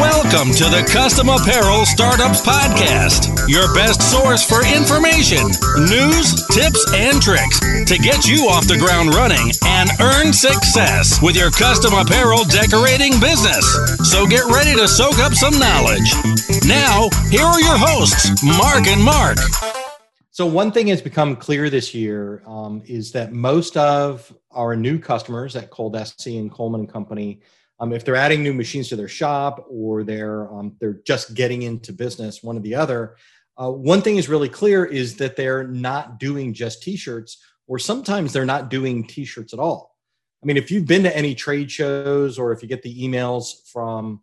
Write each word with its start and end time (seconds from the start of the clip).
Welcome 0.00 0.56
to 0.56 0.64
the 0.72 0.88
Custom 0.90 1.28
Apparel 1.28 1.84
Startups 1.84 2.40
Podcast, 2.40 3.28
your 3.52 3.68
best 3.74 4.00
source 4.00 4.40
for 4.40 4.64
information, 4.64 5.44
news, 5.84 6.32
tips, 6.48 6.80
and 6.96 7.20
tricks 7.20 7.60
to 7.84 7.98
get 8.00 8.24
you 8.24 8.48
off 8.48 8.64
the 8.66 8.78
ground 8.80 9.12
running 9.12 9.52
and 9.66 9.90
earn 10.00 10.32
success 10.32 11.20
with 11.20 11.36
your 11.36 11.50
custom 11.50 11.92
apparel 11.92 12.44
decorating 12.48 13.20
business. 13.20 13.60
So 14.08 14.24
get 14.24 14.48
ready 14.48 14.72
to 14.72 14.88
soak 14.88 15.18
up 15.18 15.34
some 15.34 15.58
knowledge. 15.60 16.08
Now, 16.64 17.12
here 17.28 17.44
are 17.44 17.60
your 17.60 17.76
hosts, 17.76 18.32
Mark 18.40 18.88
and 18.88 19.04
Mark. 19.04 19.36
So 20.30 20.46
one 20.46 20.72
thing 20.72 20.86
has 20.86 21.02
become 21.02 21.36
clear 21.36 21.68
this 21.68 21.92
year 21.92 22.40
um, 22.46 22.80
is 22.86 23.12
that 23.12 23.32
most 23.32 23.76
of 23.76 24.32
our 24.50 24.76
new 24.76 24.98
customers 24.98 25.56
at 25.56 25.70
Coldesi 25.70 26.40
and 26.40 26.50
Coleman 26.50 26.80
and 26.80 26.90
Company 26.90 27.42
um, 27.80 27.92
if 27.92 28.04
they're 28.04 28.16
adding 28.16 28.42
new 28.42 28.54
machines 28.54 28.88
to 28.88 28.96
their 28.96 29.08
shop 29.08 29.66
or 29.68 30.04
they're 30.04 30.52
um, 30.52 30.76
they're 30.80 31.00
just 31.06 31.34
getting 31.34 31.62
into 31.62 31.92
business, 31.92 32.42
one 32.42 32.56
or 32.56 32.60
the 32.60 32.74
other, 32.74 33.16
uh, 33.56 33.70
one 33.70 34.02
thing 34.02 34.16
is 34.16 34.28
really 34.28 34.48
clear 34.48 34.84
is 34.84 35.16
that 35.16 35.36
they're 35.36 35.66
not 35.66 36.18
doing 36.18 36.54
just 36.54 36.82
T-shirts, 36.82 37.42
or 37.66 37.78
sometimes 37.78 38.32
they're 38.32 38.44
not 38.44 38.70
doing 38.70 39.06
T-shirts 39.06 39.52
at 39.52 39.58
all. 39.58 39.96
I 40.42 40.46
mean, 40.46 40.56
if 40.56 40.70
you've 40.70 40.86
been 40.86 41.02
to 41.02 41.16
any 41.16 41.34
trade 41.34 41.70
shows 41.70 42.38
or 42.38 42.52
if 42.52 42.62
you 42.62 42.68
get 42.68 42.82
the 42.82 43.02
emails 43.02 43.68
from 43.70 44.22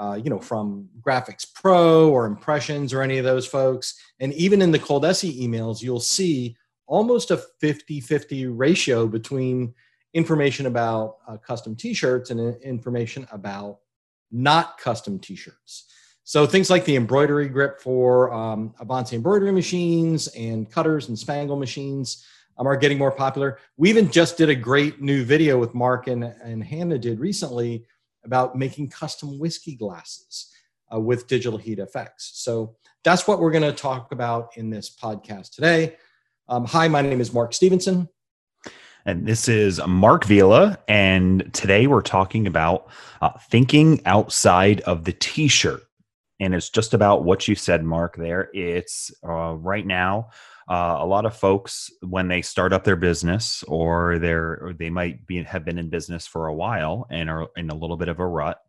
uh, 0.00 0.14
you 0.14 0.30
know, 0.30 0.38
from 0.38 0.88
Graphics 1.02 1.46
Pro 1.52 2.08
or 2.08 2.24
Impressions 2.24 2.94
or 2.94 3.02
any 3.02 3.18
of 3.18 3.24
those 3.24 3.46
folks. 3.46 4.00
And 4.18 4.32
even 4.32 4.62
in 4.62 4.70
the 4.70 4.78
Coldesi 4.78 5.38
emails, 5.42 5.82
you'll 5.82 6.00
see 6.00 6.56
almost 6.86 7.30
a 7.30 7.36
50 7.60 8.00
50 8.00 8.46
ratio 8.46 9.06
between 9.06 9.74
information 10.14 10.66
about 10.66 11.16
uh, 11.28 11.36
custom 11.36 11.76
t-shirts 11.76 12.30
and 12.30 12.56
information 12.62 13.26
about 13.32 13.78
not 14.30 14.78
custom 14.78 15.18
t-shirts 15.18 15.86
so 16.30 16.46
things 16.46 16.70
like 16.70 16.84
the 16.84 16.94
embroidery 16.94 17.48
grip 17.48 17.80
for 17.80 18.32
um, 18.32 18.72
Avance 18.80 19.12
embroidery 19.12 19.50
machines 19.50 20.28
and 20.28 20.70
cutters 20.70 21.08
and 21.08 21.18
spangle 21.18 21.56
machines 21.56 22.24
um, 22.56 22.68
are 22.68 22.76
getting 22.76 22.98
more 22.98 23.10
popular. 23.10 23.58
We 23.76 23.88
even 23.90 24.12
just 24.12 24.36
did 24.36 24.48
a 24.48 24.54
great 24.54 25.00
new 25.00 25.24
video 25.24 25.58
with 25.58 25.74
Mark 25.74 26.06
and, 26.06 26.22
and 26.22 26.62
Hannah 26.62 26.98
did 26.98 27.18
recently 27.18 27.84
about 28.24 28.56
making 28.56 28.90
custom 28.90 29.40
whiskey 29.40 29.74
glasses 29.74 30.54
uh, 30.94 31.00
with 31.00 31.26
digital 31.26 31.58
heat 31.58 31.80
effects. 31.80 32.30
So 32.34 32.76
that's 33.02 33.26
what 33.26 33.40
we're 33.40 33.50
going 33.50 33.64
to 33.64 33.72
talk 33.72 34.12
about 34.12 34.56
in 34.56 34.70
this 34.70 34.88
podcast 34.88 35.52
today. 35.52 35.96
Um, 36.48 36.64
hi, 36.64 36.86
my 36.86 37.02
name 37.02 37.20
is 37.20 37.34
Mark 37.34 37.54
Stevenson. 37.54 38.08
And 39.10 39.26
this 39.26 39.48
is 39.48 39.80
Mark 39.88 40.24
Vila. 40.24 40.78
And 40.86 41.52
today 41.52 41.88
we're 41.88 42.00
talking 42.00 42.46
about 42.46 42.88
uh, 43.20 43.32
thinking 43.50 44.00
outside 44.06 44.82
of 44.82 45.02
the 45.02 45.12
t 45.12 45.48
shirt. 45.48 45.82
And 46.38 46.54
it's 46.54 46.70
just 46.70 46.94
about 46.94 47.24
what 47.24 47.48
you 47.48 47.56
said, 47.56 47.82
Mark, 47.82 48.14
there. 48.16 48.50
It's 48.54 49.10
uh, 49.28 49.54
right 49.54 49.84
now, 49.84 50.30
uh, 50.68 50.98
a 51.00 51.06
lot 51.06 51.26
of 51.26 51.36
folks, 51.36 51.90
when 52.02 52.28
they 52.28 52.40
start 52.40 52.72
up 52.72 52.84
their 52.84 52.94
business 52.94 53.64
or 53.64 54.20
they're, 54.20 54.60
or 54.62 54.74
they 54.74 54.90
might 54.90 55.26
be, 55.26 55.42
have 55.42 55.64
been 55.64 55.78
in 55.78 55.90
business 55.90 56.28
for 56.28 56.46
a 56.46 56.54
while 56.54 57.08
and 57.10 57.28
are 57.28 57.48
in 57.56 57.68
a 57.68 57.74
little 57.74 57.96
bit 57.96 58.08
of 58.08 58.20
a 58.20 58.26
rut, 58.26 58.60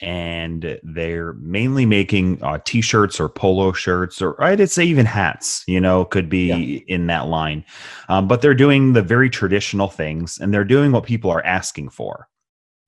and 0.00 0.78
they're 0.82 1.32
mainly 1.34 1.86
making 1.86 2.42
uh, 2.42 2.58
t-shirts 2.64 3.18
or 3.18 3.28
polo 3.28 3.72
shirts 3.72 4.20
or 4.20 4.42
i'd 4.42 4.70
say 4.70 4.84
even 4.84 5.06
hats 5.06 5.64
you 5.66 5.80
know 5.80 6.04
could 6.04 6.28
be 6.28 6.46
yeah. 6.46 6.94
in 6.94 7.06
that 7.06 7.28
line 7.28 7.64
um, 8.08 8.28
but 8.28 8.42
they're 8.42 8.54
doing 8.54 8.92
the 8.92 9.02
very 9.02 9.30
traditional 9.30 9.88
things 9.88 10.38
and 10.38 10.52
they're 10.52 10.64
doing 10.64 10.92
what 10.92 11.04
people 11.04 11.30
are 11.30 11.44
asking 11.44 11.88
for 11.88 12.28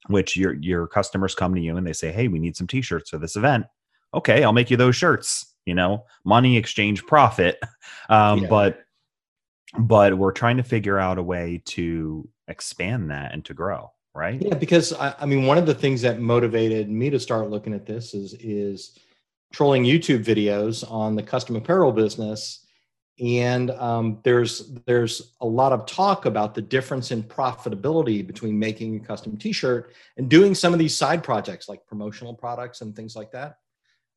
which 0.09 0.37
your 0.37 0.55
your 0.55 0.87
customers 0.87 1.35
come 1.35 1.55
to 1.55 1.61
you 1.61 1.77
and 1.77 1.87
they 1.87 1.93
say 1.93 2.13
hey 2.13 2.29
we 2.29 2.39
need 2.39 2.57
some 2.57 2.67
t-shirts 2.67 3.11
for 3.11 3.19
this 3.19 3.37
event 3.37 3.67
okay 4.15 4.45
i'll 4.45 4.53
make 4.53 4.71
you 4.71 4.77
those 4.77 4.97
shirts 4.97 5.55
you 5.65 5.75
know 5.75 6.05
money 6.25 6.57
exchange 6.57 7.05
profit 7.07 7.59
um, 8.09 8.41
yeah. 8.41 8.49
but 8.49 8.81
but 9.79 10.17
we're 10.17 10.33
trying 10.33 10.57
to 10.57 10.63
figure 10.63 10.99
out 10.99 11.19
a 11.19 11.23
way 11.23 11.63
to 11.67 12.29
expand 12.49 13.11
that 13.11 13.33
and 13.33 13.45
to 13.45 13.55
grow 13.55 13.91
right? 14.15 14.41
Yeah, 14.41 14.55
because 14.55 14.93
I, 14.93 15.15
I, 15.21 15.27
mean, 15.27 15.47
one 15.47 15.59
of 15.59 15.67
the 15.67 15.75
things 15.75 16.03
that 16.03 16.21
motivated 16.21 16.89
me 16.89 17.11
to 17.11 17.21
start 17.21 17.51
looking 17.51 17.75
at 17.75 17.87
this 17.87 18.15
is 18.15 18.35
is 18.35 18.99
trolling 19.53 19.85
YouTube 19.85 20.25
videos 20.25 20.89
on 20.91 21.15
the 21.15 21.23
custom 21.23 21.57
apparel 21.57 21.93
business, 21.93 22.67
and 23.21 23.71
um, 23.73 24.19
there's 24.25 24.73
there's 24.87 25.35
a 25.41 25.47
lot 25.47 25.73
of 25.73 25.87
talk 25.87 26.27
about 26.27 26.55
the 26.55 26.63
difference 26.63 27.11
in 27.11 27.23
profitability 27.23 28.27
between 28.27 28.59
making 28.59 28.97
a 28.97 29.01
custom 29.01 29.37
T-shirt 29.37 29.93
and 30.17 30.29
doing 30.29 30.55
some 30.55 30.73
of 30.73 30.79
these 30.79 30.97
side 30.97 31.23
projects 31.23 31.69
like 31.69 31.87
promotional 31.87 32.35
products 32.35 32.81
and 32.81 32.95
things 32.95 33.17
like 33.17 33.31
that. 33.33 33.59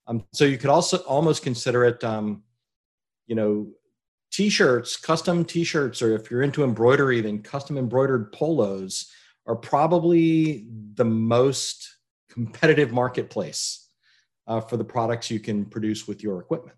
Um, 0.07 0.23
so 0.33 0.45
you 0.45 0.57
could 0.57 0.69
also 0.69 0.97
almost 0.99 1.43
consider 1.43 1.85
it, 1.85 2.03
um, 2.03 2.43
you 3.27 3.35
know, 3.35 3.67
t-shirts, 4.31 4.97
custom 4.97 5.45
t-shirts, 5.45 6.01
or 6.01 6.15
if 6.15 6.31
you're 6.31 6.41
into 6.41 6.63
embroidery, 6.63 7.21
then 7.21 7.41
custom 7.41 7.77
embroidered 7.77 8.31
polos 8.31 9.11
are 9.47 9.55
probably 9.55 10.67
the 10.93 11.05
most 11.05 11.97
competitive 12.29 12.91
marketplace 12.91 13.89
uh, 14.47 14.61
for 14.61 14.77
the 14.77 14.83
products 14.83 15.29
you 15.29 15.39
can 15.39 15.65
produce 15.65 16.07
with 16.07 16.23
your 16.23 16.39
equipment. 16.39 16.77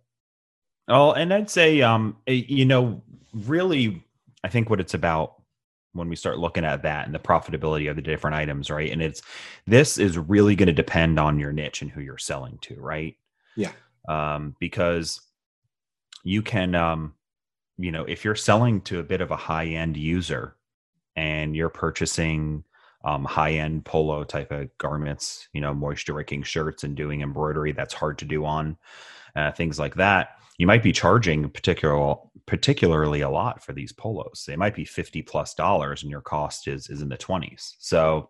Oh, 0.88 1.14
and 1.14 1.34
I'd 1.34 1.50
say, 1.50 1.82
um, 1.82 2.18
eh, 2.28 2.44
you 2.48 2.66
know, 2.66 3.02
really, 3.34 4.04
I 4.44 4.50
think 4.50 4.70
what 4.70 4.80
it's 4.80 4.94
about 4.94 5.36
when 5.94 6.10
we 6.10 6.16
start 6.16 6.40
looking 6.40 6.66
at 6.66 6.84
that 6.84 7.06
and 7.06 7.14
the 7.14 7.20
profitability 7.20 7.90
of 7.90 7.96
the 7.96 8.02
different 8.02 8.36
items, 8.36 8.70
right? 8.70 8.92
And 8.92 9.02
it's 9.02 9.22
this 9.66 9.98
is 9.98 10.18
really 10.18 10.56
going 10.56 10.68
to 10.68 10.74
depend 10.74 11.20
on 11.20 11.40
your 11.40 11.54
niche 11.54 11.82
and 11.82 11.92
who 11.92 12.02
you're 12.02 12.18
selling 12.18 12.58
to, 12.62 12.76
right? 12.80 13.16
Yeah. 13.56 13.72
Um, 14.10 14.56
because 14.60 15.22
you 16.24 16.42
can, 16.42 16.76
um, 16.76 17.14
you 17.78 17.92
know, 17.92 18.04
if 18.06 18.26
you're 18.26 18.36
selling 18.36 18.82
to 18.82 19.00
a 19.00 19.04
bit 19.04 19.22
of 19.22 19.32
a 19.32 19.36
high 19.36 19.68
end 19.68 19.96
user, 19.96 20.56
and 21.16 21.56
you're 21.56 21.70
purchasing 21.70 22.64
um, 23.04 23.26
high 23.26 23.54
end 23.54 23.86
polo 23.86 24.24
type 24.24 24.52
of 24.52 24.70
garments, 24.78 25.48
you 25.54 25.62
know, 25.62 25.74
moisture 25.74 26.14
wicking 26.14 26.44
shirts 26.44 26.84
and 26.84 26.96
doing 26.96 27.22
embroidery 27.22 27.74
that's 27.74 27.94
hard 27.94 28.18
to 28.20 28.26
do 28.26 28.46
on 28.46 28.78
uh, 29.36 29.52
things 29.52 29.80
like 29.80 29.96
that, 29.96 30.38
you 30.58 30.68
might 30.68 30.84
be 30.84 30.92
charging 30.92 31.50
particular 31.50 32.16
particularly 32.46 33.22
a 33.22 33.30
lot 33.30 33.64
for 33.64 33.74
these 33.74 33.92
polos. 33.92 34.44
They 34.48 34.56
might 34.56 34.76
be 34.76 34.86
fifty 34.86 35.22
plus 35.22 35.54
dollars, 35.54 36.04
and 36.04 36.12
your 36.12 36.22
cost 36.22 36.68
is 36.68 36.90
is 36.90 37.02
in 37.02 37.10
the 37.10 37.18
twenties. 37.18 37.76
So 37.80 38.30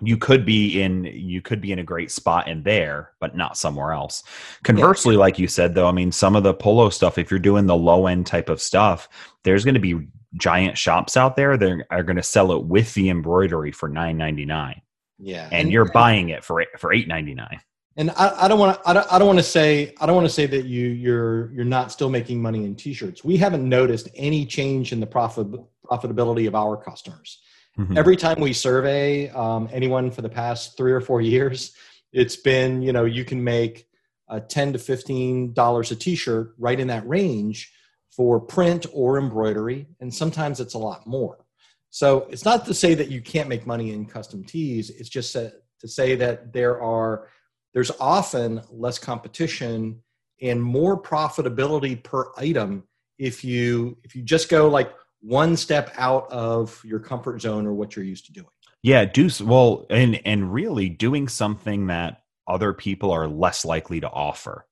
you 0.00 0.16
could 0.16 0.46
be 0.46 0.80
in 0.80 1.04
you 1.04 1.42
could 1.42 1.60
be 1.60 1.72
in 1.72 1.80
a 1.80 1.84
great 1.84 2.10
spot 2.10 2.46
in 2.46 2.62
there 2.62 3.12
but 3.20 3.36
not 3.36 3.56
somewhere 3.56 3.92
else 3.92 4.22
conversely 4.62 5.14
yeah. 5.14 5.20
like 5.20 5.38
you 5.38 5.48
said 5.48 5.74
though 5.74 5.88
i 5.88 5.92
mean 5.92 6.12
some 6.12 6.36
of 6.36 6.44
the 6.44 6.54
polo 6.54 6.88
stuff 6.88 7.18
if 7.18 7.30
you're 7.30 7.40
doing 7.40 7.66
the 7.66 7.76
low 7.76 8.06
end 8.06 8.26
type 8.26 8.48
of 8.48 8.62
stuff 8.62 9.08
there's 9.42 9.64
going 9.64 9.74
to 9.74 9.80
be 9.80 10.06
giant 10.34 10.76
shops 10.76 11.16
out 11.16 11.36
there 11.36 11.56
that 11.56 11.86
are 11.90 12.02
going 12.02 12.16
to 12.16 12.22
sell 12.22 12.52
it 12.52 12.64
with 12.64 12.92
the 12.94 13.08
embroidery 13.08 13.72
for 13.72 13.88
nine 13.88 14.16
ninety 14.16 14.44
nine. 14.44 14.80
Yeah, 15.18 15.44
and, 15.44 15.54
and 15.54 15.72
you're 15.72 15.90
buying 15.92 16.28
it 16.30 16.44
for 16.44 16.64
for 16.78 16.92
eight 16.92 17.08
ninety 17.08 17.34
nine. 17.34 17.60
And 17.96 18.10
I, 18.12 18.44
I 18.44 18.48
don't 18.48 18.60
want 18.60 18.80
to. 18.80 18.88
I 18.88 18.92
don't, 18.92 19.12
I 19.12 19.18
don't 19.18 19.26
want 19.26 19.40
to 19.40 19.44
say. 19.44 19.94
I 20.00 20.06
don't 20.06 20.14
want 20.14 20.26
to 20.26 20.32
say 20.32 20.46
that 20.46 20.66
you 20.66 20.88
you're 20.88 21.52
you're 21.52 21.64
not 21.64 21.90
still 21.90 22.10
making 22.10 22.40
money 22.40 22.64
in 22.64 22.76
t-shirts. 22.76 23.24
We 23.24 23.36
haven't 23.36 23.68
noticed 23.68 24.08
any 24.14 24.46
change 24.46 24.92
in 24.92 25.00
the 25.00 25.06
profit 25.06 25.48
profitability 25.84 26.46
of 26.46 26.54
our 26.54 26.76
customers. 26.76 27.40
Mm-hmm. 27.78 27.96
Every 27.96 28.16
time 28.16 28.40
we 28.40 28.52
survey 28.52 29.30
um, 29.30 29.68
anyone 29.72 30.10
for 30.10 30.22
the 30.22 30.28
past 30.28 30.76
three 30.76 30.92
or 30.92 31.00
four 31.00 31.20
years, 31.34 31.72
it's 32.12 32.36
been 32.36 32.82
you 32.82 32.92
know 32.92 33.04
you 33.04 33.24
can 33.24 33.42
make 33.42 33.86
uh, 34.28 34.40
ten 34.40 34.72
to 34.72 34.78
fifteen 34.78 35.52
dollars 35.52 35.90
a 35.90 35.96
t-shirt 35.96 36.54
right 36.58 36.78
in 36.78 36.88
that 36.88 37.06
range 37.08 37.72
for 38.10 38.40
print 38.40 38.86
or 38.92 39.18
embroidery, 39.18 39.86
and 40.00 40.12
sometimes 40.12 40.60
it's 40.60 40.74
a 40.74 40.78
lot 40.78 41.06
more. 41.06 41.44
So 41.90 42.26
it's 42.30 42.44
not 42.44 42.66
to 42.66 42.74
say 42.74 42.94
that 42.94 43.08
you 43.08 43.22
can't 43.22 43.48
make 43.48 43.66
money 43.66 43.92
in 43.92 44.04
custom 44.06 44.44
tees. 44.44 44.90
It's 44.90 45.08
just 45.08 45.32
to 45.32 45.52
say 45.88 46.16
that 46.16 46.52
there 46.52 46.82
are 46.82 47.28
there's 47.74 47.90
often 48.00 48.62
less 48.70 48.98
competition 48.98 50.02
and 50.42 50.62
more 50.62 51.00
profitability 51.00 52.02
per 52.02 52.30
item 52.36 52.84
if 53.18 53.44
you 53.44 53.96
if 54.04 54.14
you 54.14 54.22
just 54.22 54.48
go 54.48 54.68
like 54.68 54.92
one 55.20 55.56
step 55.56 55.92
out 55.96 56.30
of 56.30 56.80
your 56.84 57.00
comfort 57.00 57.40
zone 57.40 57.66
or 57.66 57.74
what 57.74 57.96
you're 57.96 58.04
used 58.04 58.26
to 58.26 58.32
doing. 58.32 58.46
Yeah, 58.82 59.04
do 59.04 59.28
well, 59.42 59.86
and 59.90 60.20
and 60.24 60.52
really 60.52 60.88
doing 60.88 61.28
something 61.28 61.88
that 61.88 62.22
other 62.46 62.72
people 62.72 63.10
are 63.10 63.26
less 63.26 63.64
likely 63.64 64.00
to 64.00 64.08
offer. 64.08 64.66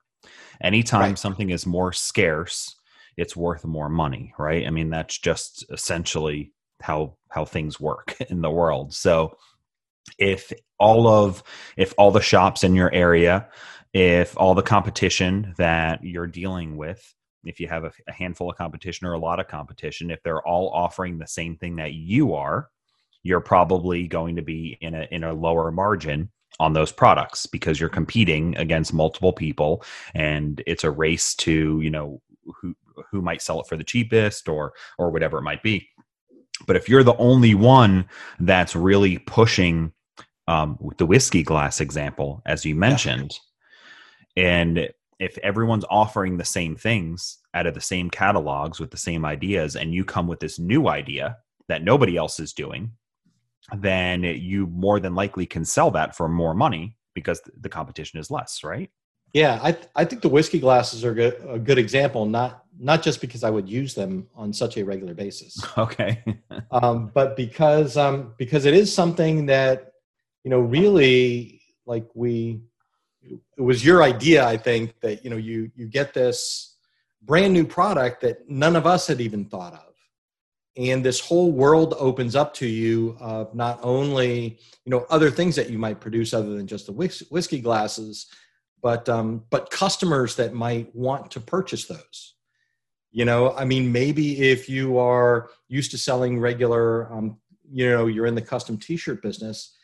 Anytime 0.62 1.00
right. 1.00 1.18
something 1.18 1.50
is 1.50 1.66
more 1.66 1.92
scarce, 1.92 2.76
it's 3.16 3.36
worth 3.36 3.64
more 3.64 3.88
money, 3.88 4.32
right? 4.38 4.66
I 4.66 4.70
mean, 4.70 4.90
that's 4.90 5.18
just 5.18 5.64
essentially 5.70 6.52
how 6.80 7.16
how 7.30 7.44
things 7.44 7.80
work 7.80 8.16
in 8.30 8.42
the 8.42 8.50
world. 8.50 8.94
So 8.94 9.36
if 10.18 10.52
all 10.78 11.08
of 11.08 11.42
if 11.76 11.92
all 11.98 12.10
the 12.10 12.20
shops 12.20 12.64
in 12.64 12.74
your 12.74 12.92
area, 12.92 13.48
if 13.92 14.36
all 14.38 14.54
the 14.54 14.62
competition 14.62 15.54
that 15.58 16.04
you're 16.04 16.26
dealing 16.26 16.76
with, 16.76 17.14
if 17.46 17.60
you 17.60 17.68
have 17.68 17.84
a, 17.84 17.92
a 18.08 18.12
handful 18.12 18.50
of 18.50 18.56
competition 18.56 19.06
or 19.06 19.12
a 19.12 19.18
lot 19.18 19.40
of 19.40 19.48
competition, 19.48 20.10
if 20.10 20.22
they're 20.22 20.46
all 20.46 20.70
offering 20.70 21.18
the 21.18 21.26
same 21.26 21.56
thing 21.56 21.76
that 21.76 21.94
you 21.94 22.34
are, 22.34 22.68
you're 23.22 23.40
probably 23.40 24.06
going 24.06 24.36
to 24.36 24.42
be 24.42 24.78
in 24.80 24.94
a 24.94 25.06
in 25.10 25.24
a 25.24 25.32
lower 25.32 25.70
margin 25.70 26.30
on 26.60 26.72
those 26.72 26.92
products 26.92 27.46
because 27.46 27.78
you're 27.78 27.88
competing 27.88 28.56
against 28.56 28.94
multiple 28.94 29.32
people 29.32 29.84
and 30.14 30.62
it's 30.66 30.84
a 30.84 30.90
race 30.90 31.34
to 31.34 31.80
you 31.80 31.90
know 31.90 32.20
who 32.44 32.74
who 33.10 33.20
might 33.20 33.42
sell 33.42 33.60
it 33.60 33.66
for 33.66 33.76
the 33.76 33.84
cheapest 33.84 34.48
or 34.48 34.72
or 34.98 35.10
whatever 35.10 35.38
it 35.38 35.42
might 35.42 35.62
be 35.62 35.88
but 36.66 36.76
if 36.76 36.88
you're 36.88 37.02
the 37.02 37.16
only 37.16 37.54
one 37.54 38.08
that's 38.40 38.74
really 38.74 39.18
pushing 39.18 39.92
um, 40.48 40.78
the 40.96 41.06
whiskey 41.06 41.42
glass 41.42 41.80
example 41.80 42.42
as 42.46 42.64
you 42.64 42.74
mentioned 42.74 43.38
yeah. 44.36 44.44
and 44.44 44.88
if 45.18 45.38
everyone's 45.38 45.84
offering 45.88 46.36
the 46.36 46.44
same 46.44 46.76
things 46.76 47.38
out 47.54 47.66
of 47.66 47.74
the 47.74 47.80
same 47.80 48.10
catalogs 48.10 48.78
with 48.78 48.90
the 48.90 48.96
same 48.96 49.24
ideas 49.24 49.76
and 49.76 49.94
you 49.94 50.04
come 50.04 50.26
with 50.26 50.40
this 50.40 50.58
new 50.58 50.88
idea 50.88 51.36
that 51.68 51.82
nobody 51.82 52.16
else 52.16 52.38
is 52.38 52.52
doing 52.52 52.92
then 53.74 54.22
you 54.22 54.66
more 54.68 55.00
than 55.00 55.14
likely 55.14 55.46
can 55.46 55.64
sell 55.64 55.90
that 55.90 56.16
for 56.16 56.28
more 56.28 56.54
money 56.54 56.96
because 57.14 57.40
the 57.60 57.68
competition 57.68 58.20
is 58.20 58.30
less, 58.30 58.62
right? 58.62 58.90
Yeah, 59.32 59.58
I 59.62 59.72
th- 59.72 59.88
I 59.96 60.04
think 60.04 60.22
the 60.22 60.28
whiskey 60.28 60.60
glasses 60.60 61.04
are 61.04 61.12
good, 61.12 61.42
a 61.48 61.58
good 61.58 61.78
example. 61.78 62.26
Not 62.26 62.62
not 62.78 63.02
just 63.02 63.20
because 63.20 63.42
I 63.42 63.50
would 63.50 63.68
use 63.68 63.94
them 63.94 64.28
on 64.34 64.52
such 64.52 64.76
a 64.76 64.84
regular 64.84 65.14
basis. 65.14 65.56
Okay. 65.78 66.22
um, 66.70 67.10
but 67.12 67.36
because 67.36 67.96
um, 67.96 68.34
because 68.38 68.64
it 68.66 68.74
is 68.74 68.94
something 68.94 69.46
that 69.46 69.92
you 70.44 70.50
know 70.50 70.60
really 70.60 71.60
like 71.86 72.06
we 72.14 72.60
it 73.56 73.60
was 73.60 73.84
your 73.84 74.02
idea 74.02 74.46
i 74.46 74.56
think 74.56 74.98
that 75.00 75.24
you 75.24 75.30
know 75.30 75.36
you 75.36 75.70
you 75.74 75.86
get 75.86 76.14
this 76.14 76.76
brand 77.26 77.52
new 77.52 77.66
product 77.66 78.20
that 78.22 78.48
none 78.48 78.76
of 78.76 78.86
us 78.86 79.06
had 79.08 79.20
even 79.20 79.44
thought 79.44 79.74
of. 79.74 79.82
And 80.78 81.04
this 81.04 81.20
whole 81.20 81.52
world 81.52 81.94
opens 81.98 82.36
up 82.36 82.54
to 82.54 82.66
you 82.66 83.16
of 83.18 83.54
not 83.54 83.80
only 83.82 84.58
you 84.84 84.90
know 84.90 85.06
other 85.10 85.30
things 85.30 85.56
that 85.56 85.70
you 85.70 85.78
might 85.78 86.00
produce 86.00 86.32
other 86.32 86.54
than 86.54 86.66
just 86.66 86.86
the 86.86 86.92
whiskey 86.92 87.60
glasses 87.60 88.26
but 88.82 89.08
um, 89.08 89.42
but 89.50 89.70
customers 89.70 90.36
that 90.36 90.52
might 90.52 90.94
want 90.94 91.30
to 91.30 91.40
purchase 91.40 91.86
those. 91.86 92.34
You 93.10 93.24
know 93.24 93.52
i 93.52 93.64
mean 93.64 93.90
maybe 93.90 94.50
if 94.50 94.68
you 94.68 94.98
are 94.98 95.48
used 95.68 95.90
to 95.92 95.98
selling 95.98 96.38
regular 96.38 97.10
um, 97.10 97.38
you 97.72 97.88
know 97.88 98.06
you're 98.06 98.26
in 98.26 98.34
the 98.34 98.42
custom 98.42 98.76
t-shirt 98.76 99.22
business 99.22 99.74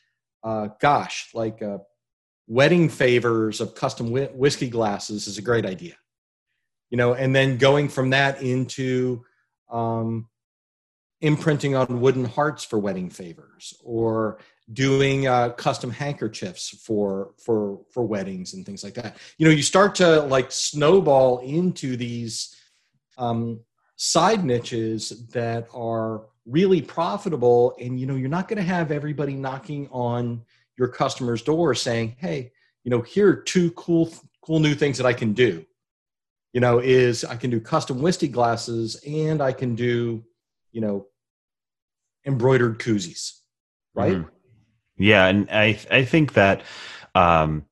uh, 0.45 0.69
gosh 0.79 1.31
like 1.33 1.63
uh, 1.63 1.79
wedding 2.53 2.89
favors 2.89 3.61
of 3.61 3.75
custom 3.75 4.11
whiskey 4.35 4.69
glasses 4.69 5.27
is 5.27 5.39
a 5.39 5.43
great 5.43 5.65
idea. 5.65 5.95
You 6.91 6.99
know 6.99 7.15
and 7.15 7.35
then 7.35 7.57
going 7.57 7.89
from 7.89 8.11
that 8.11 8.43
into 8.43 9.25
um, 9.71 10.29
imprinting 11.23 11.75
on 11.75 12.01
wooden 12.01 12.27
hearts 12.27 12.65
for 12.65 12.79
wedding 12.79 13.09
favors 13.09 13.73
or 13.83 14.39
doing 14.73 15.27
uh, 15.27 15.51
custom 15.51 15.91
handkerchiefs 15.91 16.69
for 16.85 17.33
for 17.43 17.81
for 17.91 18.05
weddings 18.05 18.53
and 18.53 18.67
things 18.67 18.85
like 18.85 18.95
that. 18.95 19.17
You 19.39 19.47
know 19.47 19.53
you 19.53 19.63
start 19.63 19.95
to 19.97 20.21
like 20.23 20.53
snowball 20.53 21.39
into 21.39 21.97
these 21.97 22.55
um, 23.17 23.61
side 23.97 24.45
niches 24.45 25.27
that 25.29 25.69
are 25.73 26.27
really 26.45 26.83
profitable 26.83 27.75
and 27.81 27.99
you 28.01 28.07
know 28.07 28.17
you're 28.17 28.29
not 28.29 28.49
going 28.49 28.57
to 28.57 28.63
have 28.63 28.91
everybody 28.91 29.35
knocking 29.35 29.89
on 29.93 30.43
your 30.79 30.89
customer's 30.89 31.43
door 31.43 31.75
saying 31.75 32.15
hey 32.19 32.51
you 32.85 32.91
know 32.91 33.01
here 33.01 33.29
are 33.29 33.37
two 33.37 33.71
cool 33.73 34.13
cool 34.43 34.61
new 34.61 34.75
things 34.75 34.99
that 34.99 35.07
i 35.07 35.13
can 35.13 35.33
do 35.33 35.65
you 36.53 36.61
know 36.61 36.79
is 36.79 37.25
i 37.25 37.37
can 37.37 37.51
do 37.51 37.61
custom 37.61 38.01
whiskey 38.01 38.29
glasses 38.29 39.01
and 39.07 39.41
i 39.41 39.53
can 39.53 39.75
do 39.75 40.25
you 40.73 40.81
know 40.81 41.07
embroidered 42.25 42.79
koozies, 42.79 43.39
right? 43.95 44.15
Mm-hmm. 44.15 44.29
Yeah, 44.99 45.27
and 45.27 45.49
I 45.51 45.79
I 45.91 46.05
think 46.05 46.35
that 46.35 46.63
um, 47.15 47.65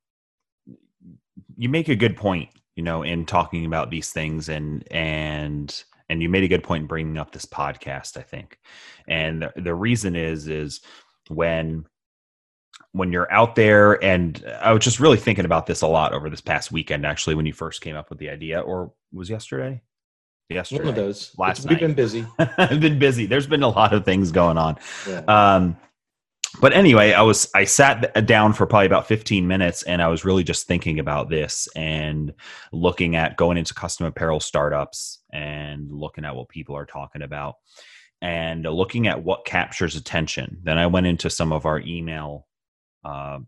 you 1.56 1.68
make 1.68 1.88
a 1.88 1.96
good 1.96 2.16
point, 2.16 2.48
you 2.74 2.82
know, 2.82 3.02
in 3.02 3.26
talking 3.26 3.66
about 3.66 3.90
these 3.90 4.10
things, 4.10 4.48
and 4.48 4.86
and 4.90 5.84
and 6.08 6.22
you 6.22 6.28
made 6.28 6.42
a 6.42 6.48
good 6.48 6.64
point 6.64 6.82
in 6.82 6.86
bringing 6.88 7.18
up 7.18 7.32
this 7.32 7.46
podcast. 7.46 8.16
I 8.16 8.22
think, 8.22 8.58
and 9.06 9.42
the, 9.42 9.52
the 9.56 9.74
reason 9.74 10.16
is 10.16 10.48
is 10.48 10.80
when 11.28 11.84
when 12.92 13.12
you're 13.12 13.30
out 13.32 13.54
there 13.54 14.02
and 14.04 14.44
i 14.60 14.72
was 14.72 14.82
just 14.82 15.00
really 15.00 15.16
thinking 15.16 15.44
about 15.44 15.66
this 15.66 15.82
a 15.82 15.86
lot 15.86 16.12
over 16.12 16.28
this 16.28 16.40
past 16.40 16.72
weekend 16.72 17.06
actually 17.06 17.34
when 17.34 17.46
you 17.46 17.52
first 17.52 17.80
came 17.80 17.96
up 17.96 18.10
with 18.10 18.18
the 18.18 18.30
idea 18.30 18.60
or 18.60 18.92
was 19.12 19.30
yesterday 19.30 19.80
yesterday. 20.50 20.80
One 20.80 20.88
of 20.88 20.94
those. 20.96 21.32
Last 21.38 21.68
We've 21.68 21.78
been 21.78 21.94
busy. 21.94 22.26
I've 22.38 22.80
been 22.80 22.98
busy. 22.98 23.26
There's 23.26 23.46
been 23.46 23.62
a 23.62 23.68
lot 23.68 23.94
of 23.94 24.04
things 24.04 24.32
going 24.32 24.58
on. 24.58 24.78
Yeah. 25.08 25.20
Um, 25.28 25.76
but 26.60 26.72
anyway, 26.72 27.12
I 27.12 27.22
was 27.22 27.48
I 27.54 27.64
sat 27.64 28.26
down 28.26 28.54
for 28.54 28.66
probably 28.66 28.86
about 28.86 29.06
15 29.06 29.46
minutes, 29.46 29.84
and 29.84 30.02
I 30.02 30.08
was 30.08 30.24
really 30.24 30.42
just 30.42 30.66
thinking 30.66 30.98
about 30.98 31.30
this 31.30 31.68
and 31.76 32.34
looking 32.72 33.14
at 33.14 33.36
going 33.36 33.56
into 33.56 33.72
custom 33.72 34.06
apparel 34.06 34.40
startups 34.40 35.20
and 35.32 35.92
looking 35.92 36.24
at 36.24 36.34
what 36.34 36.48
people 36.48 36.76
are 36.76 36.86
talking 36.86 37.22
about 37.22 37.54
and 38.20 38.64
looking 38.64 39.06
at 39.06 39.22
what 39.22 39.46
captures 39.46 39.94
attention. 39.94 40.58
Then 40.62 40.76
I 40.76 40.88
went 40.88 41.06
into 41.06 41.30
some 41.30 41.52
of 41.52 41.66
our 41.66 41.80
email. 41.80 42.46
Uh, 43.04 43.38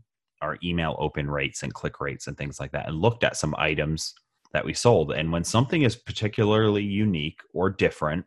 our 0.40 0.58
email 0.64 0.96
open 0.99 1.31
rates 1.31 1.62
and 1.62 1.72
click 1.72 2.00
rates 2.00 2.26
and 2.26 2.37
things 2.37 2.58
like 2.58 2.72
that 2.72 2.88
and 2.88 3.00
looked 3.00 3.22
at 3.22 3.37
some 3.37 3.54
items 3.58 4.12
that 4.52 4.64
we 4.64 4.75
sold. 4.75 5.12
And 5.12 5.31
when 5.31 5.44
something 5.44 5.82
is 5.82 5.96
particularly 5.96 6.82
unique 6.82 7.40
or 7.54 7.70
different, 7.70 8.25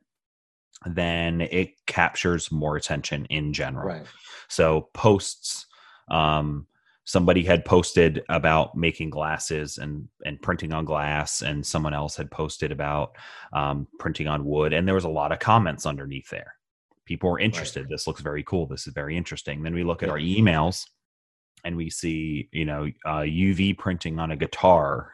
then 0.86 1.42
it 1.42 1.74
captures 1.88 2.52
more 2.52 2.78
attention 2.78 3.26
in 3.26 3.54
general. 3.54 3.88
Right. 3.88 4.06
So 4.48 4.90
posts, 4.94 5.66
um, 6.10 6.68
somebody 7.06 7.44
had 7.44 7.66
posted 7.66 8.24
about 8.30 8.76
making 8.76 9.10
glasses 9.10 9.78
and 9.78 10.08
and 10.26 10.42
printing 10.42 10.74
on 10.74 10.86
glass, 10.86 11.42
and 11.42 11.66
someone 11.66 11.94
else 11.94 12.16
had 12.16 12.30
posted 12.32 12.72
about 12.72 13.16
um, 13.54 13.88
printing 14.00 14.28
on 14.28 14.46
wood, 14.46 14.74
and 14.74 14.88
there 14.88 14.96
was 14.96 15.06
a 15.06 15.10
lot 15.10 15.32
of 15.32 15.40
comments 15.40 15.86
underneath 15.86 16.30
there. 16.30 16.56
People 17.06 17.30
were 17.30 17.40
interested. 17.40 17.82
Right. 17.82 17.90
This 17.90 18.08
looks 18.08 18.22
very 18.22 18.44
cool. 18.44 18.66
This 18.68 18.88
is 18.88 18.94
very 18.94 19.16
interesting. 19.16 19.64
Then 19.64 19.76
we 19.76 19.84
look 19.84 20.04
at 20.04 20.10
our 20.10 20.18
emails, 20.18 20.86
and 21.66 21.76
we 21.76 21.90
see 21.90 22.48
you 22.52 22.64
know 22.64 22.86
uh, 23.06 23.22
UV 23.22 23.78
printing 23.78 24.20
on 24.20 24.32
a 24.32 24.38
guitar 24.38 25.12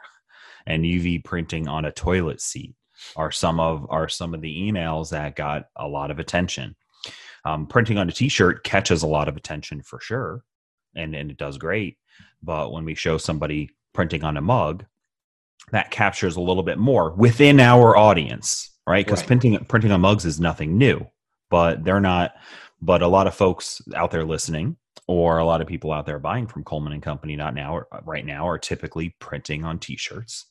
and 0.66 0.84
UV 0.84 1.24
printing 1.24 1.66
on 1.66 1.86
a 1.86 1.92
toilet 1.92 2.40
seat 2.40 2.74
are 3.16 3.32
some 3.32 3.58
of 3.58 3.86
are 3.90 4.08
some 4.08 4.34
of 4.34 4.40
the 4.40 4.70
emails 4.70 5.10
that 5.10 5.34
got 5.34 5.64
a 5.76 5.88
lot 5.88 6.10
of 6.10 6.18
attention. 6.18 6.76
Um, 7.44 7.66
printing 7.66 7.98
on 7.98 8.08
a 8.08 8.12
T-shirt 8.12 8.62
catches 8.62 9.02
a 9.02 9.08
lot 9.08 9.26
of 9.26 9.36
attention 9.36 9.82
for 9.82 9.98
sure, 10.00 10.44
and 10.94 11.16
and 11.16 11.30
it 11.30 11.38
does 11.38 11.58
great. 11.58 11.96
But 12.42 12.72
when 12.72 12.84
we 12.84 12.94
show 12.94 13.18
somebody 13.18 13.70
printing 13.92 14.22
on 14.22 14.36
a 14.36 14.40
mug, 14.40 14.84
that 15.72 15.90
captures 15.90 16.36
a 16.36 16.40
little 16.40 16.62
bit 16.62 16.78
more 16.78 17.12
within 17.12 17.58
our 17.58 17.96
audience, 17.96 18.70
right? 18.86 19.04
Because 19.04 19.20
right. 19.20 19.26
printing 19.26 19.58
printing 19.64 19.90
on 19.90 20.02
mugs 20.02 20.24
is 20.24 20.38
nothing 20.38 20.78
new, 20.78 21.04
but 21.50 21.82
they're 21.82 22.00
not. 22.00 22.34
But 22.80 23.02
a 23.02 23.08
lot 23.08 23.26
of 23.26 23.34
folks 23.34 23.80
out 23.94 24.10
there 24.10 24.24
listening 24.24 24.76
or 25.12 25.38
a 25.38 25.44
lot 25.44 25.60
of 25.60 25.66
people 25.66 25.92
out 25.92 26.06
there 26.06 26.18
buying 26.18 26.46
from 26.46 26.64
Coleman 26.64 26.92
and 26.92 27.02
Company 27.02 27.36
not 27.36 27.54
now 27.54 27.74
or 27.74 27.88
uh, 27.92 28.00
right 28.04 28.24
now 28.24 28.46
are 28.48 28.58
typically 28.58 29.14
printing 29.18 29.64
on 29.64 29.78
t-shirts 29.78 30.46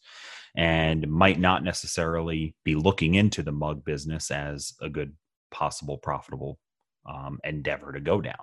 and 0.56 1.10
might 1.10 1.40
not 1.40 1.64
necessarily 1.64 2.56
be 2.64 2.76
looking 2.76 3.16
into 3.16 3.42
the 3.42 3.52
mug 3.52 3.84
business 3.86 4.32
as 4.32 4.74
a 4.82 4.90
good 4.90 5.14
possible 5.50 5.98
profitable 5.98 6.60
um, 7.06 7.40
endeavor 7.44 7.92
to 7.92 8.00
go 8.00 8.22
down. 8.22 8.36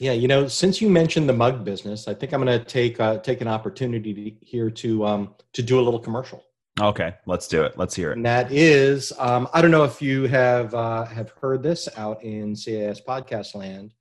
Yeah, 0.00 0.12
you 0.12 0.26
know, 0.26 0.48
since 0.48 0.80
you 0.80 0.88
mentioned 0.88 1.28
the 1.28 1.34
mug 1.34 1.64
business, 1.64 2.08
I 2.08 2.14
think 2.14 2.32
I'm 2.32 2.42
going 2.42 2.58
to 2.58 2.64
take 2.64 2.98
uh, 2.98 3.18
take 3.18 3.40
an 3.40 3.48
opportunity 3.48 4.14
to, 4.14 4.46
here 4.46 4.70
to 4.70 5.06
um, 5.06 5.34
to 5.52 5.62
do 5.62 5.78
a 5.78 5.82
little 5.82 6.00
commercial. 6.00 6.42
Okay, 6.80 7.14
let's 7.26 7.46
do 7.46 7.62
it. 7.62 7.76
Let's 7.76 7.94
hear 7.94 8.12
it. 8.12 8.16
And 8.16 8.24
that 8.24 8.50
is, 8.50 9.12
um, 9.18 9.46
I 9.52 9.60
don't 9.60 9.70
know 9.70 9.84
if 9.84 10.00
you 10.00 10.24
have 10.24 10.74
uh, 10.74 11.04
have 11.04 11.30
heard 11.40 11.62
this 11.62 11.88
out 11.96 12.22
in 12.24 12.56
CAS 12.56 13.00
podcast 13.06 13.54
land, 13.54 13.92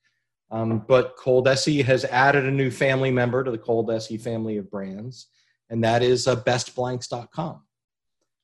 um, 0.51 0.83
but 0.87 1.17
Coldesi 1.17 1.83
has 1.83 2.03
added 2.05 2.45
a 2.45 2.51
new 2.51 2.69
family 2.69 3.09
member 3.09 3.43
to 3.43 3.51
the 3.51 3.57
Coldesi 3.57 4.19
family 4.19 4.57
of 4.57 4.69
brands, 4.69 5.27
and 5.69 5.83
that 5.83 6.03
is 6.03 6.27
uh, 6.27 6.35
bestblanks.com. 6.35 7.61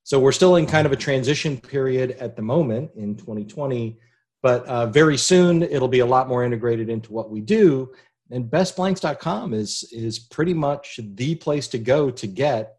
So 0.04 0.18
we're 0.20 0.32
still 0.32 0.56
in 0.56 0.66
kind 0.66 0.86
of 0.86 0.94
a 0.94 0.96
transition 0.96 1.58
period 1.60 2.12
at 2.12 2.38
the 2.38 2.42
moment 2.42 2.92
in 2.96 3.18
2020, 3.18 4.00
but 4.42 4.66
uh, 4.66 4.86
very 4.86 5.18
soon 5.18 5.64
it'll 5.64 5.90
be 5.90 6.00
a 6.00 6.06
lot 6.06 6.30
more 6.30 6.46
integrated 6.46 6.90
into 6.90 7.12
what 7.12 7.30
we 7.30 7.42
do. 7.42 7.92
And 8.32 8.46
bestblanks.com 8.46 9.54
is 9.54 9.84
is 9.92 10.20
pretty 10.20 10.54
much 10.54 11.02
the 11.16 11.36
place 11.36 11.68
to 11.70 11.78
go 11.78 12.10
to 12.10 12.28
get 12.28 12.78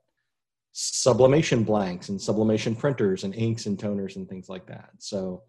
sublimation 0.73 1.64
blanks 1.64 2.08
and 2.08 2.20
sublimation 2.20 2.75
printers 2.75 3.25
and 3.25 3.35
inks 3.35 3.66
and 3.66 3.76
toners 3.76 4.16
and 4.16 4.26
things 4.26 4.49
like 4.49 4.66
that. 4.66 4.90
So 4.99 5.42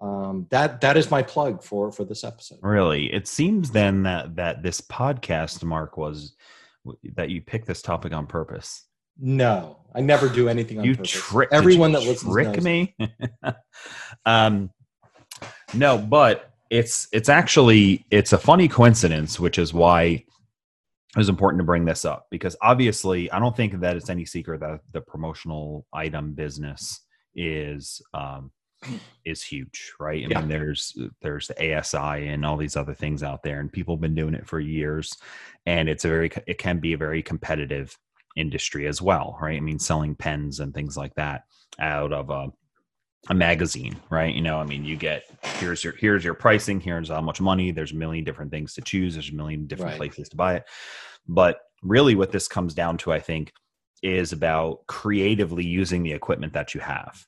um, 0.00 0.46
that 0.50 0.80
that 0.80 0.96
is 0.96 1.10
my 1.10 1.22
plug 1.22 1.62
for 1.62 1.90
for 1.90 2.04
this 2.04 2.24
episode. 2.24 2.58
Really, 2.62 3.12
it 3.12 3.26
seems 3.26 3.70
then 3.70 4.04
that 4.04 4.36
that 4.36 4.62
this 4.62 4.80
podcast, 4.80 5.64
Mark, 5.64 5.96
was 5.96 6.34
that 7.16 7.30
you 7.30 7.40
picked 7.40 7.66
this 7.66 7.82
topic 7.82 8.12
on 8.12 8.26
purpose. 8.26 8.84
No, 9.18 9.78
I 9.94 10.00
never 10.00 10.28
do 10.28 10.48
anything 10.48 10.78
on 10.78 10.84
you 10.84 10.94
purpose. 10.94 11.10
Tri- 11.10 11.46
Everyone 11.50 11.92
that 11.92 12.02
listens 12.02 12.32
trick 12.32 12.54
knows. 12.54 12.64
me. 12.64 12.96
um, 14.26 14.70
no, 15.74 15.98
but 15.98 16.52
it's 16.70 17.08
it's 17.12 17.28
actually 17.28 18.06
it's 18.10 18.32
a 18.32 18.38
funny 18.38 18.68
coincidence, 18.68 19.40
which 19.40 19.58
is 19.58 19.74
why 19.74 20.02
it 20.02 20.24
was 21.16 21.28
important 21.28 21.60
to 21.60 21.64
bring 21.64 21.84
this 21.84 22.04
up 22.04 22.26
because 22.30 22.54
obviously 22.62 23.30
I 23.32 23.38
don't 23.38 23.56
think 23.56 23.80
that 23.80 23.96
it's 23.96 24.10
any 24.10 24.24
secret 24.24 24.60
that 24.60 24.80
the 24.92 25.00
promotional 25.00 25.86
item 25.92 26.34
business 26.34 27.00
is 27.34 28.02
um, 28.12 28.52
is 29.24 29.42
huge, 29.42 29.92
right? 30.00 30.24
I 30.24 30.28
Yeah. 30.28 30.40
mean, 30.40 30.48
there's 30.48 30.94
uh, 31.00 31.08
there's 31.20 31.48
the 31.48 31.54
ASI 31.78 32.26
and 32.28 32.44
all 32.44 32.56
these 32.56 32.76
other 32.76 32.94
things 32.94 33.22
out 33.22 33.42
there, 33.42 33.60
and 33.60 33.72
people 33.72 33.94
have 33.96 34.00
been 34.00 34.14
doing 34.14 34.34
it 34.34 34.46
for 34.46 34.60
years, 34.60 35.18
and 35.66 35.88
it's 35.88 36.04
a 36.04 36.08
very 36.08 36.30
it 36.46 36.58
can 36.58 36.78
be 36.80 36.92
a 36.92 36.98
very 36.98 37.22
competitive 37.22 37.96
industry 38.36 38.86
as 38.86 39.02
well, 39.02 39.36
right? 39.40 39.56
I 39.56 39.60
mean, 39.60 39.78
selling 39.78 40.14
pens 40.14 40.60
and 40.60 40.72
things 40.74 40.96
like 40.96 41.14
that 41.16 41.42
out 41.80 42.12
of 42.12 42.30
a 42.30 42.48
a 43.30 43.34
magazine, 43.34 44.00
right? 44.10 44.34
You 44.34 44.42
know, 44.42 44.58
I 44.58 44.64
mean, 44.64 44.84
you 44.84 44.96
get 44.96 45.24
here's 45.54 45.84
your 45.84 45.94
here's 45.98 46.24
your 46.24 46.34
pricing, 46.34 46.80
here's 46.80 47.10
how 47.10 47.20
much 47.20 47.40
money. 47.40 47.70
There's 47.72 47.92
a 47.92 47.96
million 47.96 48.24
different 48.24 48.50
things 48.50 48.74
to 48.74 48.82
choose. 48.82 49.14
There's 49.14 49.30
a 49.30 49.34
million 49.34 49.66
different 49.66 49.96
Right. 49.96 49.98
places 49.98 50.28
to 50.30 50.36
buy 50.36 50.56
it. 50.56 50.64
But 51.28 51.60
really, 51.82 52.14
what 52.14 52.32
this 52.32 52.48
comes 52.48 52.74
down 52.74 52.98
to, 52.98 53.12
I 53.12 53.20
think, 53.20 53.52
is 54.02 54.32
about 54.32 54.86
creatively 54.86 55.64
using 55.64 56.02
the 56.02 56.12
equipment 56.12 56.52
that 56.54 56.74
you 56.74 56.80
have, 56.80 57.26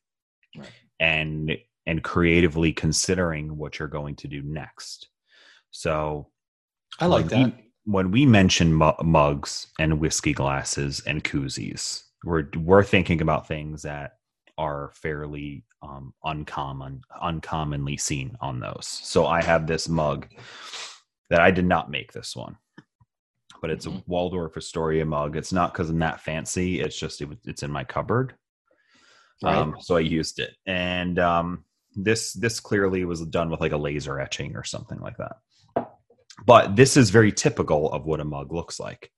Right. 0.55 0.73
And 1.01 1.57
and 1.87 2.05
creatively 2.05 2.73
considering 2.73 3.57
what 3.57 3.79
you're 3.79 3.89
going 3.89 4.15
to 4.15 4.29
do 4.29 4.43
next. 4.43 5.09
So 5.73 6.29
I 7.01 7.07
like 7.07 7.27
that. 7.29 7.47
we- 7.47 7.65
when 7.87 8.11
we 8.11 8.27
mention 8.27 8.73
mu- 8.75 8.93
mugs 9.03 9.69
and 9.81 9.99
whiskey 9.99 10.35
glasses 10.35 11.01
and 11.07 11.25
koozies, 11.25 12.03
we're 12.25 12.47
we're 12.57 12.85
thinking 12.85 13.23
about 13.23 13.49
things 13.49 13.83
that 13.83 14.19
are 14.59 14.93
fairly 14.95 15.65
um, 15.83 16.13
uncommon, 16.25 17.01
uncommonly 17.23 17.97
seen 17.97 18.37
on 18.43 18.61
those. 18.61 18.87
So 18.87 19.27
I 19.27 19.43
have 19.43 19.67
this 19.67 19.89
mug 19.89 20.27
that 21.31 21.41
I 21.41 21.51
did 21.51 21.65
not 21.65 21.91
make 21.91 22.13
this 22.13 22.37
one, 22.37 22.59
but 23.63 23.71
it's 23.71 23.87
a 23.87 23.91
Mhm. 23.91 24.07
Waldorf 24.07 24.59
Astoria 24.59 25.07
mug. 25.07 25.37
It's 25.37 25.53
not 25.55 25.73
because 25.73 25.89
I'm 25.89 25.99
that 26.01 26.21
fancy. 26.21 26.81
It's 26.81 26.99
just 26.99 27.23
it, 27.23 27.31
it's 27.47 27.63
in 27.63 27.71
my 27.71 27.83
cupboard. 27.85 28.35
Right. 29.43 29.57
Um, 29.57 29.77
so 29.81 29.97
I 29.97 30.01
used 30.01 30.39
it, 30.39 30.55
and 30.67 31.19
um, 31.19 31.65
this 31.95 32.33
this 32.35 32.61
clearly 32.61 33.05
was 33.05 33.25
done 33.27 33.51
with 33.51 33.61
like 33.61 33.73
a 33.73 33.77
laser 33.79 34.21
etching 34.21 34.57
or 34.57 34.65
something 34.65 35.01
like 35.01 35.17
that. 35.17 35.37
But 36.45 36.77
this 36.77 36.97
is 36.97 37.11
very 37.11 37.33
typical 37.33 37.91
of 37.93 38.07
what 38.07 38.21
a 38.21 38.25
mug 38.25 38.53
looks 38.53 38.79
like. 38.79 39.11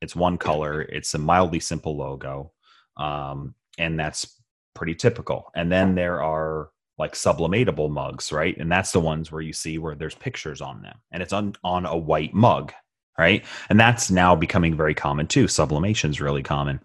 It's 0.00 0.16
one 0.16 0.38
color. 0.38 0.82
It's 0.82 1.14
a 1.14 1.18
mildly 1.18 1.60
simple 1.60 1.96
logo, 1.96 2.52
um, 2.96 3.54
and 3.78 3.98
that's 3.98 4.40
pretty 4.74 4.94
typical. 4.94 5.50
And 5.54 5.70
then 5.70 5.94
there 5.94 6.22
are 6.22 6.70
like 6.98 7.14
sublimatable 7.14 7.88
mugs, 7.88 8.32
right? 8.32 8.56
And 8.58 8.70
that's 8.70 8.92
the 8.92 9.00
ones 9.00 9.32
where 9.32 9.42
you 9.42 9.52
see 9.52 9.78
where 9.78 9.94
there's 9.94 10.14
pictures 10.14 10.60
on 10.60 10.82
them, 10.82 10.98
and 11.10 11.22
it's 11.22 11.32
on 11.32 11.54
on 11.64 11.86
a 11.86 11.96
white 11.96 12.34
mug, 12.34 12.72
right? 13.18 13.44
And 13.70 13.80
that's 13.80 14.10
now 14.10 14.36
becoming 14.36 14.76
very 14.76 14.94
common 14.94 15.26
too. 15.26 15.48
Sublimation 15.48 16.10
is 16.10 16.20
really 16.20 16.42
common. 16.42 16.80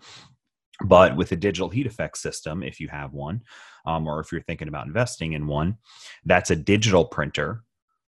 But 0.86 1.16
with 1.16 1.32
a 1.32 1.36
digital 1.36 1.70
heat 1.70 1.88
effect 1.88 2.18
system, 2.18 2.62
if 2.62 2.80
you 2.80 2.88
have 2.90 3.14
one, 3.14 3.42
um, 3.86 4.08
or 4.08 4.20
if 4.20 4.32
you're 4.32 4.42
thinking 4.42 4.68
about 4.68 4.86
investing 4.88 5.34
in 5.34 5.48
one, 5.48 5.78
that's 6.26 6.52
a 6.52 6.56
digital 6.56 7.04
printer 7.06 7.64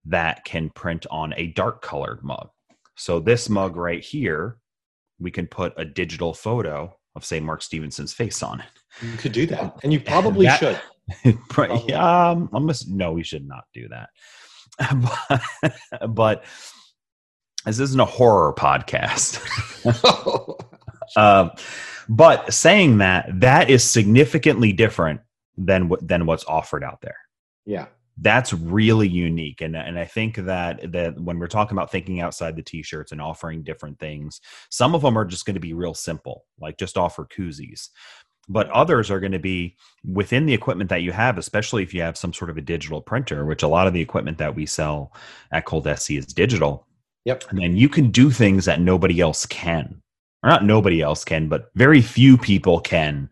that 0.05 0.45
can 0.45 0.69
print 0.69 1.05
on 1.11 1.33
a 1.35 1.47
dark 1.47 1.81
colored 1.81 2.23
mug. 2.23 2.49
So 2.95 3.19
this 3.19 3.49
mug 3.49 3.75
right 3.75 4.03
here, 4.03 4.57
we 5.19 5.31
can 5.31 5.47
put 5.47 5.73
a 5.77 5.85
digital 5.85 6.33
photo 6.33 6.95
of 7.15 7.25
say 7.25 7.39
Mark 7.39 7.61
Stevenson's 7.61 8.13
face 8.13 8.41
on 8.43 8.59
it. 8.61 8.65
You 9.01 9.17
could 9.17 9.31
do 9.31 9.45
that, 9.47 9.77
and 9.83 9.91
you 9.91 9.99
probably 10.13 10.45
That- 10.45 10.59
should. 10.59 10.79
Yeah, 11.87 12.29
um, 12.29 12.49
I'm 12.53 12.65
just, 12.67 12.87
no, 12.87 13.11
we 13.11 13.23
should 13.23 13.45
not 13.45 13.65
do 13.73 13.89
that. 13.89 14.09
but, 15.61 16.13
but 16.15 16.45
this 17.65 17.79
isn't 17.79 17.99
a 17.99 18.05
horror 18.05 18.53
podcast. 18.53 19.39
Um, 21.15 21.51
but 22.09 22.53
saying 22.53 22.97
that, 22.97 23.29
that 23.39 23.69
is 23.69 23.83
significantly 23.83 24.73
different 24.73 25.21
than 25.57 25.87
what 25.87 26.05
than 26.07 26.25
what's 26.25 26.45
offered 26.45 26.83
out 26.83 27.01
there. 27.01 27.17
yeah, 27.65 27.87
That's 28.17 28.53
really 28.53 29.07
unique, 29.07 29.61
and 29.61 29.75
and 29.75 29.97
I 29.97 30.05
think 30.05 30.35
that 30.35 30.91
that 30.91 31.19
when 31.19 31.39
we're 31.39 31.47
talking 31.47 31.77
about 31.77 31.91
thinking 31.91 32.21
outside 32.21 32.55
the 32.55 32.63
t-shirts 32.63 33.11
and 33.11 33.21
offering 33.21 33.63
different 33.63 33.99
things, 33.99 34.41
some 34.69 34.95
of 34.95 35.01
them 35.01 35.17
are 35.17 35.25
just 35.25 35.45
going 35.45 35.55
to 35.55 35.59
be 35.59 35.73
real 35.73 35.93
simple, 35.93 36.45
like 36.59 36.77
just 36.77 36.97
offer 36.97 37.25
koozies. 37.25 37.89
But 38.49 38.69
others 38.71 39.09
are 39.09 39.21
going 39.21 39.31
to 39.31 39.39
be 39.39 39.77
within 40.05 40.45
the 40.45 40.53
equipment 40.53 40.89
that 40.89 41.01
you 41.01 41.13
have, 41.13 41.37
especially 41.37 41.81
if 41.81 41.93
you 41.93 42.01
have 42.01 42.17
some 42.17 42.33
sort 42.33 42.49
of 42.49 42.57
a 42.57 42.61
digital 42.61 43.01
printer, 43.01 43.45
which 43.45 43.63
a 43.63 43.69
lot 43.69 43.87
of 43.87 43.93
the 43.93 44.01
equipment 44.01 44.37
that 44.39 44.53
we 44.53 44.65
sell 44.65 45.13
at 45.53 45.65
Coldesi 45.65 46.17
is 46.17 46.25
digital. 46.25 46.85
Yep. 47.23 47.45
And 47.49 47.59
then 47.59 47.77
you 47.77 47.87
can 47.87 48.11
do 48.11 48.31
things 48.31 48.65
that 48.65 48.81
nobody 48.81 49.21
else 49.21 49.45
can 49.45 50.02
or 50.43 50.49
not 50.49 50.65
nobody 50.65 51.01
else 51.01 51.23
can, 51.23 51.47
but 51.47 51.71
very 51.75 52.01
few 52.01 52.37
people 52.37 52.79
can 52.79 53.29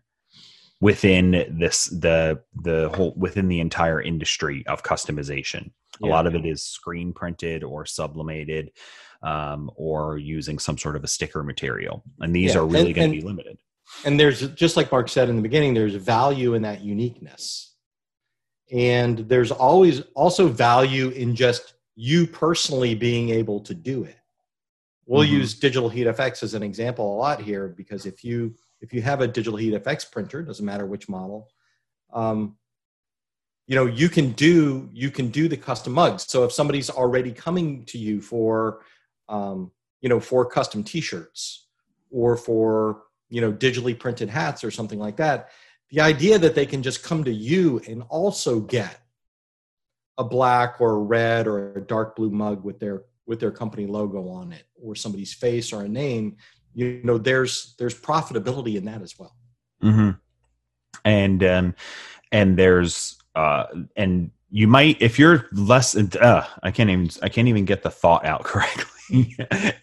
within 0.80 1.56
this 1.58 1.84
the 1.86 2.40
the 2.62 2.90
whole 2.94 3.14
within 3.16 3.48
the 3.48 3.60
entire 3.60 4.00
industry 4.00 4.64
of 4.66 4.82
customization. 4.82 5.70
A 6.02 6.06
Yeah. 6.06 6.10
lot 6.10 6.26
of 6.26 6.34
it 6.34 6.44
is 6.46 6.62
screen 6.64 7.12
printed 7.12 7.62
or 7.62 7.84
sublimated, 7.86 8.72
um, 9.22 9.70
or 9.76 10.16
using 10.18 10.58
some 10.58 10.78
sort 10.78 10.96
of 10.96 11.04
a 11.04 11.08
sticker 11.08 11.42
material, 11.44 12.02
and 12.20 12.34
these 12.34 12.54
Yeah, 12.54 12.60
are 12.62 12.66
really 12.66 12.92
going 12.92 13.10
to 13.12 13.16
be 13.18 13.22
limited. 13.22 13.58
and 14.04 14.18
there's 14.18 14.48
just 14.52 14.76
like 14.76 14.90
Mark 14.90 15.08
said 15.08 15.28
in 15.28 15.36
the 15.36 15.42
beginning, 15.42 15.74
there's 15.74 15.94
value 15.94 16.54
in 16.54 16.62
that 16.62 16.80
uniqueness, 16.80 17.74
and 18.72 19.18
there's 19.28 19.50
always 19.52 20.00
also 20.14 20.48
value 20.48 21.10
in 21.10 21.36
just 21.36 21.74
you 21.94 22.26
personally 22.26 22.94
being 22.94 23.28
able 23.30 23.60
to 23.60 23.74
do 23.74 24.02
it. 24.04 24.16
We'll 25.06 25.26
Mhm. 25.26 25.30
use 25.30 25.54
digital 25.54 25.88
heat 25.88 26.06
effects 26.06 26.42
as 26.42 26.54
an 26.54 26.62
example 26.62 27.14
a 27.14 27.16
lot 27.16 27.42
here 27.42 27.68
because 27.68 28.06
if 28.06 28.24
you 28.24 28.54
if 28.80 28.92
you 28.92 29.00
have 29.02 29.20
a 29.20 29.28
digital 29.28 29.56
heat 29.56 29.74
effects 29.74 30.04
printer, 30.04 30.42
doesn't 30.42 30.64
matter 30.66 30.86
which 30.86 31.08
model, 31.08 31.48
um, 32.12 32.56
you 33.66 33.76
know 33.76 33.86
you 33.86 34.08
can 34.08 34.32
do 34.32 34.88
you 34.92 35.10
can 35.10 35.28
do 35.30 35.48
the 35.48 35.56
custom 35.56 35.92
mugs. 35.92 36.28
So 36.28 36.44
if 36.44 36.52
somebody's 36.52 36.90
already 36.90 37.32
coming 37.32 37.84
to 37.86 37.98
you 37.98 38.20
for 38.20 38.82
um, 39.28 39.70
you 40.00 40.08
know 40.08 40.20
for 40.20 40.44
custom 40.44 40.82
T-shirts 40.84 41.68
or 42.10 42.36
for 42.36 43.04
you 43.28 43.40
know 43.40 43.52
digitally 43.52 43.98
printed 43.98 44.28
hats 44.28 44.64
or 44.64 44.70
something 44.70 44.98
like 44.98 45.16
that, 45.16 45.50
the 45.90 46.00
idea 46.00 46.38
that 46.38 46.54
they 46.54 46.66
can 46.66 46.82
just 46.82 47.02
come 47.02 47.24
to 47.24 47.32
you 47.32 47.80
and 47.86 48.02
also 48.08 48.60
get 48.60 49.00
a 50.18 50.24
black 50.24 50.80
or 50.80 50.90
a 50.96 50.98
red 50.98 51.46
or 51.46 51.72
a 51.74 51.80
dark 51.80 52.16
blue 52.16 52.30
mug 52.30 52.64
with 52.64 52.78
their 52.78 53.04
with 53.26 53.40
their 53.40 53.50
company 53.50 53.86
logo 53.86 54.28
on 54.28 54.52
it 54.52 54.64
or 54.82 54.94
somebody's 54.94 55.32
face 55.32 55.72
or 55.72 55.82
a 55.82 55.88
name 55.88 56.36
you 56.74 57.00
know 57.04 57.18
there's 57.18 57.74
there's 57.78 57.98
profitability 57.98 58.76
in 58.76 58.84
that 58.84 59.02
as 59.02 59.18
well 59.18 59.34
hmm 59.80 60.10
And 61.04 61.42
um, 61.44 61.74
and 62.30 62.56
there's 62.56 63.16
uh, 63.34 63.64
and 63.96 64.30
you 64.50 64.68
might 64.68 65.00
if 65.00 65.18
you're 65.18 65.46
less 65.52 65.96
uh, 65.96 66.46
I 66.62 66.70
can't 66.70 66.90
even 66.90 67.10
I 67.22 67.28
can't 67.28 67.48
even 67.48 67.64
get 67.64 67.82
the 67.82 67.90
thought 67.90 68.24
out 68.24 68.44
correctly. 68.44 69.36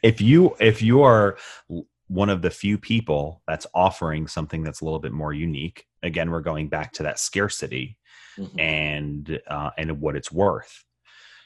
if 0.04 0.22
you 0.22 0.56
if 0.60 0.82
you 0.82 1.04
are 1.04 1.38
one 2.08 2.30
of 2.30 2.42
the 2.42 2.50
few 2.50 2.78
people 2.78 3.42
that's 3.48 3.68
offering 3.74 4.28
something 4.28 4.64
that's 4.64 4.82
a 4.82 4.86
little 4.86 5.00
bit 5.00 5.12
more 5.12 5.34
unique, 5.34 5.86
again 6.04 6.32
we're 6.32 6.42
going 6.42 6.70
back 6.70 6.94
to 6.94 7.04
that 7.04 7.20
scarcity 7.20 7.98
and 8.58 9.40
uh, 9.48 9.72
and 9.78 10.00
what 10.00 10.16
it's 10.16 10.32
worth. 10.32 10.86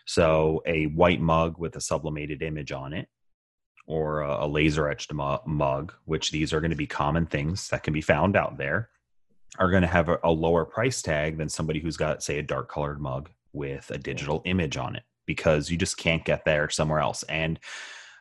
So 0.06 0.62
a 0.66 0.86
white 0.88 1.22
mug 1.22 1.58
with 1.58 1.76
a 1.76 1.82
sublimated 1.82 2.42
image 2.42 2.72
on 2.72 2.94
it, 2.94 3.08
or 3.86 4.22
a, 4.22 4.48
laser 4.48 4.90
etched 4.90 5.14
mu- 5.14 5.38
mug, 5.46 5.94
which 6.06 6.32
these 6.32 6.54
are 6.54 6.62
going 6.62 6.72
to 6.72 6.78
be 6.78 6.88
common 6.88 7.26
things 7.26 7.70
that 7.70 7.84
can 7.84 7.94
be 7.94 8.02
found 8.02 8.36
out 8.36 8.58
there, 8.58 8.90
are 9.60 9.70
going 9.70 9.82
to 9.82 9.88
have 9.88 10.10
a, 10.10 10.20
a 10.24 10.32
lower 10.32 10.66
price 10.66 11.02
tag 11.02 11.38
than 11.38 11.50
somebody 11.50 11.80
who's 11.80 11.98
got 11.98 12.24
say 12.24 12.40
a 12.40 12.44
dark 12.44 12.70
colored 12.70 13.00
mug 13.00 13.30
with 13.52 13.90
a 13.92 13.98
digital 13.98 14.42
image 14.46 14.78
on 14.78 14.96
it 14.96 15.04
because 15.26 15.70
you 15.70 15.78
just 15.78 15.98
can't 15.98 16.26
get 16.26 16.44
there 16.44 16.70
somewhere 16.70 17.00
else. 17.00 17.24
And 17.24 17.60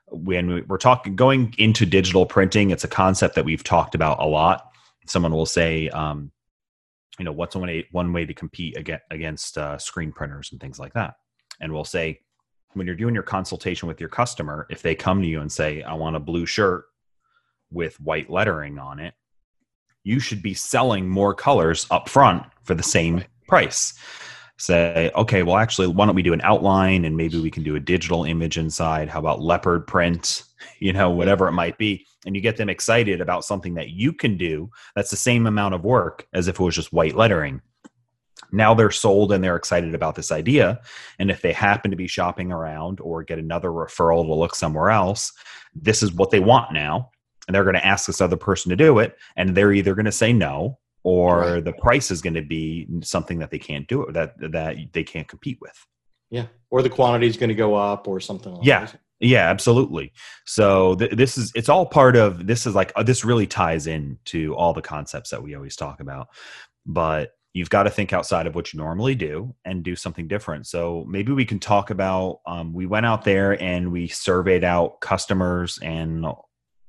when 0.08 0.54
we- 0.54 0.62
we're 0.62 0.78
talking 0.78 1.16
going 1.16 1.54
into 1.58 1.86
digital 1.86 2.26
printing 2.26 2.70
it's 2.70 2.84
a 2.84 2.88
concept 2.88 3.34
that 3.34 3.44
we've 3.44 3.64
talked 3.64 3.94
about 3.94 4.20
a 4.20 4.26
lot. 4.26 4.68
Someone 5.06 5.32
will 5.32 5.46
say 5.46 5.88
um, 5.88 6.30
you 7.18 7.24
know 7.24 7.32
what's 7.32 7.56
one 7.56 7.66
way, 7.66 7.86
one 7.92 8.12
way 8.12 8.26
to 8.26 8.34
compete 8.34 8.76
against, 8.76 9.04
against 9.10 9.58
uh, 9.58 9.78
screen 9.78 10.12
printers 10.12 10.50
and 10.52 10.60
things 10.60 10.78
like 10.78 10.92
that 10.94 11.14
and 11.62 11.72
we'll 11.72 11.84
say 11.84 12.20
when 12.74 12.86
you're 12.86 12.96
doing 12.96 13.14
your 13.14 13.22
consultation 13.22 13.88
with 13.88 14.00
your 14.00 14.10
customer 14.10 14.66
if 14.68 14.82
they 14.82 14.94
come 14.94 15.22
to 15.22 15.28
you 15.28 15.40
and 15.40 15.50
say 15.50 15.82
i 15.82 15.94
want 15.94 16.16
a 16.16 16.20
blue 16.20 16.44
shirt 16.44 16.84
with 17.70 17.98
white 18.00 18.28
lettering 18.28 18.78
on 18.78 19.00
it 19.00 19.14
you 20.04 20.18
should 20.18 20.42
be 20.42 20.54
selling 20.54 21.08
more 21.08 21.34
colors 21.34 21.86
up 21.90 22.08
front 22.08 22.44
for 22.64 22.74
the 22.74 22.82
same 22.82 23.24
price. 23.48 23.94
Say 24.58 25.10
okay 25.14 25.42
well 25.42 25.56
actually 25.56 25.88
why 25.88 26.06
don't 26.06 26.14
we 26.14 26.22
do 26.22 26.32
an 26.32 26.40
outline 26.42 27.04
and 27.04 27.16
maybe 27.16 27.40
we 27.40 27.50
can 27.50 27.62
do 27.62 27.76
a 27.76 27.80
digital 27.80 28.24
image 28.24 28.58
inside? 28.58 29.08
How 29.08 29.18
about 29.18 29.40
leopard 29.40 29.86
print? 29.86 30.44
You 30.78 30.92
know 30.92 31.10
whatever 31.10 31.48
it 31.48 31.52
might 31.52 31.76
be. 31.78 32.06
And 32.24 32.36
you 32.36 32.40
get 32.40 32.56
them 32.56 32.68
excited 32.68 33.20
about 33.20 33.44
something 33.44 33.74
that 33.74 33.90
you 33.90 34.12
can 34.12 34.36
do 34.36 34.70
that's 34.94 35.10
the 35.10 35.16
same 35.16 35.46
amount 35.46 35.74
of 35.74 35.84
work 35.84 36.26
as 36.32 36.46
if 36.46 36.58
it 36.58 36.62
was 36.62 36.74
just 36.76 36.92
white 36.92 37.16
lettering 37.16 37.60
now 38.52 38.74
they're 38.74 38.90
sold 38.90 39.32
and 39.32 39.42
they're 39.42 39.56
excited 39.56 39.94
about 39.94 40.14
this 40.14 40.30
idea 40.30 40.80
and 41.18 41.30
if 41.30 41.42
they 41.42 41.52
happen 41.52 41.90
to 41.90 41.96
be 41.96 42.06
shopping 42.06 42.52
around 42.52 43.00
or 43.00 43.22
get 43.22 43.38
another 43.38 43.70
referral 43.70 44.24
to 44.26 44.34
look 44.34 44.54
somewhere 44.54 44.90
else 44.90 45.32
this 45.74 46.02
is 46.02 46.12
what 46.12 46.30
they 46.30 46.40
want 46.40 46.72
now 46.72 47.10
and 47.48 47.54
they're 47.54 47.64
going 47.64 47.74
to 47.74 47.86
ask 47.86 48.06
this 48.06 48.20
other 48.20 48.36
person 48.36 48.70
to 48.70 48.76
do 48.76 48.98
it 48.98 49.16
and 49.36 49.56
they're 49.56 49.72
either 49.72 49.94
going 49.94 50.04
to 50.04 50.12
say 50.12 50.32
no 50.32 50.78
or 51.04 51.40
Right. 51.40 51.64
the 51.64 51.72
price 51.72 52.10
is 52.12 52.22
going 52.22 52.34
to 52.34 52.42
be 52.42 52.86
something 53.02 53.38
that 53.40 53.50
they 53.50 53.58
can't 53.58 53.88
do 53.88 54.02
it 54.04 54.12
that 54.14 54.34
that 54.52 54.76
they 54.92 55.02
can't 55.02 55.26
compete 55.28 55.58
with 55.60 55.86
Yeah. 56.30 56.46
Or 56.70 56.82
the 56.82 56.90
quantity 56.90 57.26
is 57.26 57.36
going 57.36 57.48
to 57.48 57.54
go 57.54 57.74
up 57.74 58.06
or 58.06 58.20
something 58.20 58.52
like 58.54 58.64
Yeah. 58.64 58.84
that. 58.84 59.00
yeah 59.18 59.48
absolutely 59.50 60.12
so 60.44 60.94
th- 60.96 61.10
this 61.12 61.36
is 61.38 61.50
it's 61.54 61.68
all 61.68 61.86
part 61.86 62.14
of 62.16 62.46
this 62.46 62.66
is 62.66 62.74
like 62.74 62.92
uh, 62.96 63.02
this 63.02 63.24
really 63.24 63.46
ties 63.46 63.86
in 63.86 64.18
to 64.26 64.54
all 64.54 64.72
the 64.74 64.82
concepts 64.82 65.30
that 65.30 65.42
we 65.42 65.54
always 65.54 65.74
talk 65.76 66.00
about 66.00 66.28
but 66.86 67.30
you've 67.54 67.70
got 67.70 67.82
to 67.84 67.90
think 67.90 68.12
outside 68.12 68.46
of 68.46 68.54
what 68.54 68.72
you 68.72 68.78
normally 68.78 69.14
do 69.14 69.54
and 69.64 69.82
do 69.82 69.94
something 69.94 70.28
different 70.28 70.66
so 70.66 71.04
maybe 71.08 71.32
we 71.32 71.44
can 71.44 71.58
talk 71.58 71.90
about 71.90 72.40
um, 72.46 72.72
we 72.72 72.86
went 72.86 73.06
out 73.06 73.24
there 73.24 73.60
and 73.62 73.92
we 73.92 74.08
surveyed 74.08 74.64
out 74.64 75.00
customers 75.00 75.78
and 75.82 76.24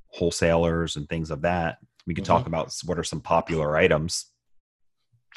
wholesalers 0.08 0.96
and 0.96 1.08
things 1.10 1.32
of 1.32 1.41
that 1.41 1.77
we 2.05 2.13
can 2.13 2.24
talk 2.24 2.48
about 2.48 2.74
what 2.86 3.00
are 3.00 3.03
some 3.03 3.22
popular 3.22 3.75
items 3.77 4.27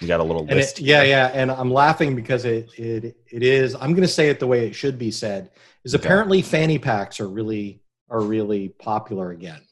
you 0.01 0.07
got 0.07 0.21
a 0.21 0.23
little 0.23 0.43
And 0.43 0.57
list 0.57 0.79
it, 0.79 0.85
yeah, 0.85 1.03
yeah, 1.03 1.31
and 1.33 1.51
I'm 1.51 1.71
laughing 1.71 2.15
because 2.15 2.45
it 2.45 2.71
it 2.79 3.17
it 3.33 3.43
is. 3.43 3.75
I'm 3.75 3.93
going 3.93 4.03
to 4.03 4.09
say 4.09 4.29
it 4.29 4.39
the 4.39 4.47
way 4.47 4.67
it 4.67 4.75
should 4.75 4.99
be 4.99 5.11
said. 5.11 5.51
Is 5.85 5.95
Okay. 5.95 6.05
apparently 6.05 6.43
fanny 6.43 6.79
packs 6.79 7.19
are 7.19 7.29
really 7.29 7.81
are 8.11 8.21
really 8.21 8.69
popular 8.69 9.31
again. 9.31 9.63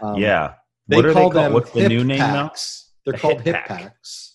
Um, 0.00 0.16
yeah 0.16 0.54
they 0.88 0.96
what 0.96 1.06
are 1.06 1.12
call 1.12 1.28
they 1.28 1.34
called 1.34 1.44
them 1.44 1.52
what's 1.52 1.70
the 1.72 1.88
new 1.88 2.04
name 2.04 2.18
now. 2.18 2.52
They're 3.04 3.18
called 3.18 3.38
hip 3.42 3.46
hip 3.46 3.54
pack. 3.66 3.68
packs. 3.68 4.29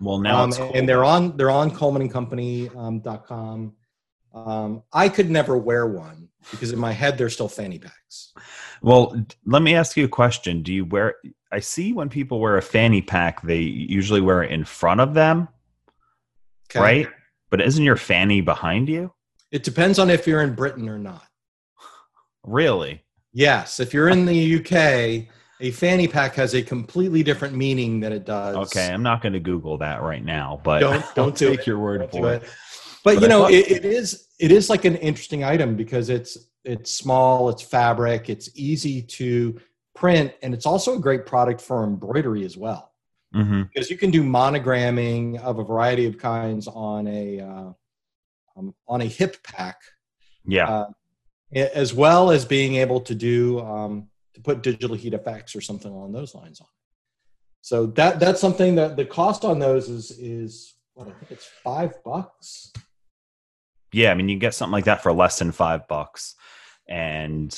Well 0.00 0.18
now 0.18 0.42
um, 0.42 0.48
it's 0.50 0.58
and 0.58 0.88
they're 0.88 1.04
on 1.04 1.36
they're 1.36 1.50
on 1.50 1.70
Coleman 1.70 2.02
and 2.02 2.12
Company 2.12 2.68
um, 2.76 3.00
dot 3.00 3.26
com. 3.26 3.74
Um, 4.34 4.82
I 4.92 5.08
could 5.08 5.30
never 5.30 5.56
wear 5.56 5.86
one 5.86 6.28
because 6.50 6.72
in 6.72 6.78
my 6.78 6.92
head 6.92 7.16
they're 7.16 7.30
still 7.30 7.48
fanny 7.48 7.78
packs. 7.78 8.32
Well, 8.82 9.24
let 9.46 9.62
me 9.62 9.74
ask 9.74 9.96
you 9.96 10.04
a 10.04 10.08
question. 10.08 10.62
Do 10.62 10.72
you 10.72 10.84
wear? 10.84 11.14
I 11.50 11.60
see 11.60 11.92
when 11.92 12.08
people 12.08 12.40
wear 12.40 12.58
a 12.58 12.62
fanny 12.62 13.00
pack, 13.00 13.42
they 13.42 13.60
usually 13.60 14.20
wear 14.20 14.42
it 14.42 14.50
in 14.50 14.64
front 14.64 15.00
of 15.00 15.14
them, 15.14 15.48
Okay? 16.70 16.80
right? 16.80 17.08
But 17.50 17.62
isn't 17.62 17.84
your 17.84 17.96
fanny 17.96 18.40
behind 18.40 18.88
you? 18.88 19.12
It 19.52 19.62
depends 19.62 19.98
on 19.98 20.10
if 20.10 20.26
you're 20.26 20.42
in 20.42 20.54
Britain 20.54 20.88
or 20.88 20.98
not. 20.98 21.22
Really? 22.44 23.02
Yes, 23.32 23.80
if 23.80 23.94
you're 23.94 24.08
in 24.08 24.26
the 24.26 24.56
UK, 24.56 25.28
a 25.60 25.70
fanny 25.70 26.06
pack 26.08 26.34
has 26.34 26.54
a 26.54 26.62
completely 26.62 27.22
different 27.22 27.54
meaning 27.54 28.00
than 28.00 28.12
it 28.12 28.24
does. 28.24 28.56
Okay, 28.56 28.92
I'm 28.92 29.02
not 29.02 29.22
going 29.22 29.32
to 29.32 29.40
Google 29.40 29.78
that 29.78 30.02
right 30.02 30.24
now, 30.24 30.60
but 30.64 30.80
Don't- 30.80 31.04
don't 31.14 31.36
do 31.36 31.50
take 31.50 31.60
it. 31.60 31.66
your 31.66 31.78
word 31.78 31.98
Don't 32.00 32.12
for 32.12 32.32
it. 32.32 32.42
it. 32.42 32.48
But, 33.04 33.14
But 33.14 33.22
you 33.22 33.28
know, 33.28 33.42
thought- 33.42 33.52
it, 33.52 33.70
it 33.70 33.84
is 33.84 34.26
it 34.38 34.50
is 34.52 34.68
like 34.68 34.84
an 34.84 34.96
interesting 34.96 35.44
item 35.44 35.76
because 35.76 36.10
it's 36.10 36.36
it's 36.64 36.90
small, 36.90 37.48
it's 37.48 37.62
fabric, 37.62 38.28
it's 38.28 38.50
easy 38.54 39.00
to 39.00 39.58
print, 39.94 40.32
and 40.42 40.52
it's 40.52 40.66
also 40.66 40.96
a 40.96 41.00
great 41.00 41.24
product 41.24 41.60
for 41.60 41.84
embroidery 41.84 42.44
as 42.44 42.56
well. 42.56 42.92
hmm 43.32 43.62
because 43.62 43.90
you 43.90 43.96
can 43.96 44.10
do 44.10 44.22
monogramming 44.22 45.38
of 45.40 45.58
a 45.58 45.64
variety 45.64 46.06
of 46.06 46.18
kinds 46.18 46.66
on 46.68 47.06
a 47.06 47.40
uh, 47.40 47.70
um, 48.56 48.74
on 48.88 49.00
a 49.00 49.04
hip 49.04 49.36
pack, 49.42 49.76
Yeah. 50.44 50.68
uh, 50.68 50.86
as 51.54 51.94
well 51.94 52.30
as 52.30 52.44
being 52.44 52.74
able 52.76 53.00
to 53.02 53.14
do 53.14 53.60
um, 53.60 54.08
to 54.36 54.42
put 54.42 54.62
digital 54.62 54.94
heat 54.94 55.14
effects 55.14 55.56
or 55.56 55.62
something 55.62 55.90
along 55.90 56.12
those 56.12 56.34
lines 56.34 56.60
on. 56.60 56.66
So 57.62 57.86
that 57.86 58.20
that's 58.20 58.40
something 58.40 58.76
that 58.76 58.96
the 58.96 59.04
cost 59.04 59.44
on 59.44 59.58
those 59.58 59.88
is 59.88 60.12
is 60.12 60.74
what 60.94 61.08
I 61.08 61.12
think 61.12 61.32
it's 61.32 61.46
five 61.64 61.94
bucks. 62.04 62.72
yeah. 63.92 64.10
I 64.10 64.14
mean, 64.14 64.28
you 64.28 64.34
can 64.34 64.40
get 64.40 64.54
something 64.54 64.72
like 64.72 64.84
that 64.84 65.02
for 65.02 65.12
less 65.12 65.38
than 65.38 65.52
five 65.52 65.88
bucks, 65.88 66.36
and 66.86 67.50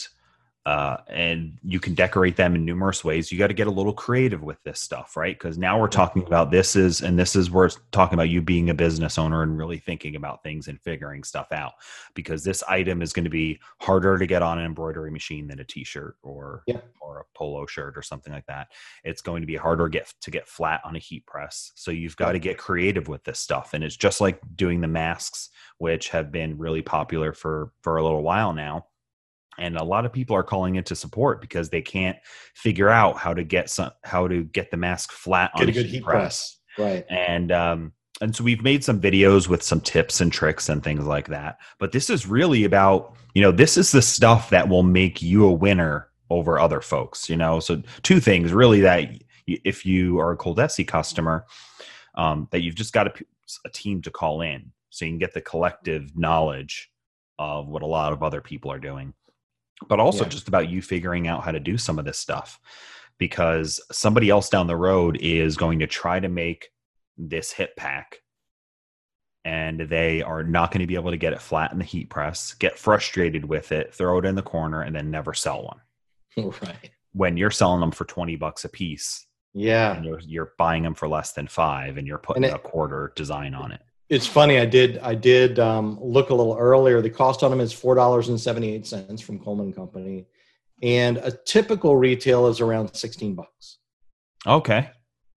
uh, 0.69 0.99
and 1.09 1.57
you 1.65 1.81
can 1.81 1.95
decorate 1.95 2.37
them 2.37 2.55
in 2.55 2.63
numerous 2.63 3.03
ways. 3.03 3.33
You 3.33 3.39
got 3.39 3.47
to 3.47 3.55
get 3.55 3.69
a 3.69 3.71
little 3.71 3.95
creative 3.95 4.43
with 4.43 4.63
this 4.65 4.79
stuff, 4.79 5.17
right? 5.17 5.35
Because 5.35 5.57
now 5.57 5.81
we're 5.81 5.89
talking 5.89 6.23
about 6.27 6.51
this 6.51 6.77
is, 6.77 7.01
and 7.01 7.19
this 7.19 7.35
is 7.35 7.51
where 7.51 7.65
it's 7.65 7.79
talking 7.91 8.13
about 8.13 8.29
you 8.29 8.43
being 8.43 8.69
a 8.69 8.75
business 8.75 9.17
owner 9.17 9.43
and 9.43 9.57
really 9.57 9.79
thinking 9.79 10.15
about 10.15 10.43
things 10.43 10.69
and 10.69 10.79
figuring 10.83 11.25
stuff 11.25 11.53
out. 11.53 11.73
Because 12.13 12.45
this 12.45 12.63
item 12.65 13.01
is 13.01 13.15
going 13.15 13.25
to 13.25 13.31
be 13.31 13.59
harder 13.81 14.19
to 14.19 14.27
get 14.27 14.43
on 14.43 14.59
an 14.59 14.67
embroidery 14.67 15.11
machine 15.11 15.49
than 15.49 15.61
a 15.61 15.65
T-shirt 15.65 16.19
or 16.23 16.65
Yeah. 16.67 16.81
or 17.01 17.21
a 17.21 17.25
polo 17.35 17.65
shirt 17.65 17.97
or 17.97 18.03
something 18.03 18.35
like 18.35 18.45
that. 18.45 18.69
It's 19.05 19.23
going 19.23 19.41
to 19.41 19.47
be 19.47 19.57
harder 19.57 19.89
get 19.89 20.13
to 20.21 20.31
get 20.31 20.47
flat 20.47 20.83
on 20.85 20.97
a 20.97 20.99
heat 20.99 21.25
press. 21.25 21.73
So 21.77 21.91
you've 21.91 22.17
got 22.17 22.33
to 22.33 22.39
get 22.39 22.59
creative 22.59 23.09
with 23.09 23.25
this 23.25 23.39
stuff, 23.39 23.73
and 23.73 23.83
it's 23.83 23.97
just 23.97 24.21
like 24.21 24.39
doing 24.55 24.83
the 24.83 24.87
masks, 24.87 25.49
which 25.79 26.11
have 26.11 26.31
been 26.31 26.59
really 26.59 26.83
popular 26.83 27.33
for 27.33 27.73
for 27.81 27.97
a 27.97 28.03
little 28.05 28.23
while 28.23 28.53
now 28.53 28.85
and 29.59 29.77
a 29.77 29.85
lot 29.85 30.07
of 30.07 30.13
people 30.13 30.35
are 30.37 30.43
calling 30.43 30.77
into 30.77 30.95
support 30.95 31.41
because 31.41 31.71
they 31.71 31.83
can't 31.83 32.17
figure 32.55 32.89
out 32.89 33.17
how 33.19 33.35
to 33.35 33.45
get 33.45 33.69
some 33.69 33.91
how 34.05 34.29
to 34.29 34.45
get 34.45 34.71
the 34.71 34.77
mask 34.77 35.13
flat 35.13 35.51
on 35.55 35.67
Get 35.67 35.69
a 35.69 35.73
good 35.73 35.87
heat 35.87 36.05
press, 36.05 36.59
right? 36.79 37.05
and 37.11 37.53
um 37.53 37.93
and 38.21 38.35
so 38.35 38.43
we've 38.43 38.63
made 38.63 38.83
some 38.83 39.01
videos 39.01 39.47
with 39.49 39.63
some 39.63 39.81
tips 39.81 40.21
and 40.21 40.33
tricks 40.33 40.69
and 40.69 40.83
things 40.83 41.05
like 41.05 41.29
that. 41.29 41.59
But 41.79 41.93
this 41.93 42.11
is 42.11 42.27
really 42.27 42.65
about 42.65 43.15
you 43.35 43.43
know 43.43 43.53
this 43.53 43.77
is 43.77 43.93
the 43.93 44.03
stuff 44.03 44.51
that 44.51 44.69
will 44.69 44.83
make 44.83 45.23
you 45.23 45.45
a 45.45 45.53
winner 45.53 46.09
over 46.31 46.59
other 46.59 46.81
folks 46.81 47.29
you 47.29 47.37
know? 47.37 47.61
So 47.61 47.83
two 48.03 48.21
things 48.21 48.53
really 48.53 48.81
that 48.81 49.11
if 49.47 49.87
you 49.87 50.19
are 50.19 50.33
a 50.33 50.37
coldesi 50.37 50.87
customer 50.87 51.47
um, 52.15 52.49
that 52.51 52.63
you've 52.63 52.75
just 52.75 52.93
got 52.93 53.07
a 53.65 53.69
team 53.71 54.03
to 54.03 54.11
call 54.11 54.43
in 54.43 54.73
so 54.91 55.05
you 55.05 55.13
can 55.13 55.19
get 55.19 55.33
the 55.33 55.41
collective 55.41 56.17
knowledge 56.17 56.91
of 57.39 57.69
what 57.69 57.83
a 57.83 57.87
lot 57.87 58.13
of 58.13 58.23
other 58.23 58.41
people 58.41 58.71
are 58.71 58.79
doing 58.79 59.15
but 59.87 60.01
also 60.01 60.25
Yeah. 60.25 60.31
just 60.31 60.49
about 60.49 60.69
you 60.69 60.83
figuring 60.83 61.29
out 61.29 61.45
how 61.45 61.53
to 61.53 61.61
do 61.61 61.79
some 61.79 61.99
of 61.99 62.05
this 62.05 62.19
stuff 62.19 62.59
because 63.19 63.81
somebody 63.93 64.31
else 64.31 64.49
down 64.49 64.67
the 64.67 64.77
road 64.77 65.17
is 65.21 65.57
going 65.57 65.79
to 65.81 65.87
try 65.87 66.19
to 66.21 66.29
make 66.29 66.69
this 67.17 67.53
hip 67.53 67.77
pack 67.77 68.19
and 69.45 69.81
they 69.81 70.23
are 70.23 70.43
not 70.43 70.71
going 70.71 70.81
to 70.81 70.87
be 70.87 70.95
able 70.95 71.11
to 71.11 71.17
get 71.17 71.33
it 71.33 71.41
flat 71.41 71.73
in 71.73 71.79
the 71.79 71.85
heat 71.85 72.11
press 72.11 72.55
get 72.55 72.79
frustrated 72.79 73.45
with 73.45 73.73
it 73.73 73.95
throw 73.95 74.19
it 74.19 74.25
in 74.25 74.35
the 74.35 74.43
corner 74.43 74.83
and 74.83 74.95
then 74.95 75.11
never 75.11 75.33
sell 75.35 75.63
one 76.37 76.53
right. 76.63 76.91
when 77.13 77.37
you're 77.37 77.51
selling 77.51 77.81
them 77.81 77.91
for 77.91 78.05
20 78.05 78.37
bucks 78.37 78.65
a 78.65 78.69
piece 78.69 79.27
Yeah, 79.55 79.95
and 79.97 80.05
you're, 80.05 80.21
you're 80.21 80.53
buying 80.59 80.83
them 80.83 80.95
for 80.95 81.09
less 81.09 81.33
than 81.33 81.47
five 81.49 81.97
and 81.99 82.07
you're 82.07 82.19
putting 82.19 82.45
And 82.45 82.53
it- 82.53 82.57
a 82.57 82.61
quarter 82.61 83.13
design 83.17 83.55
on 83.55 83.73
it 83.73 83.81
it's 84.09 84.27
funny. 84.27 84.59
I 84.59 84.65
did 84.65 84.99
I 84.99 85.15
did 85.15 85.59
um, 85.59 85.99
look 86.01 86.31
a 86.31 86.35
little 86.35 86.57
earlier. 86.57 87.03
The 87.03 87.11
cost 87.11 87.43
on 87.43 87.51
them 87.51 87.61
is 87.61 87.73
four 87.73 87.95
dollars 87.95 88.29
and 88.29 88.41
seventy 88.41 88.75
eight 88.75 88.87
cents 88.87 89.21
from 89.21 89.39
Coleman 89.39 89.73
Company, 89.73 90.27
and 90.83 91.19
a 91.19 91.31
typical 91.31 91.97
retail 91.97 92.47
is 92.47 92.61
around 92.61 92.95
sixteen 92.95 93.35
bucks. 93.35 93.79
okay 94.47 94.91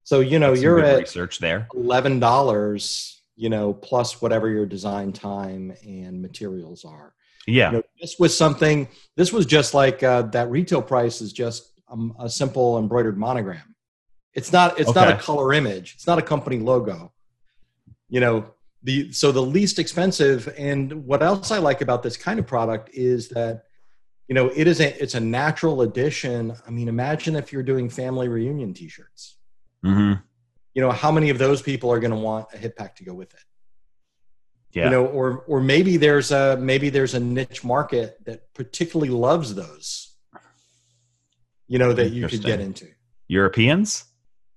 So 0.04 0.22
you 0.22 0.40
know 0.40 0.52
That's 0.52 0.64
you're 0.64 0.80
at 0.80 1.00
research 1.00 1.40
there 1.40 1.68
eleven 1.74 2.20
dollars, 2.20 3.22
you 3.36 3.50
know, 3.50 3.74
plus 3.74 4.22
whatever 4.22 4.50
your 4.50 4.66
design 4.66 5.12
time 5.12 5.74
and 5.86 6.22
materials 6.22 6.86
are. 6.86 7.14
yeah 7.48 7.72
You 7.72 7.78
know, 7.78 7.84
this 8.00 8.18
was 8.20 8.38
something. 8.38 8.88
This 9.18 9.34
was 9.34 9.46
just 9.46 9.74
like 9.74 10.02
uh, 10.02 10.24
that 10.34 10.50
retail 10.50 10.82
price 10.82 11.20
is 11.20 11.34
just 11.34 11.82
um, 11.90 12.16
a 12.20 12.30
simple 12.30 12.80
embroidered 12.80 13.18
monogram. 13.18 13.76
It's 14.34 14.54
not. 14.54 14.80
It's 14.80 14.96
not 14.96 15.10
a 15.10 15.18
color 15.18 15.52
image. 15.52 15.96
It's 15.96 16.08
not 16.08 16.20
a 16.20 16.22
company 16.22 16.60
logo. 16.60 17.12
You 18.08 18.22
know 18.22 18.54
the 18.84 19.12
so 19.12 19.32
the 19.32 19.42
least 19.42 19.80
expensive. 19.80 20.54
And 20.58 21.06
what 21.06 21.22
else 21.22 21.52
I 21.52 21.60
like 21.60 21.82
about 21.82 22.04
this 22.04 22.18
kind 22.18 22.40
of 22.40 22.48
product 22.48 22.90
is 22.94 23.30
that 23.30 23.64
you 24.28 24.36
know 24.36 24.52
it 24.56 24.68
is 24.68 24.80
a 24.80 25.02
it's 25.02 25.16
a 25.16 25.20
natural 25.20 25.82
addition. 25.82 26.56
I 26.68 26.72
mean, 26.72 26.88
imagine 26.88 27.36
if 27.36 27.52
you're 27.52 27.64
doing 27.64 27.90
family 27.90 28.28
reunion 28.28 28.74
T-shirts. 28.74 29.38
hmm 29.84 30.14
You 30.74 30.82
know 30.82 30.92
how 30.92 31.12
many 31.12 31.30
of 31.30 31.38
those 31.38 31.62
people 31.62 31.92
are 31.92 32.00
going 32.00 32.12
to 32.12 32.18
want 32.18 32.48
a 32.54 32.58
hip 32.58 32.76
pack 32.76 32.96
to 32.98 33.04
go 33.04 33.14
with 33.14 33.34
it 33.34 33.44
yeah 34.74 34.86
you 34.86 34.90
know 34.90 35.06
or 35.06 35.44
or 35.48 35.62
maybe 35.62 35.98
there's 35.98 36.32
a 36.32 36.58
maybe 36.58 36.90
there's 36.90 37.14
a 37.14 37.20
niche 37.20 37.64
market 37.64 38.24
that 38.26 38.54
particularly 38.54 39.10
loves 39.10 39.56
those 39.56 40.16
you 41.68 41.78
know 41.78 41.94
that 41.94 42.10
you 42.10 42.28
could 42.28 42.44
get 42.44 42.60
into 42.60 42.88
europeans 43.28 44.06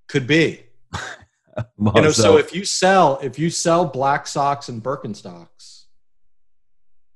could 0.08 0.26
be 0.26 0.64
you 1.78 2.02
know 2.02 2.10
so, 2.10 2.36
if 2.36 2.54
you 2.54 2.64
sell 2.64 3.18
if 3.22 3.38
you 3.38 3.50
sell 3.50 3.84
black 3.84 4.26
socks 4.26 4.68
and 4.68 4.82
birkenstocks 4.82 5.84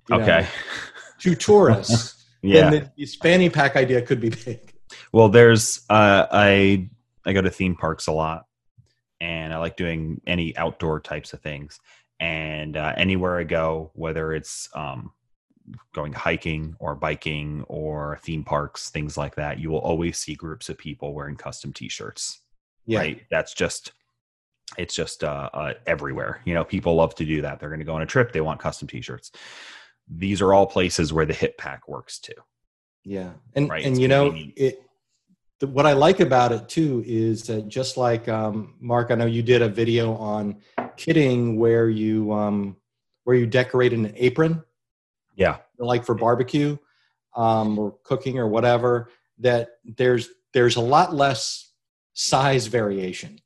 you 0.09 0.17
know, 0.17 0.23
okay 0.23 0.47
to 1.19 1.35
tourists 1.35 2.27
yeah 2.43 2.71
then 2.71 2.91
the, 2.97 3.07
fanny 3.21 3.51
pack 3.51 3.77
idea 3.77 4.01
could 4.01 4.21
be 4.21 4.31
big 4.31 4.69
Well, 5.13 5.29
there's 5.29 5.85
uh, 5.89 6.27
I 6.31 6.89
I 7.25 7.33
go 7.33 7.43
to 7.43 7.51
theme 7.51 7.77
parks 7.77 8.07
a 8.07 8.13
lot, 8.13 8.47
and 9.21 9.53
I 9.53 9.59
like 9.59 9.77
doing 9.77 10.21
any 10.27 10.57
outdoor 10.57 11.01
types 11.01 11.33
of 11.33 11.41
things. 11.41 11.81
And 12.21 12.77
uh, 12.77 12.95
anywhere 12.97 13.39
I 13.39 13.45
go, 13.45 13.93
whether 13.95 14.33
it's 14.33 14.69
um, 14.75 15.13
going 15.95 16.13
hiking 16.13 16.75
or 16.81 16.95
biking 16.95 17.65
or 17.69 18.19
theme 18.23 18.45
parks, 18.45 18.91
things 18.91 19.17
like 19.17 19.37
that, 19.37 19.59
you 19.61 19.71
will 19.71 19.79
always 19.79 20.19
see 20.19 20.35
groups 20.35 20.69
of 20.69 20.79
people 20.79 21.15
wearing 21.15 21.37
custom 21.37 21.73
T-shirts. 21.73 22.41
yeah 22.87 22.99
Right? 22.99 23.23
That's 23.31 23.55
just 23.55 23.93
it's 24.77 24.95
just 24.95 25.25
uh, 25.25 25.49
uh, 25.55 25.75
everywhere. 25.87 26.41
You 26.45 26.55
know, 26.55 26.65
people 26.65 26.95
love 26.95 27.15
to 27.17 27.25
do 27.25 27.43
that. 27.43 27.59
They're 27.59 27.71
going 27.71 27.81
to 27.81 27.87
go 27.87 27.95
on 27.95 28.03
a 28.03 28.07
trip. 28.07 28.33
They 28.33 28.41
want 28.41 28.61
custom 28.61 28.87
T-shirts. 28.89 29.33
These 30.09 30.41
are 30.43 30.53
all 30.53 30.67
places 30.67 31.13
where 31.13 31.27
the 31.27 31.35
hip 31.35 31.57
pack 31.59 31.89
works 31.89 32.19
too. 32.19 32.33
Yeah, 33.05 33.31
and 33.55 33.71
Right, 33.71 33.85
and 33.85 33.93
it's 33.93 34.01
you 34.01 34.09
know 34.09 34.33
it. 34.35 34.83
The, 35.61 35.67
what 35.67 35.87
I 35.87 35.93
like 35.95 36.21
about 36.21 36.53
it 36.53 36.69
too 36.69 37.03
is 37.07 37.45
that 37.49 37.69
just 37.69 37.97
like 37.97 38.29
um, 38.29 38.75
Mark, 38.81 39.11
I 39.11 39.15
know 39.17 39.27
you 39.27 39.43
did 39.43 39.61
a 39.63 39.69
video 39.69 40.15
on 40.15 40.61
kitting 40.97 41.57
where 41.57 41.89
you 41.89 42.33
um, 42.33 42.77
where 43.25 43.37
you 43.37 43.47
decorate 43.47 43.93
an 43.93 44.13
apron, 44.17 44.63
Yeah. 45.35 45.59
like 45.79 46.05
for 46.05 46.15
barbecue 46.15 46.77
um, 47.35 47.79
or 47.79 47.97
cooking 48.03 48.39
or 48.39 48.47
whatever. 48.49 49.11
That 49.39 49.71
there's 49.85 50.29
there's 50.53 50.77
a 50.77 50.81
lot 50.81 51.15
less 51.15 51.73
size 52.13 52.67
variation. 52.67 53.39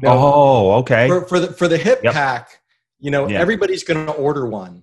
You 0.00 0.08
know, 0.08 0.14
Oh, 0.18 0.72
okay. 0.80 1.08
for, 1.08 1.26
for 1.26 1.40
the 1.40 1.52
for 1.52 1.68
the 1.68 1.78
hip 1.78 2.00
Yep. 2.02 2.12
pack, 2.14 2.60
you 2.98 3.10
know, 3.10 3.28
Yeah. 3.28 3.40
everybody's 3.40 3.84
going 3.84 4.06
to 4.06 4.12
order 4.12 4.46
one. 4.46 4.82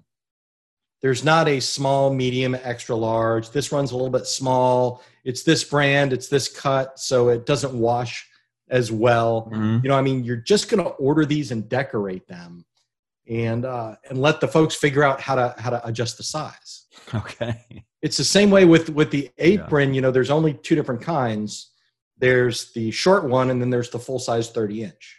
There's 1.02 1.24
not 1.24 1.48
a 1.48 1.60
small, 1.62 2.14
medium, 2.14 2.56
extra 2.56 2.96
large. 2.96 3.52
This 3.52 3.72
runs 3.72 3.92
a 3.92 3.96
little 3.96 4.10
bit 4.10 4.28
small. 4.28 5.02
It's 5.24 5.44
this 5.44 5.64
brand. 5.64 6.12
It's 6.12 6.28
this 6.28 6.50
cut, 6.50 7.00
so 7.00 7.30
it 7.30 7.46
doesn't 7.46 7.74
wash 7.74 8.28
as 8.70 8.92
well. 8.92 9.50
Mhm. 9.54 9.82
You 9.84 9.90
know, 9.90 9.96
I 9.98 10.02
mean, 10.02 10.24
you're 10.26 10.36
just 10.36 10.70
going 10.70 10.84
to 10.84 10.90
order 10.92 11.26
these 11.26 11.52
and 11.52 11.68
decorate 11.70 12.28
them, 12.28 12.66
and 13.30 13.64
uh, 13.66 13.96
and 14.10 14.22
let 14.22 14.42
the 14.42 14.48
folks 14.48 14.76
figure 14.76 15.04
out 15.04 15.22
how 15.22 15.36
to 15.36 15.56
how 15.58 15.70
to 15.70 15.86
adjust 15.88 16.18
the 16.18 16.24
size. 16.24 16.86
Okay. 17.16 17.86
It's 18.02 18.18
the 18.18 18.24
same 18.24 18.52
way 18.52 18.66
with 18.66 18.90
with 18.90 19.10
the 19.10 19.30
apron. 19.40 19.94
You 19.94 20.02
know, 20.02 20.12
there's 20.12 20.30
only 20.30 20.54
two 20.54 20.76
different 20.76 21.02
kinds. 21.02 21.72
There's 22.20 22.72
the 22.74 22.92
short 22.92 23.26
one, 23.26 23.50
and 23.50 23.62
then 23.62 23.70
there's 23.70 23.90
the 23.90 24.00
full 24.00 24.20
size 24.20 24.50
30 24.50 24.84
inch. 24.84 25.18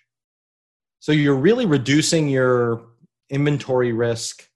So 1.00 1.12
you're 1.12 1.34
really 1.34 1.66
reducing 1.66 2.28
your 2.28 2.86
inventory 3.30 3.92
risk, 3.92 4.46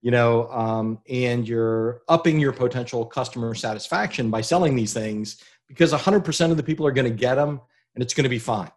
you 0.00 0.10
know, 0.10 0.48
um, 0.48 1.00
and 1.08 1.46
you're 1.46 2.02
upping 2.08 2.38
your 2.38 2.52
potential 2.52 3.04
customer 3.04 3.54
satisfaction 3.54 4.30
by 4.30 4.40
selling 4.40 4.74
these 4.74 4.94
things 4.94 5.42
because 5.68 5.92
100% 5.92 6.50
of 6.50 6.56
the 6.56 6.62
people 6.62 6.86
are 6.86 6.92
going 6.92 7.10
to 7.10 7.16
get 7.16 7.34
them, 7.34 7.60
and 7.94 8.02
it's 8.02 8.14
going 8.14 8.24
to 8.24 8.30
be 8.30 8.38
fine. 8.38 8.70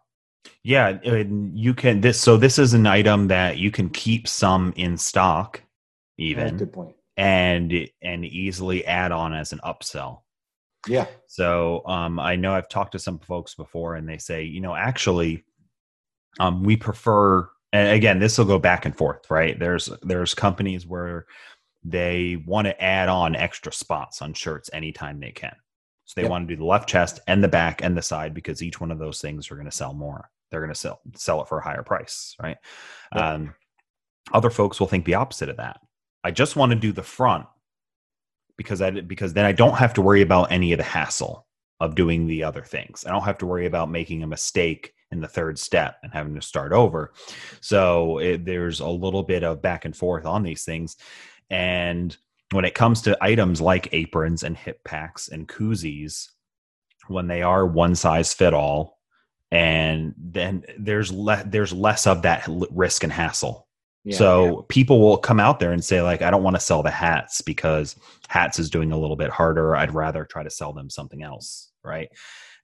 Yeah, 0.62 0.98
and 1.04 1.58
you 1.58 1.74
can 1.74 2.00
this. 2.00 2.20
So 2.20 2.36
this 2.36 2.58
is 2.58 2.74
an 2.74 2.86
item 2.86 3.28
that 3.28 3.58
you 3.58 3.70
can 3.70 3.88
keep 3.88 4.28
some 4.28 4.72
in 4.76 4.96
stock, 4.96 5.62
even 6.16 6.56
good 6.56 6.72
point. 6.72 6.94
and 7.16 7.88
and 8.02 8.24
easily 8.24 8.84
add 8.86 9.12
on 9.12 9.34
as 9.34 9.52
an 9.52 9.60
upsell. 9.64 10.20
Yeah, 10.86 11.06
So 11.26 11.82
um, 11.86 12.18
I 12.20 12.36
know 12.36 12.54
I've 12.54 12.68
talked 12.68 12.92
to 12.92 12.98
some 12.98 13.18
folks 13.18 13.54
before, 13.54 13.96
and 13.96 14.08
they 14.08 14.18
say, 14.18 14.44
you 14.44 14.60
know, 14.60 14.74
actually, 14.74 15.44
um, 16.38 16.62
we 16.62 16.76
prefer. 16.76 17.48
And 17.72 17.90
again, 17.90 18.18
this 18.18 18.38
will 18.38 18.44
go 18.46 18.58
back 18.58 18.86
and 18.86 18.96
forth, 18.96 19.28
right? 19.30 19.58
There's 19.58 19.90
there's 20.02 20.34
companies 20.34 20.86
where 20.86 21.26
they 21.84 22.42
want 22.46 22.66
to 22.66 22.82
add 22.82 23.08
on 23.08 23.36
extra 23.36 23.72
spots 23.72 24.22
on 24.22 24.32
shirts 24.34 24.70
anytime 24.72 25.20
they 25.20 25.32
can. 25.32 25.54
So 26.04 26.14
they 26.16 26.22
Yep. 26.22 26.30
want 26.30 26.48
to 26.48 26.54
do 26.54 26.58
the 26.58 26.64
left 26.66 26.88
chest 26.88 27.20
and 27.26 27.44
the 27.44 27.48
back 27.48 27.82
and 27.82 27.96
the 27.96 28.02
side 28.02 28.32
because 28.32 28.62
each 28.62 28.80
one 28.80 28.90
of 28.90 28.98
those 28.98 29.20
things 29.20 29.50
are 29.50 29.56
going 29.56 29.66
to 29.66 29.70
sell 29.76 29.92
more. 29.92 30.30
They're 30.50 30.60
going 30.60 30.72
to 30.72 30.78
sell 30.78 31.00
sell 31.14 31.42
it 31.42 31.48
for 31.48 31.58
a 31.58 31.64
higher 31.64 31.82
price, 31.82 32.34
right? 32.42 32.56
Yep. 33.14 33.22
Um, 33.24 33.54
other 34.32 34.50
folks 34.50 34.80
will 34.80 34.86
think 34.86 35.04
the 35.04 35.14
opposite 35.14 35.48
of 35.50 35.58
that. 35.58 35.80
I 36.24 36.30
just 36.30 36.56
want 36.56 36.70
to 36.70 36.76
do 36.76 36.92
the 36.92 37.02
front 37.02 37.46
because 38.58 38.82
I 38.82 38.90
because 38.90 39.32
then 39.32 39.46
I 39.46 39.52
don't 39.52 39.78
have 39.78 39.94
to 39.94 40.02
worry 40.02 40.20
about 40.20 40.52
any 40.52 40.72
of 40.72 40.78
the 40.78 40.84
hassle 40.84 41.46
of 41.80 41.94
doing 41.94 42.26
the 42.26 42.44
other 42.44 42.62
things. 42.62 43.06
I 43.06 43.10
don't 43.10 43.22
have 43.22 43.38
to 43.38 43.46
worry 43.46 43.64
about 43.64 43.90
making 43.90 44.22
a 44.22 44.26
mistake 44.26 44.92
in 45.10 45.20
the 45.20 45.28
third 45.28 45.58
step 45.58 45.96
and 46.02 46.12
having 46.12 46.34
to 46.34 46.42
start 46.42 46.72
over. 46.72 47.14
So 47.62 48.18
it, 48.18 48.44
there's 48.44 48.80
a 48.80 48.88
little 48.88 49.22
bit 49.22 49.44
of 49.44 49.62
back 49.62 49.86
and 49.86 49.96
forth 49.96 50.26
on 50.26 50.42
these 50.42 50.64
things, 50.64 50.96
and 51.48 52.14
when 52.50 52.64
it 52.64 52.74
comes 52.74 53.00
to 53.02 53.16
items 53.22 53.60
like 53.60 53.88
aprons 53.92 54.42
and 54.42 54.56
hip 54.56 54.82
packs 54.84 55.28
and 55.28 55.48
koozies, 55.48 56.28
when 57.06 57.28
they 57.28 57.42
are 57.42 57.66
one 57.66 57.94
size 57.94 58.34
fit 58.34 58.54
all, 58.54 58.98
and 59.52 60.14
then 60.18 60.64
there's 60.78 61.12
le- 61.12 61.44
there's 61.46 61.72
less 61.72 62.06
of 62.06 62.22
that 62.22 62.46
risk 62.70 63.04
and 63.04 63.12
hassle 63.12 63.67
yeah. 64.08 64.16
so 64.16 64.66
people 64.68 65.00
will 65.00 65.18
come 65.18 65.40
out 65.40 65.60
there 65.60 65.72
and 65.72 65.84
say, 65.84 66.02
like, 66.02 66.22
I 66.22 66.30
don't 66.30 66.42
want 66.42 66.56
to 66.56 66.60
sell 66.60 66.82
the 66.82 66.90
hats 66.90 67.40
because 67.40 67.96
hats 68.28 68.58
is 68.58 68.70
doing 68.70 68.92
a 68.92 68.98
little 68.98 69.16
bit 69.16 69.30
harder. 69.30 69.76
I'd 69.76 69.94
rather 69.94 70.24
try 70.24 70.42
to 70.42 70.50
sell 70.50 70.72
them 70.72 70.88
something 70.88 71.22
else, 71.22 71.70
right? 71.84 72.08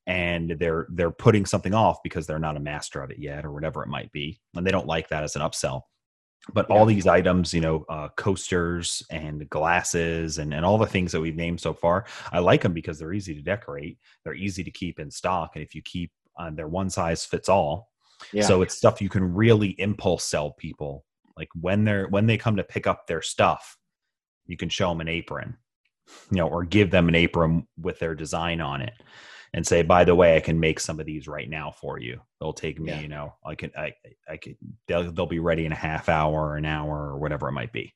And 0.06 0.56
they're 0.58 0.86
they're 0.90 1.10
putting 1.10 1.46
something 1.46 1.74
off 1.74 2.02
because 2.02 2.26
they're 2.26 2.38
not 2.38 2.56
a 2.56 2.60
master 2.60 3.02
of 3.02 3.10
it 3.10 3.18
yet, 3.18 3.44
or 3.44 3.52
whatever 3.52 3.82
it 3.82 3.88
might 3.88 4.12
be, 4.12 4.40
and 4.54 4.66
they 4.66 4.70
don't 4.70 4.86
like 4.86 5.08
that 5.08 5.24
as 5.24 5.36
an 5.36 5.42
upsell. 5.42 5.82
But 6.52 6.70
all 6.70 6.84
these 6.84 7.06
items, 7.06 7.54
you 7.54 7.62
know, 7.62 7.86
uh, 7.88 8.08
coasters 8.16 9.02
and 9.10 9.48
glasses 9.48 10.36
and, 10.36 10.52
and 10.52 10.62
all 10.62 10.76
the 10.76 10.86
things 10.86 11.10
that 11.12 11.20
we've 11.20 11.34
named 11.34 11.58
so 11.58 11.72
far, 11.72 12.04
I 12.32 12.40
like 12.40 12.60
them 12.60 12.74
because 12.74 12.98
they're 12.98 13.14
easy 13.14 13.34
to 13.34 13.40
decorate. 13.40 13.98
They're 14.24 14.34
easy 14.34 14.62
to 14.62 14.70
keep 14.70 15.00
in 15.00 15.10
stock. 15.10 15.52
And 15.54 15.64
if 15.64 15.74
you 15.74 15.80
keep 15.80 16.12
uh, 16.38 16.50
they're 16.50 16.68
one 16.68 16.90
size 16.90 17.24
fits 17.24 17.48
all, 17.48 17.90
yeah. 18.32 18.44
so 18.44 18.60
it's 18.60 18.76
stuff 18.76 19.00
you 19.00 19.08
can 19.08 19.34
really 19.34 19.70
impulse 19.80 20.24
sell 20.24 20.52
people. 20.52 21.06
Like 21.36 21.48
when 21.60 21.84
they're 21.84 22.06
when 22.08 22.26
they 22.26 22.36
come 22.36 22.56
to 22.56 22.64
pick 22.64 22.86
up 22.86 23.06
their 23.06 23.22
stuff, 23.22 23.76
you 24.46 24.56
can 24.56 24.68
show 24.68 24.88
them 24.88 25.00
an 25.00 25.08
apron, 25.08 25.56
you 26.30 26.36
know, 26.38 26.48
or 26.48 26.64
give 26.64 26.90
them 26.90 27.08
an 27.08 27.14
apron 27.14 27.66
with 27.80 27.98
their 27.98 28.14
design 28.14 28.60
on 28.60 28.80
it, 28.82 28.94
and 29.52 29.66
say, 29.66 29.82
by 29.82 30.04
the 30.04 30.14
way, 30.14 30.36
I 30.36 30.40
can 30.40 30.60
make 30.60 30.78
some 30.78 31.00
of 31.00 31.06
these 31.06 31.26
right 31.26 31.48
now 31.48 31.72
for 31.72 31.98
you. 31.98 32.20
They'll 32.40 32.52
take 32.52 32.78
me, 32.78 32.92
Yeah. 32.92 33.00
you 33.00 33.08
know, 33.08 33.34
I 33.44 33.54
can, 33.54 33.72
I, 33.76 33.92
I 34.28 34.36
can, 34.36 34.56
they'll 34.86 35.10
they'll 35.10 35.26
be 35.26 35.40
ready 35.40 35.66
in 35.66 35.72
a 35.72 35.76
half 35.76 36.08
hour 36.08 36.50
or 36.50 36.56
an 36.56 36.66
hour 36.66 37.10
or 37.10 37.18
whatever 37.18 37.48
it 37.48 37.52
might 37.52 37.72
be. 37.72 37.92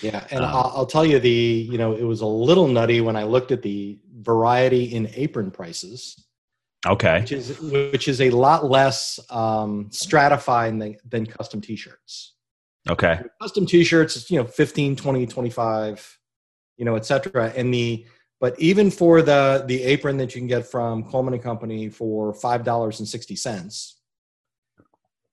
Yeah, 0.00 0.24
and 0.30 0.44
Um, 0.44 0.54
I'll, 0.54 0.72
I'll 0.76 0.86
tell 0.86 1.04
you 1.04 1.18
the 1.18 1.28
you 1.70 1.78
know 1.78 1.92
it 1.94 2.04
was 2.04 2.20
a 2.20 2.26
little 2.26 2.66
nutty 2.68 3.00
when 3.00 3.16
I 3.16 3.24
looked 3.24 3.52
at 3.52 3.62
the 3.62 3.98
variety 4.20 4.84
in 4.94 5.08
apron 5.14 5.50
prices, 5.50 6.24
Okay, 6.86 7.20
which 7.20 7.32
is 7.32 7.60
which 7.60 8.08
is 8.08 8.20
a 8.20 8.30
lot 8.30 8.68
less 8.68 9.20
um, 9.30 9.88
stratified 9.90 10.80
than, 10.80 10.96
than 11.08 11.26
custom 11.26 11.60
T-shirts. 11.60 12.34
Okay, 12.88 13.20
Custom 13.40 13.66
T-shirts, 13.66 14.30
you 14.30 14.38
know, 14.38 14.44
15, 14.44 14.96
20, 14.96 15.26
25, 15.26 16.18
you 16.76 16.84
know, 16.84 16.96
et 16.96 17.04
cetera. 17.04 17.52
And 17.56 17.72
the 17.72 18.06
but 18.40 18.58
even 18.58 18.90
for 18.90 19.22
the 19.22 19.64
the 19.66 19.82
apron 19.84 20.16
that 20.16 20.34
you 20.34 20.40
can 20.40 20.48
get 20.48 20.66
from 20.66 21.04
Coleman 21.04 21.34
and 21.34 21.42
Company 21.42 21.88
for 21.88 22.34
five 22.34 22.64
dollars 22.64 22.98
and 22.98 23.08
sixty 23.08 23.36
cents, 23.36 24.00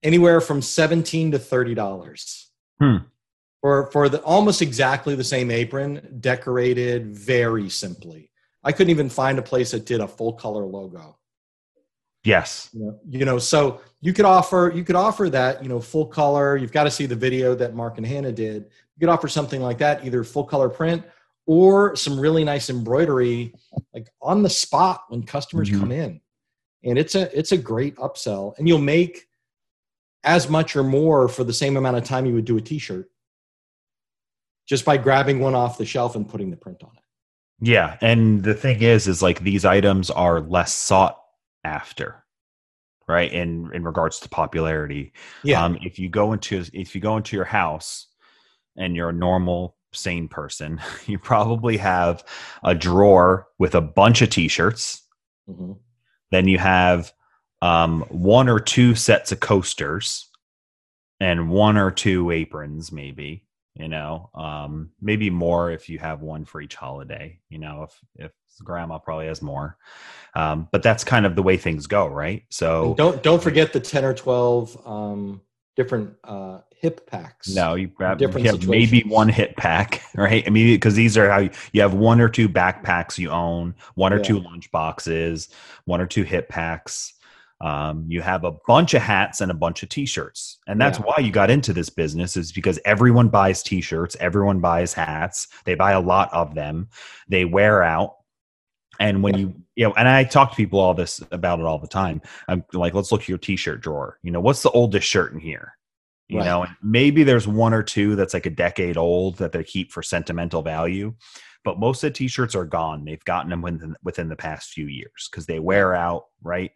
anywhere 0.03 0.39
from 0.39 0.61
seventeen 0.61 1.31
to 1.31 1.39
thirty 1.39 1.73
dollars. 1.73 2.51
Hmm. 2.79 2.97
For 3.61 3.91
for 3.91 4.09
the 4.09 4.21
almost 4.21 4.61
exactly 4.61 5.15
the 5.15 5.23
same 5.23 5.51
apron, 5.51 6.17
decorated 6.21 7.15
very 7.15 7.67
simply. 7.69 8.31
I 8.63 8.71
couldn't 8.71 8.91
even 8.91 9.09
find 9.09 9.39
a 9.39 9.43
place 9.43 9.71
that 9.71 9.85
did 9.85 10.01
a 10.01 10.07
full 10.07 10.33
color 10.33 10.65
logo. 10.65 11.18
Yes, 12.29 12.69
You 12.73 12.79
know, 12.85 12.99
you 13.09 13.25
know, 13.25 13.37
so 13.39 13.81
you 14.01 14.13
could 14.13 14.25
offer 14.25 14.71
you 14.73 14.83
could 14.83 14.95
offer 14.95 15.29
that, 15.29 15.61
you 15.63 15.67
know, 15.69 15.79
full 15.81 16.05
color. 16.05 16.55
You've 16.55 16.71
got 16.71 16.85
to 16.85 16.91
see 16.91 17.05
the 17.05 17.15
video 17.15 17.55
that 17.55 17.75
Mark 17.75 17.97
and 17.97 18.05
Hannah 18.05 18.31
did. 18.31 18.63
You 18.95 18.99
could 19.01 19.09
offer 19.09 19.27
something 19.27 19.61
like 19.61 19.77
that, 19.79 20.05
either 20.05 20.23
full 20.23 20.45
color 20.45 20.69
print 20.69 21.03
or 21.45 21.95
some 21.95 22.19
really 22.19 22.43
nice 22.43 22.69
embroidery, 22.69 23.53
like 23.93 24.07
on 24.21 24.43
the 24.43 24.49
spot 24.49 25.03
when 25.09 25.23
customers 25.23 25.69
Mhm. 25.69 25.79
come 25.79 25.91
in. 25.91 26.21
And 26.83 26.97
it's 26.97 27.15
a 27.15 27.37
it's 27.37 27.51
a 27.51 27.57
great 27.57 27.95
upsell, 27.97 28.57
and 28.57 28.67
you'll 28.67 28.79
make 28.79 29.27
as 30.23 30.49
much 30.49 30.75
or 30.75 30.83
more 30.83 31.27
for 31.27 31.43
the 31.43 31.53
same 31.53 31.75
amount 31.77 31.97
of 31.97 32.03
time 32.03 32.25
you 32.25 32.33
would 32.35 32.45
do 32.45 32.57
a 32.57 32.61
T-shirt, 32.61 33.09
just 34.67 34.85
by 34.85 34.97
grabbing 34.97 35.39
one 35.39 35.55
off 35.55 35.77
the 35.77 35.85
shelf 35.85 36.15
and 36.15 36.27
putting 36.27 36.51
the 36.51 36.57
print 36.57 36.83
on 36.83 36.91
it. 36.95 37.03
yeah. 37.61 37.97
And 38.01 38.43
the 38.43 38.53
thing 38.53 38.81
is, 38.81 39.07
is 39.07 39.21
like 39.21 39.39
these 39.41 39.65
items 39.65 40.09
are 40.09 40.39
less 40.41 40.73
sought 40.73 41.18
after, 41.63 42.23
right? 43.07 43.31
In 43.31 43.69
in 43.73 43.83
regards 43.83 44.19
to 44.21 44.29
popularity, 44.29 45.13
Yeah, 45.43 45.63
Um, 45.63 45.77
if 45.81 45.99
you 45.99 46.09
go 46.09 46.33
into 46.33 46.63
if 46.73 46.95
you 46.95 47.01
go 47.01 47.17
into 47.17 47.35
your 47.35 47.45
house 47.45 48.07
and 48.77 48.95
you're 48.95 49.09
a 49.09 49.13
normal 49.13 49.75
sane 49.93 50.27
person, 50.27 50.79
you 51.07 51.17
probably 51.19 51.77
have 51.77 52.23
a 52.63 52.75
drawer 52.75 53.47
with 53.57 53.75
a 53.75 53.81
bunch 53.81 54.21
of 54.21 54.29
t-shirts. 54.29 55.03
Mhm. 55.49 55.79
Then 56.31 56.47
you 56.47 56.59
have 56.59 57.11
um, 57.61 58.03
one 58.09 58.47
or 58.47 58.59
two 58.59 58.95
sets 58.95 59.31
of 59.33 59.39
coasters 59.41 60.29
and 61.19 61.49
one 61.49 61.75
or 61.77 61.91
two 61.91 62.31
aprons, 62.31 62.91
maybe. 62.91 63.43
You 63.75 63.87
know, 63.87 64.29
um, 64.35 64.91
maybe 64.99 65.29
more 65.29 65.71
if 65.71 65.87
you 65.89 65.99
have 65.99 66.21
one 66.21 66.43
for 66.43 66.59
each 66.61 66.75
holiday. 66.75 67.39
You 67.49 67.59
know, 67.59 67.83
if 67.83 67.99
if 68.15 68.31
grandma 68.63 68.97
probably 68.97 69.27
has 69.27 69.41
more, 69.41 69.77
um, 70.35 70.67
but 70.71 70.83
that's 70.83 71.03
kind 71.03 71.25
of 71.25 71.35
the 71.35 71.43
way 71.43 71.55
things 71.55 71.87
go, 71.87 72.07
right? 72.07 72.43
So 72.49 72.87
And 72.87 72.97
don't 72.97 73.23
don't 73.23 73.41
forget 73.41 73.71
the 73.71 73.79
ten 73.79 74.03
or 74.03 74.13
twelve 74.13 74.75
um, 74.85 75.41
different 75.75 76.15
uh, 76.25 76.59
hip 76.75 77.07
packs. 77.07 77.53
No, 77.55 77.75
you 77.75 77.87
grab 77.87 78.21
you 78.21 78.27
have 78.27 78.67
maybe 78.67 79.01
one 79.03 79.29
hip 79.29 79.55
pack, 79.55 80.01
right? 80.15 80.43
I 80.45 80.49
mean, 80.49 80.67
because 80.67 80.95
these 80.95 81.17
are 81.17 81.29
how 81.29 81.39
you, 81.39 81.49
you 81.71 81.81
have 81.81 81.93
one 81.93 82.19
or 82.19 82.29
two 82.29 82.49
backpacks 82.49 83.17
you 83.17 83.29
own, 83.29 83.75
one 83.95 84.11
or 84.13 84.17
Yeah. 84.17 84.23
two 84.23 84.39
lunch 84.39 84.71
boxes, 84.71 85.49
one 85.85 86.01
or 86.01 86.05
two 86.05 86.23
hip 86.23 86.49
packs, 86.49 87.13
Um, 87.61 88.05
you 88.07 88.21
have 88.21 88.45
a 88.45 88.53
bunch 88.67 88.93
of 88.93 89.01
hats 89.01 89.41
and 89.41 89.51
a 89.51 89.55
bunch 89.55 89.83
of 89.83 89.89
t-shirts, 89.89 90.59
and 90.67 90.79
that's 90.79 90.97
Yeah. 90.97 91.05
why 91.05 91.17
you 91.19 91.31
got 91.31 91.49
into 91.49 91.73
this 91.73 91.89
business 91.89 92.37
is 92.37 92.53
because 92.53 92.79
everyone 92.85 93.27
buys 93.27 93.61
t-shirts, 93.61 94.15
everyone 94.19 94.59
buys 94.61 94.93
hats. 94.93 95.47
They 95.65 95.75
buy 95.75 95.91
a 95.91 95.99
lot 95.99 96.31
of 96.31 96.55
them. 96.55 96.87
They 97.27 97.43
wear 97.43 97.83
out, 97.83 98.15
and 98.99 99.21
when 99.21 99.37
you 99.37 99.53
you 99.75 99.85
know, 99.87 99.93
and 99.93 100.07
I 100.07 100.23
talk 100.25 100.51
to 100.51 100.55
people 100.57 100.79
all 100.79 100.93
this 100.93 101.21
about 101.31 101.59
it 101.59 101.65
all 101.65 101.79
the 101.79 101.87
time. 101.87 102.21
I'm 102.47 102.63
like, 102.73 102.93
let's 102.93 103.11
look 103.11 103.21
at 103.21 103.29
your 103.29 103.37
t-shirt 103.37 103.81
drawer. 103.81 104.19
You 104.23 104.31
know, 104.31 104.41
what's 104.41 104.61
the 104.63 104.71
oldest 104.71 105.07
shirt 105.07 105.31
in 105.33 105.39
here? 105.39 105.73
You 106.27 106.37
Right. 106.39 106.45
know, 106.45 106.63
and 106.63 106.75
maybe 106.83 107.23
there's 107.23 107.47
one 107.47 107.73
or 107.73 107.81
two 107.81 108.15
that's 108.15 108.33
like 108.33 108.45
a 108.45 108.49
decade 108.51 108.97
old 108.97 109.37
that 109.37 109.51
they 109.51 109.63
keep 109.63 109.91
for 109.91 110.03
sentimental 110.03 110.61
value, 110.61 111.13
but 111.63 111.79
most 111.79 112.03
of 112.03 112.09
the 112.09 112.17
t-shirts 112.17 112.55
are 112.55 112.65
gone. 112.65 113.03
They've 113.03 113.23
gotten 113.25 113.49
them 113.49 113.61
within 113.61 113.95
within 114.03 114.29
the 114.29 114.35
past 114.35 114.69
few 114.71 114.87
years 114.87 115.27
because 115.31 115.45
they 115.45 115.59
wear 115.59 115.95
out, 115.95 116.25
right? 116.43 116.71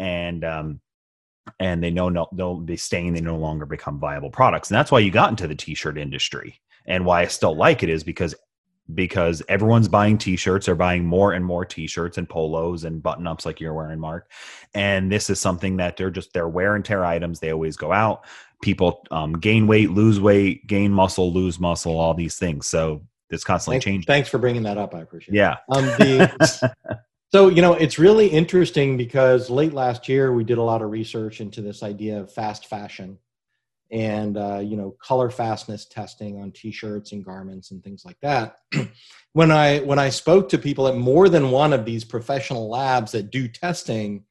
And 0.00 0.44
um, 0.44 0.80
and 1.60 1.82
they 1.82 1.90
know 1.90 2.08
no, 2.08 2.26
they'll 2.32 2.56
be 2.58 2.76
staying. 2.76 3.12
They 3.12 3.20
no 3.20 3.36
longer 3.36 3.66
become 3.66 4.00
viable 4.00 4.30
products, 4.30 4.70
and 4.70 4.76
that's 4.76 4.90
why 4.90 4.98
you 5.00 5.10
got 5.10 5.30
into 5.30 5.46
the 5.46 5.54
t-shirt 5.54 5.98
industry. 5.98 6.60
And 6.86 7.04
why 7.04 7.20
I 7.20 7.26
still 7.26 7.54
like 7.54 7.82
it 7.82 7.88
is 7.88 8.02
because 8.02 8.34
because 8.94 9.42
everyone's 9.48 9.86
buying 9.86 10.18
t-shirts 10.18 10.66
they're 10.66 10.74
buying 10.74 11.04
more 11.04 11.32
and 11.32 11.44
more 11.44 11.64
t-shirts 11.64 12.18
and 12.18 12.28
polos 12.28 12.82
and 12.82 13.00
button-ups 13.02 13.46
like 13.46 13.60
you're 13.60 13.74
wearing 13.74 14.00
mark 14.00 14.28
and 14.74 15.12
this 15.12 15.30
is 15.30 15.38
something 15.38 15.76
that 15.76 15.96
they're 15.96 16.10
just 16.10 16.32
they're 16.32 16.48
wear 16.48 16.74
and 16.74 16.84
tear 16.84 17.04
items 17.04 17.38
they 17.38 17.52
always 17.52 17.76
go 17.76 17.92
out 17.92 18.24
people 18.62 19.06
um, 19.12 19.32
gain 19.34 19.68
weight 19.68 19.90
lose 19.90 20.20
weight 20.20 20.66
gain 20.66 20.90
muscle 20.92 21.32
lose 21.32 21.60
muscle 21.60 21.98
all 21.98 22.14
these 22.14 22.36
things 22.36 22.66
so 22.66 23.00
it's 23.30 23.44
constantly 23.44 23.76
Thank- 23.76 23.84
changing 23.84 24.06
Thanks 24.06 24.28
for 24.28 24.38
bringing 24.38 24.64
that 24.64 24.76
up. 24.76 24.92
I 24.94 25.00
appreciate 25.02 25.34
it. 25.34 25.36
yeah 25.36 25.58
Um, 25.68 25.84
the, 25.84 26.74
so 27.32 27.48
you 27.48 27.62
know, 27.62 27.74
it's 27.74 27.98
really 27.98 28.26
interesting 28.26 28.96
because 28.96 29.50
late 29.50 29.72
last 29.72 30.08
year 30.08 30.32
we 30.32 30.44
did 30.44 30.58
a 30.58 30.62
lot 30.62 30.82
of 30.82 30.90
research 30.90 31.40
into 31.40 31.62
this 31.62 31.82
idea 31.82 32.20
of 32.20 32.32
fast 32.32 32.66
fashion, 32.66 33.18
and 33.92 34.36
uh, 34.36 34.58
you 34.58 34.76
know, 34.76 34.96
color 35.00 35.30
fastness 35.30 35.84
testing 35.86 36.40
on 36.40 36.50
T-shirts 36.50 37.12
and 37.12 37.24
garments 37.24 37.70
and 37.70 37.82
things 37.84 38.04
like 38.04 38.18
that. 38.20 38.56
when 39.32 39.52
I 39.52 39.78
when 39.78 40.00
I 40.00 40.08
spoke 40.08 40.48
to 40.48 40.58
people 40.58 40.88
at 40.88 40.96
more 40.96 41.28
than 41.28 41.52
one 41.52 41.72
of 41.72 41.84
these 41.84 42.04
professional 42.04 42.68
labs 42.68 43.12
that 43.12 43.30
do 43.30 43.46
testing, 43.46 44.24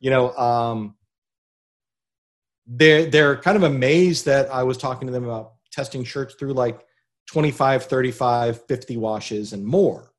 you 0.00 0.10
know, 0.10 0.36
um, 0.36 0.96
they're 2.66 3.06
they're 3.06 3.36
kind 3.36 3.56
of 3.56 3.62
amazed 3.62 4.26
that 4.26 4.52
I 4.52 4.64
was 4.64 4.78
talking 4.78 5.06
to 5.06 5.12
them 5.12 5.24
about 5.24 5.52
testing 5.70 6.02
shirts 6.02 6.34
through 6.34 6.54
like 6.54 6.84
25, 7.26 7.84
35, 7.84 8.66
50 8.66 8.96
washes 8.96 9.52
and 9.52 9.64
more. 9.64 10.11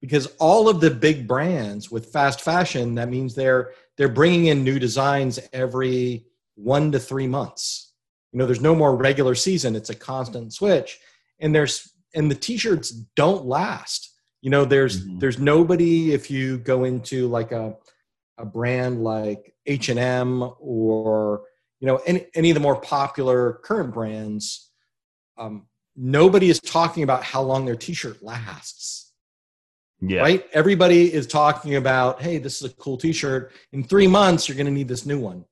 Because 0.00 0.26
all 0.38 0.68
of 0.68 0.80
the 0.80 0.90
big 0.90 1.26
brands 1.26 1.90
with 1.90 2.12
fast 2.12 2.40
fashion, 2.42 2.94
that 2.96 3.08
means 3.08 3.34
they're 3.34 3.72
they're 3.96 4.08
bringing 4.08 4.46
in 4.46 4.62
new 4.62 4.78
designs 4.78 5.40
every 5.52 6.26
1 6.56 6.92
to 6.92 6.98
3 6.98 7.26
months. 7.26 7.92
You 8.32 8.38
know, 8.38 8.46
there's 8.46 8.60
no 8.60 8.74
more 8.74 8.94
regular 8.96 9.34
season, 9.34 9.74
it's 9.74 9.90
a 9.90 9.94
constant 9.94 10.52
switch. 10.52 10.98
And 11.40 11.54
there's 11.54 11.92
and 12.14 12.30
the 12.30 12.34
t-shirts 12.34 12.90
don't 12.90 13.46
last. 13.46 14.12
You 14.42 14.50
know, 14.50 14.64
there's 14.64 15.06
Mhm. 15.06 15.20
there's 15.20 15.38
nobody 15.38 16.12
if 16.12 16.30
you 16.30 16.58
go 16.58 16.84
into 16.84 17.28
like 17.28 17.52
a 17.52 17.76
a 18.38 18.44
brand 18.44 19.02
like 19.02 19.54
H&M 19.64 20.42
or 20.60 21.44
you 21.80 21.86
know 21.86 21.96
any, 22.06 22.26
any 22.34 22.50
of 22.50 22.54
the 22.54 22.60
more 22.60 22.80
popular 22.80 23.54
current 23.64 23.92
brands 23.94 24.70
um, 25.38 25.66
nobody 25.96 26.50
is 26.50 26.60
talking 26.60 27.02
about 27.02 27.22
how 27.22 27.42
long 27.42 27.64
their 27.64 27.76
t-shirt 27.76 28.22
lasts 28.22 29.05
yeah. 30.00 30.20
Right? 30.20 30.46
Everybody 30.52 31.12
is 31.12 31.26
talking 31.26 31.76
about 31.76 32.20
hey 32.20 32.38
this 32.38 32.62
is 32.62 32.70
a 32.70 32.74
cool 32.74 32.96
t-shirt. 32.96 33.52
In 33.72 33.82
three 33.82 34.06
months 34.06 34.48
you're 34.48 34.56
going 34.56 34.66
to 34.66 34.72
need 34.72 34.88
this 34.88 35.06
new 35.06 35.18
one. 35.18 35.44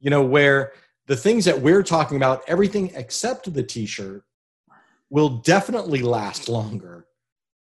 You 0.00 0.10
know 0.10 0.22
where 0.22 0.72
the 1.06 1.16
things 1.16 1.44
that 1.46 1.60
we're 1.60 1.82
talking 1.82 2.16
about 2.16 2.42
everything 2.46 2.92
except 2.94 3.52
the 3.52 3.62
t-shirt 3.62 4.24
will 5.08 5.28
definitely 5.28 6.02
last 6.02 6.48
longer 6.48 7.06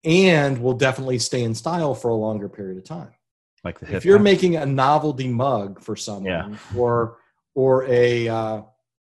and 0.04 0.58
will 0.62 0.74
definitely 0.74 1.20
stay 1.20 1.44
in 1.44 1.54
style 1.54 1.94
for 1.94 2.10
a 2.10 2.16
longer 2.16 2.48
period 2.48 2.78
of 2.78 2.84
time. 2.84 3.12
Like 3.64 3.80
the 3.80 3.86
hip 3.86 3.98
if 3.98 4.06
you're 4.06 4.20
making 4.20 4.56
a 4.56 4.66
novelty 4.66 5.28
mug 5.28 5.82
for 5.82 5.96
someone 5.96 6.58
or 6.76 7.18
or 7.54 7.86
a 7.88 8.28
uh, 8.28 8.62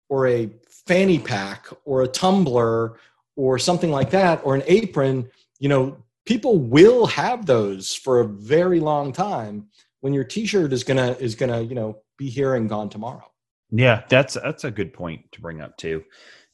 or 0.10 0.28
a 0.28 0.50
fanny 0.86 1.20
pack 1.20 1.68
or 1.86 2.04
a 2.04 2.08
tumbler 2.08 2.98
or 3.36 3.58
something 3.58 3.92
like 3.92 4.12
that 4.12 4.42
or 4.44 4.56
an 4.56 4.64
apron 4.66 5.30
you 5.60 5.70
know 5.70 5.96
people 6.26 6.60
will 6.60 7.06
have 7.06 7.46
those 7.46 7.94
for 7.94 8.20
a 8.20 8.28
very 8.28 8.80
long 8.80 9.12
time 9.12 9.68
when 10.02 10.14
your 10.14 10.24
t-shirt 10.24 10.74
is 10.74 10.84
gonna 10.84 11.16
is 11.20 11.36
gonna 11.36 11.62
you 11.62 11.76
know 11.76 12.02
be 12.18 12.30
here 12.30 12.56
and 12.56 12.70
gone 12.70 12.90
tomorrow. 12.90 13.24
Yeah, 13.72 14.04
that's 14.10 14.34
that's 14.36 14.64
a 14.64 14.72
good 14.72 14.94
point 14.94 15.32
to 15.32 15.42
bring 15.42 15.62
up 15.62 15.78
too, 15.78 16.04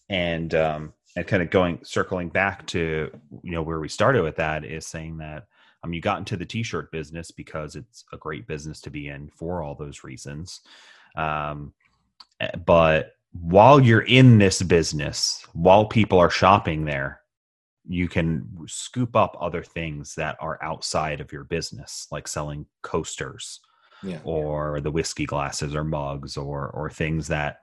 and 0.10 0.54
um, 0.54 0.94
and 1.16 1.26
kind 1.28 1.42
of 1.42 1.50
going 1.50 1.80
circling 1.84 2.30
back 2.30 2.66
to 2.68 3.10
you 3.44 3.52
know 3.52 3.64
where 3.64 3.80
we 3.80 3.90
started 3.90 4.22
with 4.22 4.36
that 4.36 4.64
is 4.64 4.86
saying 4.86 5.18
that 5.18 5.46
um 5.84 5.94
you 5.94 6.02
got 6.02 6.20
into 6.20 6.38
the 6.38 6.46
t-shirt 6.46 6.92
business 6.92 7.32
because 7.32 7.76
it's 7.76 8.06
a 8.14 8.18
great 8.18 8.48
business 8.48 8.82
to 8.82 8.92
be 8.92 9.08
in 9.08 9.30
for 9.36 9.64
all 9.64 9.76
those 9.76 10.04
reasons, 10.04 10.62
um, 11.16 11.74
eh, 12.40 12.52
but 12.66 13.14
while 13.42 13.80
you're 13.80 14.02
in 14.02 14.38
this 14.38 14.62
business, 14.62 15.46
while 15.54 15.86
people 15.86 16.20
are 16.20 16.30
shopping 16.30 16.86
there, 16.86 17.22
you 17.88 18.08
can 18.08 18.48
scoop 18.68 19.16
up 19.16 19.38
other 19.40 19.64
things 19.64 20.16
that 20.16 20.38
are 20.40 20.60
outside 20.62 21.22
of 21.22 21.32
your 21.32 21.44
business, 21.44 22.08
like 22.12 22.28
selling 22.28 22.66
coasters 22.82 23.62
yeah. 24.04 24.20
or 24.24 24.82
the 24.82 24.92
whiskey 24.92 25.26
glasses 25.26 25.76
or 25.76 25.84
mugs 25.84 26.38
or 26.38 26.70
or 26.70 26.90
things 26.90 27.28
that 27.28 27.62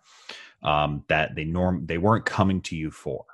um, 0.63 1.05
that 1.09 1.35
they 1.35 1.45
norm 1.45 1.85
they 1.87 1.99
weren't 1.99 2.25
coming 2.25 2.61
to 2.63 2.77
you 2.77 2.91
for. 2.91 3.25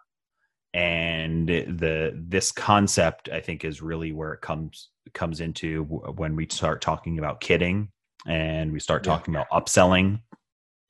And 0.73 1.49
the 1.49 2.13
this 2.15 2.53
concept 2.53 3.29
i 3.31 3.41
think 3.41 3.65
is 3.65 3.83
really 3.83 4.13
where 4.13 4.33
it 4.33 4.41
comes 4.41 4.91
comes 5.15 5.41
into 5.41 5.85
when 5.85 6.37
we 6.37 6.47
start 6.49 6.81
talking 6.81 7.19
about 7.19 7.41
kitting 7.41 7.89
and 8.27 8.73
we 8.73 8.79
start 8.79 9.05
Yeah. 9.05 9.13
talking 9.13 9.35
about 9.35 9.49
upselling. 9.51 10.21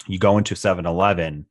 You 0.07 0.19
go 0.19 0.39
into 0.39 0.55
7-eleven 0.55 1.47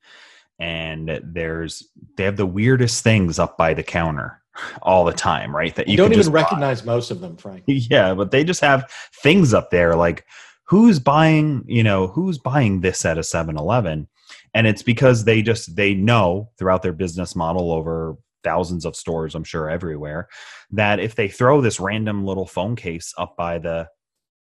and 0.60 1.22
there's 1.24 1.88
they 2.18 2.26
have 2.26 2.36
the 2.36 2.46
weirdest 2.46 3.04
things 3.04 3.40
up 3.40 3.58
by 3.58 3.74
the 3.74 3.84
counter 3.84 4.39
all 4.82 5.06
the 5.06 5.14
time 5.14 5.56
right? 5.56 5.76
That 5.76 5.88
you, 5.88 5.94
you 5.94 5.98
don't 5.98 6.08
even 6.08 6.20
just 6.20 6.32
buy. 6.32 6.42
recognize 6.42 6.86
most 6.86 7.12
of 7.12 7.22
them 7.22 7.38
frank. 7.38 7.64
Yeah 7.68 8.14
but 8.14 8.32
they 8.32 8.44
just 8.44 8.62
have 8.62 8.90
things 9.22 9.54
up 9.54 9.70
there 9.72 9.96
like 9.96 10.26
who's 10.64 11.00
buying 11.00 11.64
you 11.68 11.84
know 11.84 12.08
who's 12.08 12.38
buying 12.38 12.82
this 12.82 13.06
at 13.06 13.18
a 13.18 13.22
7-eleven 13.22 14.08
and 14.54 14.68
it's 14.68 14.84
because 14.84 15.24
they 15.24 15.42
just 15.42 15.76
they 15.76 15.94
know 15.94 16.50
throughout 16.58 16.82
their 16.84 16.94
business 16.94 17.36
model 17.36 17.72
over 17.72 18.16
thousands 18.44 18.86
of 18.86 18.96
stores 18.96 19.36
i'm 19.36 19.44
sure 19.44 19.70
everywhere 19.70 20.28
that 20.72 21.00
if 21.00 21.16
they 21.16 21.28
throw 21.28 21.62
this 21.62 21.80
random 21.80 22.26
little 22.26 22.46
phone 22.46 22.76
case 22.76 23.14
up 23.18 23.36
by 23.36 23.58
the 23.58 23.88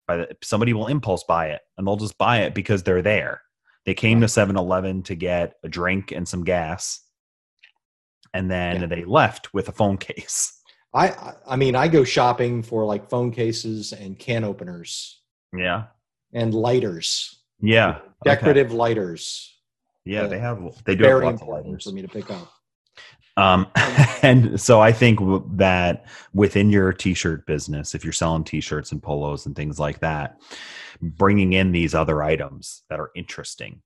by 0.08 0.17
the 0.17 0.38
somebody 0.43 0.73
will 0.73 0.88
impulse 0.88 1.23
buy 1.23 1.47
it 1.49 1.62
and 1.78 1.86
they'll 1.86 1.95
just 1.95 2.17
buy 2.17 2.39
it 2.39 2.54
because 2.54 2.84
they're 2.84 3.01
there. 3.01 3.41
They 3.86 3.93
came 3.93 4.21
to 4.21 4.28
7-eleven 4.28 5.04
to 5.04 5.15
get 5.15 5.54
a 5.63 5.69
drink 5.69 6.12
and 6.12 6.28
some 6.28 6.43
gas 6.43 7.01
and 8.36 8.52
then 8.52 8.82
Yeah. 8.82 8.88
they 8.88 9.04
left 9.06 9.54
with 9.54 9.67
a 9.69 9.71
phone 9.71 9.98
case 9.98 10.38
I, 10.93 11.34
I 11.48 11.56
mean 11.56 11.76
i 11.76 11.88
go 11.88 12.04
shopping 12.04 12.62
for 12.69 12.86
like 12.86 13.10
phone 13.10 13.32
cases 13.32 13.93
and 13.93 14.17
can 14.19 14.43
openers 14.43 15.21
yeah 15.58 15.84
and 16.34 16.54
lighters 16.54 17.39
yeah 17.62 17.91
Okay. 18.26 18.36
decorative 18.36 18.71
lighters 18.74 19.52
Yeah, 20.06 20.24
Uh, 20.24 20.28
they 20.28 20.39
have. 20.39 20.58
They 20.86 20.95
do 20.95 21.04
have 21.06 21.24
lots 21.24 21.41
of 21.41 21.48
lighters. 21.48 21.84
for 21.86 21.91
me 21.98 22.02
to 22.02 22.08
pick 22.08 22.30
up 22.32 22.48
Um, 23.38 23.67
and 24.30 24.60
so 24.67 24.80
I 24.89 24.91
think 25.02 25.19
that 25.58 26.06
within 26.34 26.69
your 26.69 26.93
t-shirt 26.93 27.45
business, 27.45 27.93
if 27.95 28.04
you're 28.06 28.13
selling 28.24 28.43
t-shirts 28.45 28.91
and 28.93 29.02
polos 29.04 29.45
and 29.45 29.54
things 29.56 29.78
like 29.80 30.00
that, 30.00 30.39
bringing 31.02 31.54
in 31.54 31.71
these 31.71 31.93
other 31.93 32.24
items 32.24 32.84
that 32.89 33.00
are 33.00 33.12
interesting 33.15 33.82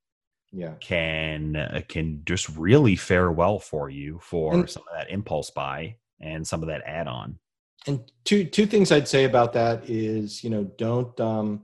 yeah. 0.52 0.74
can 0.80 1.56
uh, 1.56 1.82
can 1.88 2.22
just 2.26 2.50
really 2.58 2.96
fare 2.96 3.32
well 3.32 3.60
for 3.60 3.90
you 3.90 4.20
for 4.22 4.54
And- 4.54 4.70
some 4.70 4.84
of 4.92 4.98
that 4.98 5.10
impulse 5.12 5.50
buy 5.52 5.96
and 6.20 6.46
some 6.48 6.62
of 6.62 6.68
that 6.70 6.82
add-on. 6.86 7.40
and 7.88 8.00
two 8.26 8.44
two 8.44 8.66
things 8.66 8.92
i'd 8.92 9.08
say 9.08 9.24
about 9.24 9.54
that 9.54 9.90
is 9.90 10.44
you 10.44 10.50
know 10.50 10.64
don't 10.78 11.18
um 11.20 11.64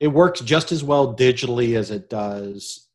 it 0.00 0.08
works 0.08 0.40
just 0.40 0.72
as 0.72 0.82
well 0.82 1.14
digitally 1.14 1.76
as 1.76 1.92
it 1.92 2.10
does 2.10 2.88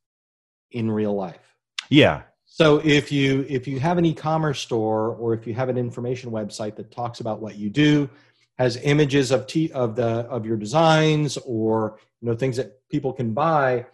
in 0.72 0.92
real 0.92 1.16
life. 1.16 1.56
Yeah, 1.90 2.24
so 2.46 2.82
if 2.84 3.14
you 3.14 3.46
if 3.48 3.66
you 3.66 3.80
have 3.80 3.98
an 3.98 4.04
e-commerce 4.06 4.60
store 4.60 5.16
or 5.16 5.34
if 5.34 5.48
you 5.48 5.54
have 5.54 5.70
an 5.70 5.78
information 5.78 6.32
website 6.32 6.76
that 6.76 6.92
talks 6.92 7.22
about 7.22 7.40
what 7.42 7.56
you 7.56 7.70
do 7.70 8.10
has 8.58 8.76
images 8.84 9.32
of 9.32 9.48
t 9.48 9.72
of 9.72 9.96
the 9.96 10.26
of 10.28 10.46
your 10.46 10.58
designs 10.58 11.38
or 11.46 11.98
you 12.20 12.28
know 12.28 12.36
things 12.36 12.58
that 12.58 12.82
people 12.90 13.14
can 13.14 13.34
buy 13.34 13.86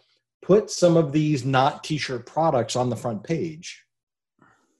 put 0.43 0.69
some 0.69 0.97
of 0.97 1.11
these 1.11 1.45
not 1.45 1.83
t-shirt 1.83 2.25
products 2.25 2.75
on 2.75 2.89
the 2.89 2.95
front 2.95 3.23
page 3.23 3.83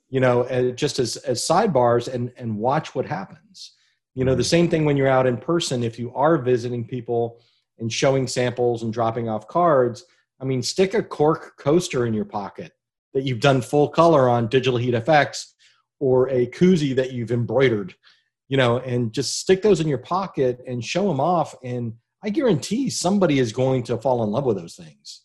you 0.10 0.19
know 0.19 0.43
and 0.43 0.78
just 0.78 0.99
as 0.99 1.17
as 1.17 1.41
sidebars 1.41 2.12
and 2.13 2.32
and 2.38 2.56
watch 2.58 2.93
what 2.93 3.06
happens 3.06 3.73
you 4.13 4.26
know 4.26 4.36
the 4.36 4.43
same 4.43 4.69
thing 4.69 4.86
when 4.86 4.97
you're 4.97 5.08
out 5.08 5.28
in 5.28 5.38
person 5.38 5.84
if 5.84 5.97
you 5.97 6.13
are 6.13 6.38
visiting 6.38 6.86
people 6.86 7.39
and 7.80 7.91
showing 7.91 8.28
samples 8.28 8.84
and 8.84 8.93
dropping 8.93 9.30
off 9.30 9.47
cards. 9.47 10.06
I 10.39 10.45
mean, 10.45 10.62
stick 10.62 10.93
a 10.93 11.04
cork 11.04 11.58
coaster 11.58 12.06
in 12.06 12.13
your 12.13 12.26
pocket 12.26 12.71
that 13.13 13.23
you've 13.23 13.39
done 13.39 13.62
full 13.62 13.89
color 13.89 14.30
on 14.30 14.47
Digital 14.47 14.80
Heat 14.80 14.93
effects 14.93 15.54
or 15.99 16.30
a 16.30 16.47
koozie 16.47 16.95
that 16.95 17.13
you've 17.13 17.32
embroidered, 17.32 17.93
you 18.47 18.58
know, 18.58 18.80
and 18.80 19.13
just 19.13 19.39
stick 19.39 19.62
those 19.62 19.80
in 19.80 19.88
your 19.88 19.99
pocket 19.99 20.62
and 20.67 20.84
show 20.84 21.08
them 21.08 21.19
off. 21.19 21.56
And 21.63 21.93
I 22.23 22.30
guarantee 22.30 22.89
somebody 22.89 23.39
is 23.39 23.54
going 23.54 23.84
to 23.84 23.97
fall 23.97 24.23
in 24.23 24.32
love 24.32 24.45
with 24.45 24.58
those 24.58 24.76
things 24.76 25.22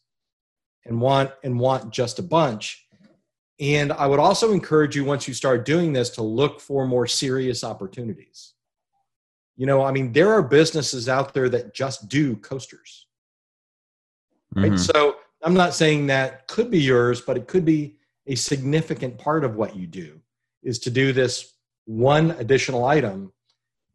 and 0.88 1.01
want 1.01 1.31
and 1.44 1.59
want 1.59 1.92
just 1.92 2.18
a 2.18 2.22
bunch. 2.22 2.87
And 3.61 3.92
I 3.92 4.07
would 4.07 4.18
also 4.18 4.53
encourage 4.53 4.96
you 4.96 5.05
once 5.05 5.29
you 5.29 5.35
start 5.35 5.64
doing 5.64 5.92
this 5.92 6.11
to 6.11 6.22
look 6.22 6.61
for 6.61 6.87
more 6.87 7.07
serious 7.07 7.62
opportunities. 7.62 8.55
You 9.57 9.66
know, 9.66 9.85
I 9.85 9.92
mean, 9.92 10.12
there 10.12 10.33
are 10.33 10.42
businesses 10.42 11.09
out 11.09 11.35
there 11.35 11.48
that 11.48 11.74
just 11.74 12.09
do 12.09 12.37
coasters. 12.37 13.07
Right. 14.55 14.72
Mm-hmm. 14.72 14.77
So 14.77 15.16
I'm 15.42 15.55
not 15.55 15.74
saying 15.74 16.07
that 16.07 16.46
could 16.46 16.70
be 16.70 16.81
yours, 16.81 17.20
but 17.20 17.37
it 17.37 17.48
could 17.48 17.64
be 17.64 17.96
a 18.27 18.35
significant 18.35 19.18
part 19.18 19.44
of 19.44 19.57
what 19.57 19.77
you 19.77 19.87
do 19.87 20.20
is 20.62 20.79
to 20.81 20.90
do 20.90 21.12
this 21.12 21.55
one 21.87 22.33
additional 22.33 22.85
item. 22.85 23.33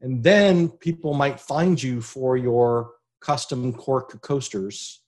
And 0.01 0.21
then 0.21 0.69
people 0.69 1.13
might 1.13 1.39
find 1.39 1.81
you 1.81 2.01
for 2.01 2.35
your 2.35 2.91
custom 3.21 3.71
cork 3.71 4.21
coasters 4.21 5.02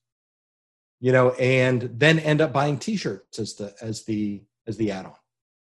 you 1.00 1.12
know, 1.12 1.32
and 1.32 1.90
then 1.94 2.20
end 2.20 2.42
up 2.42 2.54
buying 2.54 2.78
T-shirts 2.78 3.40
as 3.40 3.56
the 3.56 3.74
as 3.82 4.04
the 4.06 4.44
as 4.68 4.78
the 4.78 4.92
add-on. 4.92 5.16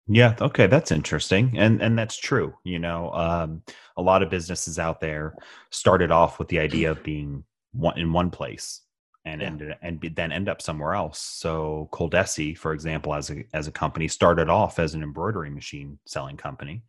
Yeah. 0.07 0.35
Okay, 0.39 0.67
that's 0.67 0.91
interesting, 0.91 1.57
and 1.57 1.81
and 1.81 1.97
that's 1.97 2.17
true. 2.17 2.55
You 2.63 2.79
know, 2.79 3.11
um, 3.13 3.63
a 3.97 4.01
lot 4.01 4.21
of 4.21 4.29
businesses 4.29 4.77
out 4.77 5.01
there 5.01 5.35
started 5.71 6.11
off 6.11 6.37
with 6.37 6.47
the 6.47 6.59
idea 6.59 6.91
of 6.91 7.03
being 7.03 7.43
one 7.73 7.97
in 7.97 8.13
one 8.13 8.29
place, 8.29 8.81
and 9.25 9.41
yeah. 9.41 9.47
ended 9.47 9.75
and 9.81 10.15
then 10.15 10.31
end 10.31 10.47
up 10.47 10.61
somewhere 10.61 10.93
else. 10.93 11.19
So 11.19 11.89
Coldesi, 11.91 12.55
for 12.55 12.73
example, 12.73 13.15
as 13.15 13.31
a 13.31 13.45
as 13.53 13.67
a 13.67 13.71
company, 13.71 14.07
started 14.07 14.47
off 14.47 14.77
as 14.77 14.93
an 14.93 15.01
embroidery 15.01 15.49
machine 15.49 15.97
selling 16.05 16.37
company, 16.37 16.83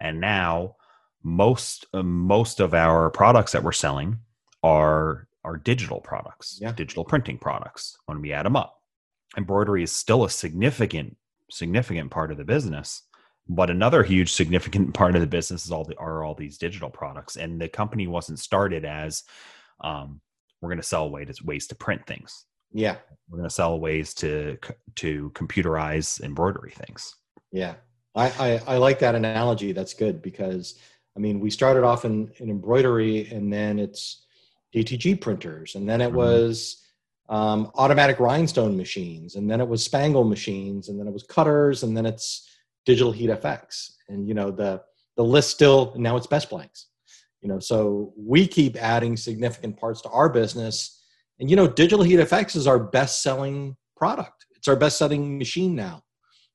and 0.00 0.18
now 0.18 0.76
most 1.22 1.86
uh, 1.92 2.02
most 2.02 2.58
of 2.58 2.72
our 2.72 3.10
products 3.10 3.52
that 3.52 3.62
we're 3.62 3.72
selling 3.72 4.18
are 4.62 5.28
are 5.44 5.56
digital 5.56 6.00
products, 6.00 6.58
yeah. 6.60 6.72
digital 6.72 7.04
printing 7.04 7.38
products 7.38 7.98
when 8.06 8.20
we 8.20 8.32
add 8.32 8.46
them 8.46 8.56
up. 8.56 8.80
Embroidery 9.36 9.82
is 9.82 9.92
still 9.92 10.24
a 10.24 10.30
significant, 10.30 11.16
significant 11.50 12.10
part 12.10 12.30
of 12.30 12.38
the 12.38 12.44
business. 12.44 13.02
But 13.48 13.70
another 13.70 14.02
huge 14.02 14.32
significant 14.32 14.94
part 14.94 15.14
of 15.14 15.20
the 15.20 15.26
business 15.26 15.64
is 15.64 15.72
all 15.72 15.84
the 15.84 15.96
are 15.98 16.22
all 16.22 16.34
these 16.34 16.58
digital 16.58 16.90
products. 16.90 17.36
And 17.36 17.60
the 17.60 17.68
company 17.68 18.06
wasn't 18.06 18.38
started 18.38 18.84
as 18.84 19.24
um, 19.80 20.20
we're 20.60 20.68
going 20.68 20.80
to 20.80 20.86
sell 20.86 21.10
ways 21.10 21.42
ways 21.42 21.66
to 21.68 21.74
print 21.74 22.06
things. 22.06 22.44
Yeah, 22.72 22.96
we're 23.28 23.38
going 23.38 23.48
to 23.48 23.54
sell 23.54 23.78
ways 23.80 24.14
to 24.14 24.58
to 24.96 25.30
computerize 25.34 26.22
embroidery 26.22 26.70
things. 26.70 27.16
Yeah, 27.50 27.74
I, 28.14 28.30
I, 28.30 28.74
I 28.74 28.76
like 28.76 28.98
that 29.00 29.14
analogy. 29.14 29.72
That's 29.72 29.92
good 29.92 30.22
because 30.22 30.78
I 31.16 31.20
mean 31.20 31.40
we 31.40 31.50
started 31.50 31.84
off 31.84 32.04
in, 32.04 32.30
in 32.38 32.48
embroidery 32.48 33.28
and 33.30 33.52
then 33.52 33.78
it's 33.78 34.26
DTG 34.74 35.20
printers, 35.20 35.74
and 35.74 35.88
then 35.88 36.00
it 36.00 36.08
mm-hmm. 36.08 36.16
was 36.16 36.82
um, 37.28 37.70
automatic 37.74 38.20
rhinestone 38.20 38.76
machines, 38.76 39.36
and 39.36 39.50
then 39.50 39.60
it 39.60 39.68
was 39.68 39.84
spangle 39.84 40.24
machines, 40.24 40.88
and 40.88 40.98
then 40.98 41.06
it 41.06 41.12
was 41.12 41.22
cutters, 41.24 41.82
and 41.82 41.96
then 41.96 42.06
it's 42.06 42.48
digital 42.84 43.12
heat 43.12 43.30
FX, 43.30 43.92
and 44.08 44.26
you 44.28 44.34
know 44.34 44.50
the 44.50 44.82
the 45.16 45.24
list 45.24 45.50
still 45.50 45.94
now 45.96 46.16
it's 46.16 46.26
best 46.26 46.50
blanks. 46.50 46.88
You 47.40 47.48
know, 47.48 47.58
so 47.58 48.12
we 48.16 48.46
keep 48.46 48.76
adding 48.76 49.16
significant 49.16 49.76
parts 49.76 50.00
to 50.02 50.08
our 50.10 50.28
business, 50.28 51.02
and 51.40 51.50
you 51.50 51.56
know, 51.56 51.66
digital 51.66 52.04
heat 52.04 52.20
FX 52.20 52.56
is 52.56 52.66
our 52.66 52.78
best 52.78 53.22
selling 53.22 53.76
product. 53.96 54.46
It's 54.56 54.68
our 54.68 54.76
best 54.76 54.96
selling 54.98 55.38
machine 55.38 55.74
now. 55.74 56.02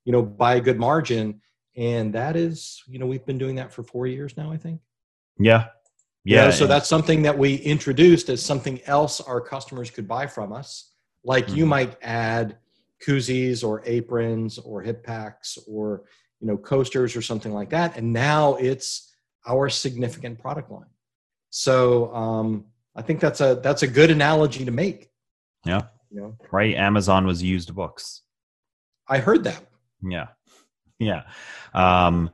You 0.06 0.14
know, 0.14 0.22
by 0.22 0.56
a 0.56 0.62
good 0.62 0.80
margin, 0.80 1.42
and 1.76 2.14
that 2.14 2.36
is 2.36 2.82
you 2.88 3.00
know 3.00 3.06
we've 3.06 3.26
been 3.26 3.38
doing 3.38 3.56
that 3.56 3.74
for 3.74 3.84
four 3.84 4.08
years 4.08 4.38
now, 4.38 4.52
I 4.52 4.58
think. 4.58 4.80
Yeah, 5.40 5.66
yeah. 6.28 6.42
You 6.42 6.46
know, 6.46 6.52
so 6.52 6.64
yeah. 6.66 6.68
that's 6.70 6.90
something 6.90 7.22
that 7.22 7.38
we 7.38 7.56
introduced 7.56 8.28
as 8.30 8.44
something 8.44 8.82
else 8.86 9.22
our 9.22 9.40
customers 9.40 9.90
could 9.90 10.08
buy 10.08 10.28
from 10.28 10.52
us. 10.52 10.92
Like 11.24 11.48
mm-hmm. 11.48 11.56
you 11.56 11.66
might 11.66 11.98
add 12.02 12.58
koozies 13.06 13.64
or 13.64 13.82
aprons 13.86 14.58
or 14.58 14.82
hip 14.82 15.06
packs 15.06 15.58
or 15.68 16.04
you 16.42 16.48
know 16.48 16.58
coasters 16.58 17.16
or 17.16 17.22
something 17.22 17.54
like 17.54 17.70
that, 17.70 17.98
and 17.98 18.12
now 18.12 18.56
it's 18.56 19.16
our 19.48 19.70
significant 19.70 20.38
product 20.38 20.70
line. 20.70 20.90
So 21.50 22.14
um, 22.14 22.66
I 22.94 23.02
think 23.04 23.22
that's 23.22 23.40
a 23.40 23.60
that's 23.64 23.84
a 23.84 23.88
good 23.88 24.12
analogy 24.12 24.66
to 24.66 24.72
make. 24.72 25.10
Yeah. 25.66 25.84
You 26.12 26.22
know? 26.22 26.38
Right. 26.52 26.76
Amazon 26.76 27.26
was 27.26 27.42
used 27.42 27.74
books. 27.74 28.24
I 29.08 29.20
heard 29.20 29.46
that. 29.46 29.64
Yeah. 30.04 30.28
Yeah. 31.00 31.26
Um, 31.76 32.32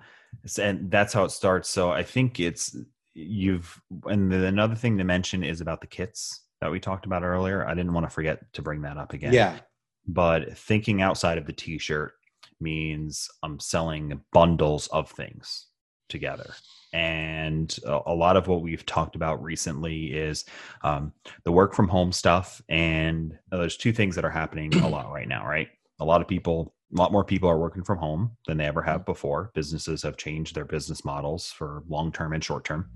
and 0.58 0.90
that's 0.90 1.12
how 1.12 1.26
it 1.26 1.32
starts. 1.32 1.68
So 1.68 1.92
I 1.92 2.04
think 2.04 2.40
it's 2.40 2.74
you've 3.14 3.80
and 4.06 4.32
the, 4.32 4.46
another 4.46 4.76
thing 4.76 4.98
to 4.98 5.04
mention 5.04 5.44
is 5.44 5.62
about 5.62 5.82
the 5.82 5.88
kits 5.88 6.42
that 6.62 6.72
we 6.72 6.80
talked 6.80 7.06
about 7.06 7.24
earlier. 7.24 7.66
I 7.68 7.74
didn't 7.74 7.94
want 7.94 8.06
to 8.06 8.14
forget 8.14 8.42
to 8.54 8.62
bring 8.62 8.82
that 8.82 8.98
up 8.98 9.14
again. 9.14 9.34
Yeah. 9.34 9.60
But 10.08 10.58
thinking 10.58 11.02
outside 11.02 11.38
of 11.38 11.46
the 11.46 11.54
t-shirt 11.54 12.14
means 12.60 13.30
I'm 13.42 13.60
selling 13.60 14.22
bundles 14.32 14.88
of 14.88 15.10
things 15.10 15.68
together. 16.10 16.54
And 16.94 17.76
a, 17.86 18.14
lot 18.14 18.38
of 18.38 18.48
what 18.48 18.62
we've 18.62 18.86
talked 18.86 19.16
about 19.16 19.42
recently 19.42 20.14
is 20.14 20.46
um, 20.84 21.12
the 21.44 21.52
work 21.52 21.74
from 21.74 21.88
home 21.88 22.12
stuff. 22.12 22.62
And 22.70 23.38
there's 23.50 23.78
two 23.78 23.92
things 23.92 24.16
that 24.16 24.26
are 24.26 24.30
happening 24.30 24.74
a 24.76 24.88
lot 24.88 25.12
right 25.12 25.28
now, 25.28 25.46
right? 25.48 25.70
A 26.00 26.06
lot 26.06 26.22
of 26.22 26.28
people 26.28 26.76
a 26.94 27.00
lot 27.00 27.12
more 27.12 27.24
people 27.24 27.50
are 27.50 27.58
working 27.58 27.84
from 27.84 27.98
home 27.98 28.38
than 28.48 28.58
they 28.58 28.66
ever 28.66 28.82
have 28.82 29.02
mm-hmm. 29.02 29.12
before. 29.12 29.52
Businesses 29.56 30.04
have 30.04 30.18
changed 30.18 30.56
their 30.56 30.66
business 30.66 31.04
models 31.04 31.48
for 31.48 31.84
long 31.88 32.12
term 32.12 32.34
and 32.34 32.44
short 32.44 32.66
term. 32.66 32.90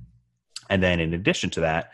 And 0.69 0.81
then 0.81 0.99
in 0.99 1.13
addition 1.13 1.49
to 1.51 1.61
that, 1.61 1.93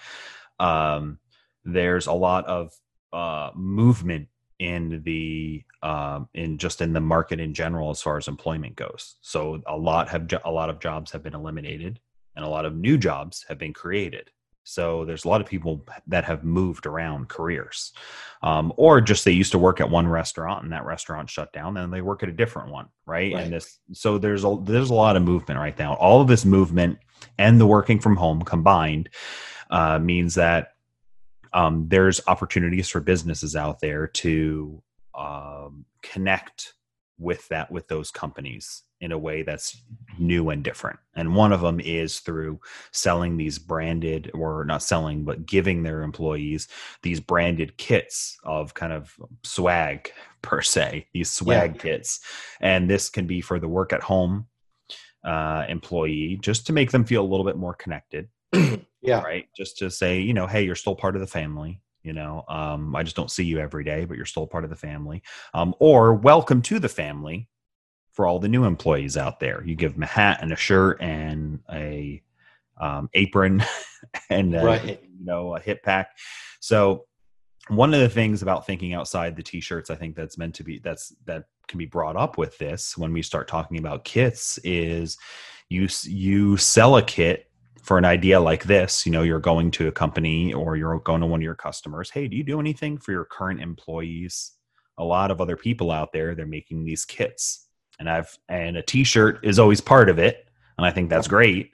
um, 0.59 1.19
there's 1.65 2.07
a 2.07 2.13
lot 2.13 2.45
of 2.45 2.73
uh, 3.11 3.51
movement 3.55 4.27
in 4.59 5.01
the 5.03 5.63
um, 5.81 6.29
in 6.33 6.57
just 6.57 6.81
in 6.81 6.93
the 6.93 7.01
market 7.01 7.39
in 7.39 7.53
general 7.53 7.89
as 7.89 8.01
far 8.01 8.17
as 8.17 8.27
employment 8.27 8.75
goes. 8.75 9.15
So 9.21 9.61
a 9.67 9.77
lot 9.77 10.09
have 10.09 10.31
a 10.45 10.51
lot 10.51 10.69
of 10.69 10.79
jobs 10.79 11.11
have 11.11 11.23
been 11.23 11.35
eliminated, 11.35 11.99
and 12.35 12.45
a 12.45 12.47
lot 12.47 12.65
of 12.65 12.75
new 12.75 12.97
jobs 12.97 13.45
have 13.49 13.57
been 13.57 13.73
created. 13.73 14.31
So 14.63 15.05
there's 15.05 15.25
a 15.25 15.27
lot 15.27 15.41
of 15.41 15.47
people 15.47 15.85
that 16.07 16.23
have 16.25 16.43
moved 16.43 16.85
around 16.85 17.29
careers, 17.29 17.91
um, 18.41 18.73
or 18.77 19.01
just 19.01 19.25
they 19.25 19.31
used 19.31 19.51
to 19.51 19.59
work 19.59 19.81
at 19.81 19.89
one 19.89 20.07
restaurant 20.07 20.63
and 20.63 20.71
that 20.73 20.85
restaurant 20.85 21.29
shut 21.29 21.51
down, 21.53 21.77
and 21.77 21.91
they 21.91 22.01
work 22.01 22.23
at 22.23 22.29
a 22.29 22.33
different 22.33 22.71
one, 22.71 22.87
right? 23.05 23.33
right? 23.33 23.43
And 23.43 23.53
this, 23.53 23.79
so 23.91 24.17
there's 24.17 24.43
a 24.43 24.57
there's 24.63 24.89
a 24.89 24.93
lot 24.93 25.15
of 25.15 25.23
movement 25.23 25.59
right 25.59 25.77
now. 25.77 25.95
All 25.95 26.21
of 26.21 26.27
this 26.27 26.45
movement 26.45 26.99
and 27.37 27.59
the 27.59 27.67
working 27.67 27.99
from 27.99 28.15
home 28.15 28.41
combined 28.41 29.09
uh, 29.69 29.99
means 29.99 30.35
that 30.35 30.69
um, 31.53 31.87
there's 31.87 32.21
opportunities 32.27 32.89
for 32.89 32.99
businesses 32.99 33.55
out 33.55 33.79
there 33.79 34.07
to 34.07 34.81
um, 35.15 35.85
connect 36.01 36.73
with 37.23 37.47
that 37.47 37.71
with 37.71 37.87
those 37.87 38.11
companies 38.11 38.83
in 39.01 39.11
a 39.11 39.17
way 39.17 39.43
that's 39.43 39.81
new 40.17 40.49
and 40.49 40.63
different. 40.63 40.99
And 41.15 41.35
one 41.35 41.51
of 41.51 41.61
them 41.61 41.79
is 41.79 42.19
through 42.19 42.59
selling 42.91 43.37
these 43.37 43.59
branded, 43.59 44.31
or 44.33 44.63
not 44.65 44.83
selling, 44.83 45.25
but 45.25 45.45
giving 45.45 45.83
their 45.83 46.03
employees 46.03 46.67
these 47.01 47.19
branded 47.19 47.77
kits 47.77 48.37
of 48.43 48.73
kind 48.73 48.93
of 48.93 49.15
swag 49.43 50.11
per 50.41 50.61
se, 50.61 51.07
these 51.13 51.31
swag 51.31 51.75
yeah. 51.75 51.81
kits. 51.81 52.19
And 52.61 52.89
this 52.89 53.09
can 53.09 53.27
be 53.27 53.41
for 53.41 53.59
the 53.59 53.67
work 53.67 53.93
at 53.93 54.03
home 54.03 54.47
uh, 55.25 55.65
employee 55.67 56.37
just 56.41 56.67
to 56.67 56.73
make 56.73 56.91
them 56.91 57.05
feel 57.05 57.23
a 57.23 57.27
little 57.27 57.45
bit 57.45 57.57
more 57.57 57.73
connected. 57.73 58.29
yeah. 59.01 59.21
Right. 59.21 59.47
Just 59.55 59.77
to 59.79 59.89
say, 59.89 60.19
you 60.21 60.33
know, 60.33 60.47
hey, 60.47 60.63
you're 60.63 60.75
still 60.75 60.95
part 60.95 61.15
of 61.15 61.21
the 61.21 61.27
family 61.27 61.81
you 62.03 62.13
know 62.13 62.43
um, 62.49 62.95
i 62.95 63.03
just 63.03 63.15
don't 63.15 63.31
see 63.31 63.43
you 63.43 63.59
every 63.59 63.83
day 63.83 64.05
but 64.05 64.17
you're 64.17 64.25
still 64.25 64.45
part 64.45 64.63
of 64.63 64.69
the 64.69 64.75
family 64.75 65.21
um, 65.53 65.73
or 65.79 66.13
welcome 66.13 66.61
to 66.61 66.79
the 66.79 66.89
family 66.89 67.47
for 68.13 68.27
all 68.27 68.39
the 68.39 68.47
new 68.47 68.63
employees 68.63 69.17
out 69.17 69.39
there. 69.39 69.63
You 69.65 69.75
give 69.75 69.93
them 69.93 70.03
a 70.03 70.07
hat 70.07 70.39
and 70.41 70.53
a 70.53 70.55
shirt 70.55 71.01
and 71.01 71.59
a 71.71 72.21
um, 72.79 73.09
apron 73.13 73.63
and 74.29 74.55
a, 74.55 74.63
right. 74.63 74.85
you 74.85 75.25
know 75.25 75.55
a 75.55 75.59
hip 75.59 75.83
pack. 75.83 76.11
So 76.59 77.05
one 77.69 77.93
of 77.93 77.99
the 77.99 78.09
things 78.09 78.41
about 78.41 78.65
thinking 78.65 78.93
outside 78.93 79.35
the 79.35 79.43
t-shirts, 79.43 79.89
I 79.89 79.95
think 79.95 80.15
that's 80.15 80.37
meant 80.37 80.55
to 80.55 80.63
be 80.63 80.79
that's 80.79 81.13
that 81.25 81.45
can 81.67 81.77
be 81.77 81.85
brought 81.85 82.15
up 82.15 82.37
with 82.37 82.57
this 82.57 82.97
when 82.97 83.13
we 83.13 83.21
start 83.21 83.47
talking 83.47 83.79
about 83.79 84.05
kits 84.05 84.59
is 84.63 85.17
you 85.69 85.87
you 86.03 86.57
sell 86.57 86.97
a 86.97 87.01
kit 87.01 87.49
for 87.83 87.97
an 87.97 88.05
idea 88.05 88.39
like 88.39 88.63
this 88.63 89.05
you 89.05 89.11
know 89.11 89.21
you're 89.21 89.39
going 89.39 89.69
to 89.69 89.87
a 89.87 89.91
company 89.91 90.53
or 90.53 90.75
you're 90.75 90.99
going 90.99 91.21
to 91.21 91.27
one 91.27 91.39
of 91.39 91.43
your 91.43 91.55
customers 91.55 92.09
hey 92.09 92.27
do 92.27 92.35
you 92.35 92.43
do 92.43 92.59
anything 92.59 92.97
for 92.97 93.11
your 93.11 93.25
current 93.25 93.61
employees 93.61 94.53
a 94.97 95.03
lot 95.03 95.31
of 95.31 95.41
other 95.41 95.57
people 95.57 95.91
out 95.91 96.11
there 96.11 96.33
they're 96.33 96.45
making 96.45 96.83
these 96.83 97.05
kits 97.05 97.63
and 97.99 98.09
I've 98.09 98.37
and 98.49 98.77
a 98.77 98.81
t-shirt 98.81 99.39
is 99.43 99.59
always 99.59 99.81
part 99.81 100.09
of 100.09 100.19
it, 100.19 100.47
and 100.77 100.85
I 100.85 100.91
think 100.91 101.09
that's 101.09 101.27
great. 101.27 101.71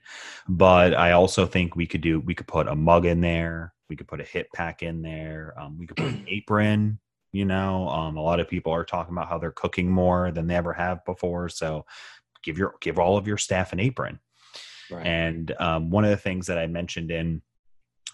But 0.47 0.93
I 0.93 1.12
also 1.12 1.45
think 1.45 1.76
we 1.76 1.88
could 1.88 2.01
do 2.01 2.20
we 2.20 2.36
could 2.36 2.47
put 2.47 2.68
a 2.68 2.76
mug 2.76 3.05
in 3.05 3.22
there, 3.22 3.74
We 3.89 3.95
could 3.95 4.07
put 4.07 4.22
a 4.22 4.26
hip 4.26 4.47
pack 4.53 4.84
in 4.84 5.01
there. 5.01 5.53
Um, 5.60 5.78
we 5.78 5.88
could 5.88 5.97
put 5.97 6.07
an 6.07 6.26
apron. 6.28 6.99
You 7.32 7.45
know, 7.45 7.88
um, 7.89 8.18
a 8.18 8.22
lot 8.22 8.39
of 8.39 8.47
people 8.47 8.74
are 8.74 8.84
talking 8.86 9.14
about 9.14 9.30
how 9.30 9.38
they're 9.38 9.51
cooking 9.51 9.89
more 9.89 10.32
than 10.32 10.47
they 10.47 10.55
ever 10.55 10.74
have 10.74 11.05
before. 11.05 11.49
So 11.49 11.86
give 12.43 12.57
your 12.57 12.76
give 12.82 12.99
all 12.99 13.18
of 13.18 13.28
your 13.28 13.38
staff 13.38 13.74
an 13.74 13.80
apron. 13.80 14.20
Right. 14.92 15.06
And 15.06 15.54
um, 15.60 15.90
one 15.90 16.04
of 16.04 16.10
the 16.10 16.18
things 16.18 16.48
that 16.48 16.58
I 16.58 16.68
mentioned 16.68 17.12
in 17.12 17.42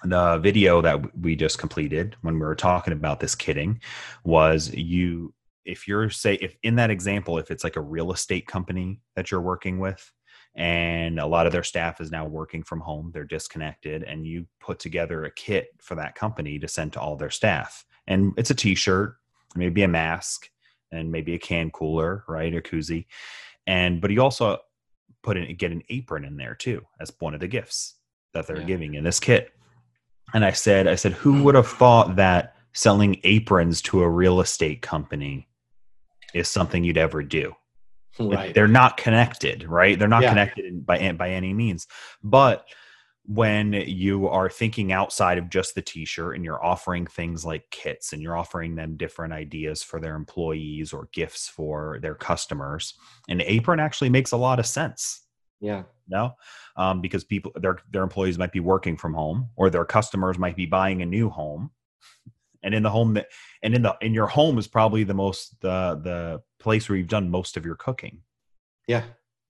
the 0.03 0.37
video 0.37 0.81
that 0.81 1.17
we 1.17 1.35
just 1.35 1.57
completed 1.57 2.15
when 2.21 2.35
we 2.35 2.41
were 2.41 2.55
talking 2.55 2.93
about 2.93 3.19
this 3.19 3.35
kitting 3.35 3.81
was 4.23 4.73
you 4.73 5.33
if 5.63 5.87
you're 5.87 6.09
say 6.09 6.35
if 6.35 6.55
in 6.63 6.75
that 6.75 6.91
example 6.91 7.37
if 7.37 7.49
it's 7.49 7.63
like 7.63 7.75
a 7.75 7.81
real 7.81 8.11
estate 8.11 8.45
company 8.45 8.99
that 9.15 9.31
you're 9.31 9.41
working 9.41 9.79
with 9.79 10.11
and 10.55 11.19
a 11.19 11.25
lot 11.25 11.45
of 11.45 11.51
their 11.51 11.63
staff 11.63 11.99
is 11.99 12.11
now 12.11 12.25
working 12.25 12.61
from 12.61 12.79
home 12.79 13.09
they're 13.13 13.23
disconnected 13.23 14.03
and 14.03 14.27
you 14.27 14.45
put 14.59 14.79
together 14.79 15.25
a 15.25 15.31
kit 15.31 15.69
for 15.81 15.95
that 15.95 16.13
company 16.13 16.59
to 16.59 16.67
send 16.67 16.93
to 16.93 16.99
all 16.99 17.15
their 17.15 17.31
staff 17.31 17.85
and 18.07 18.33
it's 18.37 18.51
a 18.51 18.55
t-shirt 18.55 19.15
maybe 19.55 19.81
a 19.83 19.87
mask 19.87 20.49
and 20.91 21.11
maybe 21.11 21.33
a 21.33 21.39
can 21.39 21.71
cooler 21.71 22.23
right 22.27 22.53
a 22.53 22.61
koozie 22.61 23.05
and 23.65 24.01
but 24.01 24.11
you 24.11 24.21
also 24.21 24.59
put 25.25 25.37
in 25.37 25.55
get 25.57 25.71
an 25.71 25.81
apron 25.89 26.23
in 26.23 26.37
there 26.37 26.55
too. 26.55 26.81
As 27.01 27.11
one 27.19 27.33
of 27.33 27.39
the 27.39 27.47
gifts 27.47 27.95
that 28.33 28.45
they're 28.45 28.59
yeah. 28.59 28.65
giving 28.65 28.93
in 28.93 29.03
this 29.03 29.19
kit. 29.19 29.51
And 30.33 30.45
i 30.45 30.51
said 30.51 30.87
i 30.87 30.95
said 30.95 31.13
who 31.13 31.43
would 31.43 31.55
have 31.55 31.67
thought 31.67 32.15
that 32.15 32.55
selling 32.73 33.19
aprons 33.23 33.81
to 33.81 34.01
a 34.01 34.09
real 34.09 34.39
estate 34.41 34.81
company 34.81 35.47
is 36.33 36.47
something 36.47 36.83
you'd 36.83 36.97
ever 36.97 37.23
do? 37.23 37.53
Right. 38.17 38.53
they're 38.53 38.67
not 38.67 38.95
connected 38.95 39.65
right? 39.67 39.99
They're 39.99 40.07
not 40.07 40.23
yeah. 40.23 40.29
connected 40.29 40.85
by 40.85 41.11
by 41.13 41.31
any 41.31 41.53
means. 41.53 41.87
But 42.23 42.65
when 43.27 43.73
you 43.73 44.27
are 44.27 44.49
thinking 44.49 44.91
outside 44.91 45.37
of 45.37 45.49
just 45.49 45.73
the 45.73 45.81
t-shirt 45.81 46.35
and 46.35 46.45
you're 46.45 46.63
offering 46.63 47.07
things 47.07 47.43
like 47.43 47.69
kits 47.71 48.13
and 48.13 48.21
you're 48.21 48.37
offering 48.37 48.75
them 48.75 48.97
different 48.97 49.33
ideas 49.33 49.81
for 49.81 49.99
their 49.99 50.15
employees 50.15 50.93
or 50.93 51.09
gifts 51.11 51.47
for 51.49 51.97
their 52.01 52.15
customers 52.15 52.93
an 53.27 53.41
apron 53.41 53.79
actually 53.79 54.09
makes 54.09 54.31
a 54.31 54.37
lot 54.37 54.59
of 54.59 54.65
sense. 54.65 55.21
Yeah. 55.59 55.83
No 56.07 56.35
um, 56.75 57.01
because 57.01 57.23
people 57.23 57.51
their 57.55 57.79
their 57.91 58.03
employees 58.03 58.37
might 58.37 58.51
be 58.51 58.59
working 58.59 58.97
from 58.97 59.13
home 59.13 59.49
or 59.55 59.69
their 59.69 59.85
customers 59.85 60.37
might 60.37 60.55
be 60.55 60.65
buying 60.65 61.01
a 61.01 61.05
new 61.05 61.29
home. 61.29 61.71
And 62.61 62.73
in 62.73 62.83
the 62.83 62.89
home 62.89 63.13
that 63.15 63.27
and 63.63 63.73
in 63.73 63.81
the 63.81 63.95
in 64.01 64.13
your 64.13 64.27
home 64.27 64.57
is 64.57 64.67
probably 64.67 65.03
the 65.03 65.13
most 65.13 65.59
the 65.61 65.99
the 66.03 66.41
place 66.59 66.87
where 66.87 66.97
you've 66.97 67.07
done 67.07 67.29
most 67.29 67.57
of 67.57 67.65
your 67.65 67.75
cooking. 67.75 68.21
Yeah 68.87 69.03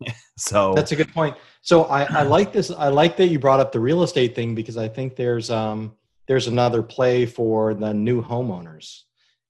so 0.37 0.73
that's 0.73 0.91
a 0.91 0.95
good 0.95 1.13
point. 1.13 1.35
So 1.61 1.85
I, 1.85 2.03
I 2.03 2.23
like 2.23 2.53
this. 2.53 2.71
I 2.71 2.89
like 2.89 3.17
that 3.17 3.27
you 3.27 3.39
brought 3.39 3.59
up 3.59 3.71
the 3.71 3.79
real 3.79 4.03
estate 4.03 4.35
thing 4.35 4.55
because 4.55 4.77
I 4.77 4.87
think 4.87 5.15
there's 5.15 5.49
um 5.49 5.93
there's 6.27 6.47
another 6.47 6.81
play 6.81 7.25
for 7.25 7.73
the 7.73 7.93
new 7.93 8.23
homeowners. 8.23 9.01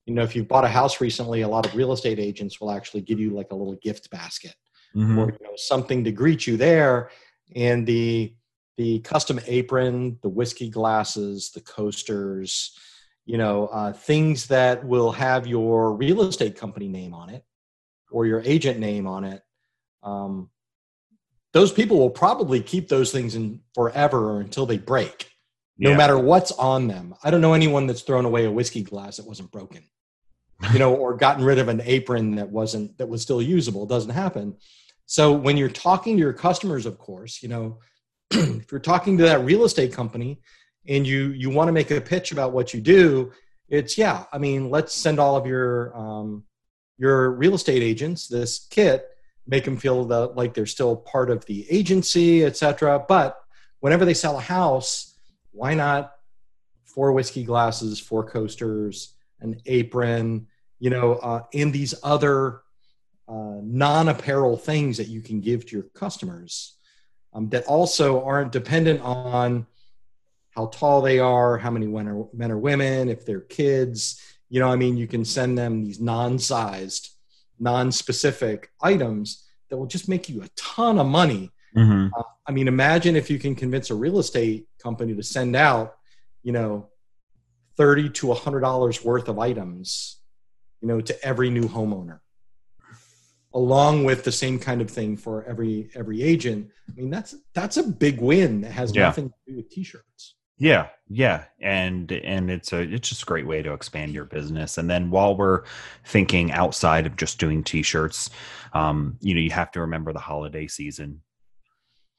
You 0.06 0.14
know, 0.14 0.24
if 0.24 0.36
you've 0.36 0.48
bought 0.48 0.66
a 0.66 0.70
house 0.70 1.02
recently, 1.02 1.42
a 1.42 1.48
lot 1.48 1.66
of 1.66 1.76
real 1.76 1.92
estate 1.92 2.20
agents 2.20 2.62
will 2.62 2.72
actually 2.72 3.02
give 3.02 3.20
you 3.20 3.32
like 3.32 3.52
a 3.52 3.56
little 3.56 3.76
gift 3.76 4.10
basket 4.12 4.56
mm-hmm. 4.96 5.18
or 5.18 5.32
you 5.32 5.38
know 5.42 5.56
something 5.56 6.04
to 6.04 6.12
greet 6.12 6.48
you 6.48 6.58
there. 6.58 7.10
And 7.56 7.86
the 7.86 8.34
the 8.78 9.00
custom 9.00 9.40
apron, 9.48 10.20
the 10.22 10.30
whiskey 10.30 10.70
glasses, 10.70 11.52
the 11.52 11.62
coasters, 11.62 12.78
you 13.26 13.38
know, 13.38 13.68
uh, 13.68 13.94
things 13.94 14.48
that 14.48 14.86
will 14.86 15.12
have 15.12 15.48
your 15.48 15.94
real 15.94 16.22
estate 16.24 16.58
company 16.58 16.88
name 16.88 17.14
on 17.14 17.30
it 17.30 17.44
or 18.12 18.26
your 18.26 18.42
agent 18.42 18.80
name 18.80 19.08
on 19.08 19.24
it 19.24 19.42
um, 20.06 20.50
those 21.52 21.72
people 21.72 21.98
will 21.98 22.10
probably 22.10 22.62
keep 22.62 22.88
those 22.88 23.12
things 23.12 23.36
in 23.36 23.62
forever 23.74 24.32
or 24.32 24.42
until 24.42 24.66
they 24.66 24.78
break, 24.78 25.32
no 25.78 25.92
yeah. 25.92 25.98
matter 25.98 26.18
what's 26.18 26.52
on 26.54 26.88
them. 26.88 27.16
I 27.24 27.32
don't 27.32 27.42
know 27.42 27.54
anyone 27.54 27.88
that's 27.88 28.02
thrown 28.02 28.26
away 28.26 28.46
a 28.46 28.52
whiskey 28.52 28.84
glass 28.84 29.18
that 29.18 29.26
wasn't 29.26 29.52
broken, 29.52 29.84
you 30.74 30.80
know, 30.80 30.94
or 30.94 31.16
gotten 31.16 31.44
rid 31.44 31.58
of 31.58 31.68
an 31.68 31.82
apron 31.86 32.36
that 32.36 32.50
wasn't 32.50 32.98
that 32.98 33.08
was 33.08 33.22
still 33.22 33.42
usable. 33.42 33.84
It 33.84 33.90
doesn't 33.90 34.12
happen. 34.12 34.58
So 35.06 35.34
when 35.34 35.58
you're 35.58 35.70
talking 35.70 36.18
to 36.18 36.22
your 36.22 36.34
customers, 36.34 36.86
of 36.86 36.98
course, 36.98 37.42
you 37.42 37.50
know, 37.50 37.80
if 38.32 38.72
you're 38.72 38.80
talking 38.80 39.18
to 39.18 39.24
that 39.24 39.46
real 39.46 39.64
estate 39.64 39.94
company 39.94 40.42
and 40.88 41.08
you 41.08 41.30
you 41.30 41.50
want 41.50 41.68
to 41.68 41.74
make 41.74 41.90
a 41.90 42.02
pitch 42.02 42.32
about 42.32 42.52
what 42.52 42.74
you 42.74 42.82
do, 42.82 43.32
it's 43.70 43.98
yeah. 43.98 44.26
I 44.32 44.38
mean, 44.38 44.70
let's 44.70 44.94
send 44.94 45.20
all 45.20 45.36
of 45.38 45.46
your 45.46 45.96
um, 45.98 46.44
your 46.98 47.32
real 47.32 47.56
estate 47.56 47.82
agents 47.82 48.28
this 48.28 48.68
kit 48.70 49.08
make 49.48 49.64
them 49.66 49.78
feel 49.78 50.06
the, 50.06 50.28
like 50.28 50.54
they're 50.54 50.66
still 50.66 50.96
part 50.96 51.30
of 51.30 51.46
the 51.46 51.66
agency, 51.70 52.44
etc. 52.44 53.04
But 53.08 53.38
whenever 53.80 54.06
they 54.06 54.14
sell 54.14 54.38
a 54.38 54.42
house, 54.42 55.18
why 55.52 55.74
not 55.74 56.14
four 56.84 57.12
whiskey 57.12 57.44
glasses, 57.44 58.00
four 58.00 58.24
coasters, 58.24 59.14
an 59.42 59.60
apron, 59.66 60.48
you 60.80 60.90
know, 60.90 61.14
uh, 61.14 61.44
and 61.54 61.72
these 61.72 61.94
other 62.04 62.62
uh, 63.28 63.60
non-apparel 63.62 64.58
things 64.58 64.98
that 64.98 65.08
you 65.08 65.22
can 65.22 65.42
give 65.42 65.66
to 65.66 65.76
your 65.76 65.86
customers 65.94 66.78
um, 67.34 67.50
that 67.50 67.66
also 67.66 68.24
aren't 68.24 68.52
dependent 68.52 69.02
on 69.02 69.68
how 70.52 70.68
tall 70.68 71.02
they 71.02 71.20
are, 71.20 71.58
how 71.58 71.70
many 71.70 71.86
men 71.86 72.08
or, 72.08 72.30
men 72.34 72.52
or 72.52 72.58
women, 72.58 73.10
if 73.10 73.26
they're 73.26 73.42
kids. 73.42 74.22
You 74.50 74.62
know, 74.62 74.70
I 74.70 74.78
mean, 74.78 74.96
you 74.96 75.08
can 75.08 75.26
send 75.26 75.58
them 75.58 75.84
these 75.84 76.00
non-sized 76.00 77.10
non-specific 77.60 78.72
items 78.82 79.48
that 79.70 79.78
will 79.78 79.88
just 79.88 80.10
make 80.10 80.30
you 80.30 80.42
a 80.44 80.48
ton 80.56 81.00
of 81.00 81.08
money. 81.08 81.52
Mm-hmm. 81.76 82.08
Uh, 82.18 82.24
I 82.48 82.52
mean, 82.52 82.68
imagine 82.68 83.16
if 83.16 83.30
you 83.30 83.40
can 83.40 83.56
convince 83.56 83.90
a 83.90 83.96
real 83.96 84.20
estate 84.20 84.68
company 84.82 85.16
to 85.16 85.24
send 85.24 85.56
out, 85.56 85.96
you 86.44 86.52
know, 86.52 86.90
thirty 87.76 88.10
to 88.10 88.32
a 88.32 88.36
hundred 88.36 88.62
dollars 88.62 89.04
worth 89.04 89.28
of 89.28 89.40
items, 89.40 90.20
you 90.82 90.88
know, 90.88 91.02
to 91.02 91.26
every 91.26 91.50
new 91.50 91.68
homeowner, 91.68 92.20
along 93.54 94.06
with 94.06 94.24
the 94.24 94.32
same 94.32 94.60
kind 94.60 94.82
of 94.82 94.90
thing 94.90 95.18
for 95.18 95.44
every 95.46 95.90
every 95.96 96.22
agent. 96.22 96.70
I 96.90 96.94
mean, 96.94 97.10
that's 97.10 97.36
that's 97.54 97.78
a 97.78 97.84
big 97.84 98.22
win 98.22 98.62
that 98.62 98.72
has 98.72 98.96
yeah. 98.96 99.04
nothing 99.04 99.30
to 99.30 99.36
do 99.48 99.58
with 99.58 99.70
t-shirts. 99.70 100.36
Yeah, 100.58 100.88
yeah, 101.10 101.46
and 101.60 102.12
and 102.12 102.50
it's 102.50 102.72
a 102.72 102.80
it's 102.80 103.10
just 103.10 103.24
a 103.24 103.26
great 103.26 103.46
way 103.46 103.62
to 103.62 103.74
expand 103.74 104.14
your 104.14 104.26
business. 104.26 104.78
And 104.78 104.90
then 104.90 105.12
while 105.12 105.36
we're 105.36 105.64
thinking 106.06 106.52
outside 106.52 107.06
of 107.06 107.18
just 107.18 107.40
doing 107.40 107.64
t-shirts, 107.64 108.30
um, 108.74 109.18
you 109.20 109.36
know, 109.36 109.42
you 109.42 109.52
have 109.52 109.72
to 109.72 109.82
remember 109.82 110.14
the 110.14 110.20
holiday 110.20 110.68
season 110.68 111.22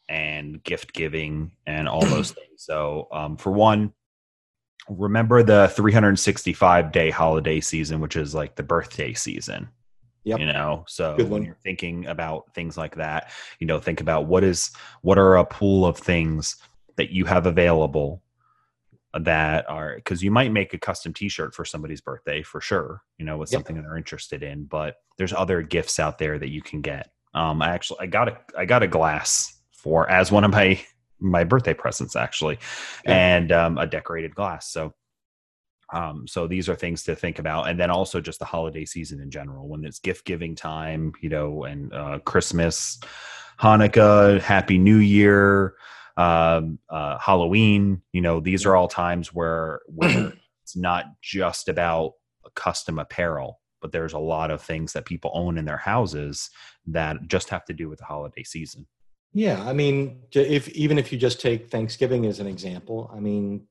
and 0.09 0.63
gift 0.63 0.93
giving 0.93 1.53
and 1.67 1.89
all 1.89 2.05
those 2.05 2.31
things. 2.33 2.63
So, 2.63 3.09
um, 3.11 3.39
for 3.39 3.53
one, 3.53 3.93
remember 4.89 5.43
the 5.43 5.73
365 5.75 6.93
day 6.93 7.11
holiday 7.11 7.61
season, 7.61 8.01
which 8.01 8.17
is 8.17 8.35
like 8.35 8.55
the 8.55 8.63
birthday 8.63 9.15
season. 9.15 9.69
Yep. 10.25 10.41
You 10.41 10.47
know, 10.47 10.85
so 10.89 11.17
when 11.25 11.45
you're 11.45 11.59
thinking 11.63 12.07
about 12.07 12.53
things 12.53 12.77
like 12.77 12.97
that, 12.97 13.31
you 13.61 13.67
know, 13.67 13.79
think 13.79 14.01
about 14.01 14.27
what 14.27 14.43
is 14.43 14.73
what 15.03 15.19
are 15.19 15.37
a 15.37 15.45
pool 15.45 15.87
of 15.87 15.97
things 15.97 16.57
that 16.97 17.11
you 17.11 17.25
have 17.27 17.47
available 17.47 18.23
that 19.15 19.69
are 19.69 19.95
because 19.97 20.23
you 20.23 20.31
might 20.31 20.53
make 20.53 20.75
a 20.75 20.79
custom 20.79 21.13
t-shirt 21.13 21.55
for 21.55 21.65
somebody's 21.65 22.01
birthday 22.01 22.43
for 22.43 22.61
sure 22.61 23.03
you 23.19 23.25
know 23.25 23.39
with 23.39 23.51
yep. 23.51 23.59
something 23.59 23.77
that 23.77 23.83
they're 23.83 23.97
interested 23.97 24.43
in 24.43 24.65
but 24.65 24.97
there's 25.17 25.33
other 25.33 25.63
gifts 25.63 25.99
out 25.99 26.19
there 26.19 26.39
that 26.39 26.51
you 26.51 26.61
can 26.61 26.81
get 26.81 27.11
um 27.35 27.63
i 27.63 27.71
actually 27.71 27.99
i 28.01 28.07
got 28.07 28.29
a 28.29 28.39
i 28.57 28.65
got 28.65 28.83
a 28.83 28.87
glass 28.87 29.59
for 29.73 30.09
as 30.11 30.31
one 30.31 30.45
of 30.45 30.51
my 30.51 30.79
my 31.19 31.45
birthday 31.45 31.73
presents 31.73 32.15
actually 32.15 32.59
yeah. 33.05 33.37
and 33.37 33.53
um 33.53 33.79
a 33.79 33.87
decorated 33.87 34.35
glass 34.35 34.71
so 34.71 34.93
um 35.93 36.27
so 36.27 36.47
these 36.47 36.69
are 36.69 36.75
things 36.75 37.03
to 37.03 37.15
think 37.15 37.39
about 37.39 37.69
and 37.69 37.81
then 37.81 37.91
also 37.91 38.21
just 38.21 38.39
the 38.39 38.45
holiday 38.45 38.85
season 38.85 39.21
in 39.21 39.31
general 39.31 39.69
when 39.69 39.85
it's 39.85 39.99
gift 39.99 40.27
giving 40.27 40.55
time 40.55 41.13
you 41.23 41.29
know 41.29 41.65
and 41.65 41.93
uh 41.95 42.19
christmas 42.25 43.01
hanukkah 43.59 44.41
happy 44.41 44.77
new 44.77 44.99
year 44.99 45.75
um, 46.17 46.79
uh, 46.89 47.19
Halloween. 47.19 48.03
You 48.13 48.21
know, 48.21 48.41
these 48.41 48.67
are 48.67 48.77
all 48.77 48.89
times 48.89 49.35
where, 49.35 49.81
where 49.87 50.33
it's 50.63 50.77
not 50.77 51.07
just 51.23 51.69
about 51.69 52.13
custom 52.55 52.99
apparel, 52.99 53.61
but 53.81 53.93
there's 53.93 54.13
a 54.13 54.19
lot 54.19 54.51
of 54.51 54.63
things 54.63 54.93
that 54.93 55.05
people 55.05 55.31
own 55.35 55.59
in 55.59 55.65
their 55.65 55.77
houses 55.77 56.51
that 56.87 57.17
just 57.27 57.51
have 57.51 57.65
to 57.67 57.75
do 57.75 57.89
with 57.89 57.99
the 57.99 58.05
holiday 58.05 58.43
season. 58.43 58.87
Yeah, 59.33 59.63
I 59.69 59.75
mean, 59.75 60.23
if 60.33 60.69
even 60.71 60.99
if 60.99 61.13
you 61.13 61.19
just 61.19 61.41
take 61.41 61.71
Thanksgiving 61.71 62.25
as 62.25 62.41
an 62.41 62.47
example, 62.47 63.11
I 63.15 63.21
mean, 63.21 63.67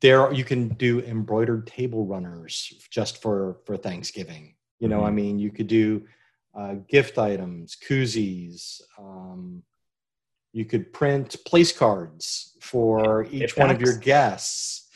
there 0.00 0.32
you 0.32 0.42
can 0.44 0.68
do 0.70 1.00
embroidered 1.00 1.66
table 1.66 2.06
runners 2.06 2.72
just 2.90 3.22
for 3.22 3.58
for 3.64 3.76
Thanksgiving. 3.76 4.56
You 4.80 4.88
know, 4.88 4.98
mm-hmm. 4.98 5.06
I 5.06 5.10
mean, 5.10 5.38
you 5.38 5.52
could 5.52 5.68
do 5.68 6.06
uh, 6.56 6.74
gift 6.88 7.18
items, 7.18 7.76
koozies, 7.88 8.80
um, 8.98 9.62
you 10.56 10.64
could 10.64 10.90
print 10.90 11.36
place 11.44 11.70
cards 11.70 12.56
for 12.62 13.26
each 13.26 13.58
one 13.58 13.70
of 13.70 13.78
your 13.78 13.94
guests. 13.94 14.88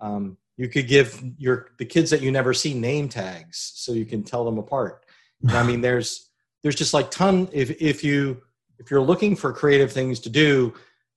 Um, 0.00 0.38
you 0.56 0.66
could 0.66 0.88
give 0.88 1.22
your 1.36 1.72
the 1.78 1.84
kids 1.84 2.08
that 2.08 2.22
you 2.22 2.32
never 2.32 2.54
see 2.54 2.72
name 2.72 3.10
tags 3.10 3.72
so 3.74 3.92
you 3.92 4.06
can 4.06 4.22
tell 4.22 4.46
them 4.46 4.56
apart. 4.56 5.04
I 5.48 5.62
mean, 5.62 5.80
there's 5.86 6.30
there's 6.62 6.74
just 6.74 6.94
like 6.94 7.10
ton. 7.10 7.50
If 7.52 7.82
if 7.82 8.02
you 8.02 8.40
if 8.78 8.90
you're 8.90 9.02
looking 9.02 9.36
for 9.36 9.52
creative 9.52 9.92
things 9.92 10.20
to 10.20 10.30
do, 10.30 10.72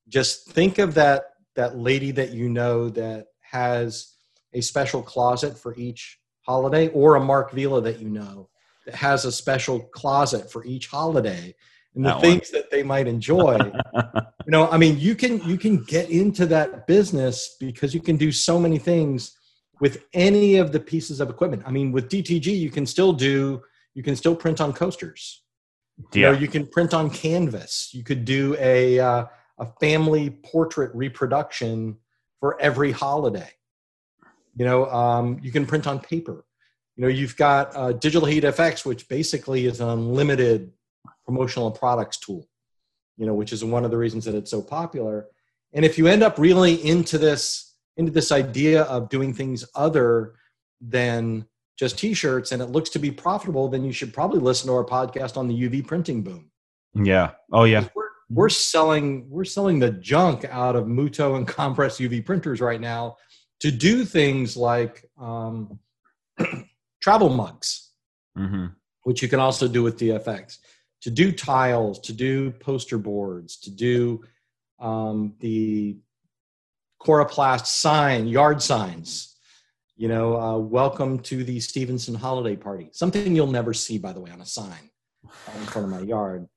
just 0.09 0.49
think 0.49 0.79
of 0.79 0.93
that 0.95 1.35
that 1.55 1.77
lady 1.77 2.11
that 2.11 2.31
you 2.31 2.49
know 2.49 2.89
that 2.89 3.27
has 3.39 4.15
a 4.51 4.59
special 4.59 5.01
closet 5.01 5.57
for 5.57 5.73
each 5.77 6.19
holiday, 6.41 6.89
or 6.89 7.15
a 7.15 7.23
Mark 7.23 7.53
Vila 7.53 7.79
that 7.83 8.01
you 8.01 8.09
know 8.09 8.49
that 8.85 8.95
has 8.95 9.23
a 9.23 9.31
special 9.31 9.79
closet 9.79 10.51
for 10.51 10.65
each 10.65 10.87
holiday 10.87 11.55
and 11.97 12.05
the 12.05 12.09
That 12.09 12.15
one. 12.17 12.21
things 12.21 12.51
that 12.51 12.69
they 12.69 12.83
might 12.83 13.07
enjoy. 13.07 13.57
you 13.95 14.51
know, 14.51 14.69
I 14.69 14.77
mean, 14.77 14.99
you 14.99 15.15
can 15.15 15.41
you 15.49 15.57
can 15.57 15.83
get 15.83 16.09
into 16.09 16.45
that 16.45 16.85
business 16.85 17.57
because 17.59 17.93
you 17.93 17.99
can 17.99 18.17
do 18.17 18.31
so 18.31 18.59
many 18.59 18.77
things 18.77 19.35
with 19.81 20.05
any 20.13 20.57
of 20.57 20.71
the 20.71 20.79
pieces 20.79 21.19
of 21.19 21.29
equipment. 21.29 21.63
I 21.65 21.71
mean, 21.71 21.91
with 21.91 22.09
DTG, 22.09 22.45
you 22.45 22.69
can 22.69 22.85
still 22.85 23.13
do 23.13 23.63
you 23.95 24.03
can 24.03 24.15
still 24.15 24.35
print 24.35 24.61
on 24.61 24.73
coasters. 24.73 25.43
You 26.13 26.21
know, 26.21 26.31
yeah. 26.31 26.37
you 26.37 26.47
can 26.47 26.67
print 26.67 26.93
on 26.93 27.09
canvas. 27.09 27.89
You 27.91 28.03
could 28.03 28.23
do 28.23 28.55
a 28.59 28.99
uh, 28.99 29.25
a 29.57 29.65
family 29.81 30.29
portrait 30.29 30.91
reproduction 30.93 31.97
for 32.39 32.61
every 32.61 32.91
holiday. 32.91 33.49
You 34.55 34.65
know, 34.65 34.85
um, 34.91 35.39
you 35.41 35.51
can 35.51 35.65
print 35.65 35.87
on 35.87 35.99
paper. 35.99 36.45
You 36.95 37.01
know, 37.03 37.07
you've 37.07 37.37
got 37.37 37.75
uh, 37.75 37.93
Digital 37.93 38.27
Heat 38.27 38.43
FX, 38.43 38.85
which 38.85 39.07
basically 39.07 39.65
is 39.65 39.81
an 39.81 39.89
unlimited 39.89 40.71
promotional 41.27 41.69
products 41.69 42.17
tool. 42.17 42.47
You 43.17 43.25
know, 43.25 43.33
which 43.33 43.51
is 43.51 43.63
one 43.63 43.83
of 43.85 43.91
the 43.91 43.97
reasons 43.97 44.25
that 44.25 44.35
it's 44.35 44.51
so 44.51 44.61
popular. 44.61 45.27
And 45.73 45.83
if 45.83 45.97
you 45.97 46.07
end 46.07 46.23
up 46.23 46.39
really 46.39 46.73
into 46.87 47.17
this 47.17 47.75
into 47.97 48.11
this 48.11 48.31
idea 48.31 48.83
of 48.83 49.09
doing 49.09 49.33
things 49.33 49.65
other 49.75 50.35
than 50.79 51.45
just 51.79 51.97
t-shirts 51.97 52.51
and 52.51 52.61
it 52.61 52.69
looks 52.69 52.91
to 52.91 52.99
be 52.99 53.11
profitable, 53.11 53.67
then 53.67 53.83
you 53.83 53.91
should 53.91 54.13
probably 54.13 54.39
listen 54.39 54.67
to 54.67 54.73
our 54.73 54.85
podcast 54.85 55.35
on 55.35 55.47
the 55.47 55.69
UV 55.69 55.85
printing 55.85 56.23
boom. 56.23 56.49
yeah. 56.93 57.31
Oh 57.51 57.63
yeah. 57.65 57.87
We're, 57.95 58.03
we're 58.29 58.49
selling 58.49 59.27
we're 59.29 59.45
selling 59.45 59.79
the 59.79 59.91
junk 59.91 60.45
out 60.45 60.75
of 60.75 60.85
Mutoh 60.85 61.37
and 61.37 61.47
Compress 61.47 61.99
UV 61.99 62.25
printers 62.25 62.61
right 62.61 62.81
now 62.81 63.17
to 63.61 63.71
do 63.71 64.05
things 64.05 64.55
like 64.55 65.09
um, 65.19 65.79
travel 67.01 67.29
mugs, 67.29 67.91
hmm 68.35 68.67
which 69.03 69.21
you 69.21 69.29
can 69.29 69.39
also 69.39 69.69
do 69.69 69.81
with 69.81 69.97
DFX, 69.97 70.57
to 71.01 71.09
do 71.11 71.31
tiles, 71.31 71.99
to 71.99 72.13
do 72.13 72.51
poster 72.51 72.97
boards, 72.97 73.57
to 73.57 73.71
do 73.71 74.23
um, 74.79 75.35
the 75.39 75.97
Coroplast 77.01 77.67
sign, 77.67 78.27
yard 78.27 78.61
signs. 78.61 79.35
You 79.95 80.07
know, 80.07 80.39
uh, 80.39 80.57
welcome 80.57 81.19
to 81.19 81.43
the 81.43 81.59
Stevenson 81.59 82.13
holiday 82.15 82.55
party. 82.55 82.89
Something 82.91 83.35
you'll 83.35 83.47
never 83.47 83.73
see, 83.73 83.97
by 83.97 84.13
the 84.13 84.19
way, 84.19 84.29
on 84.31 84.41
a 84.41 84.45
sign 84.45 84.91
in 85.23 85.65
front 85.65 85.85
of 85.85 85.91
my 85.91 86.05
yard. 86.05 86.47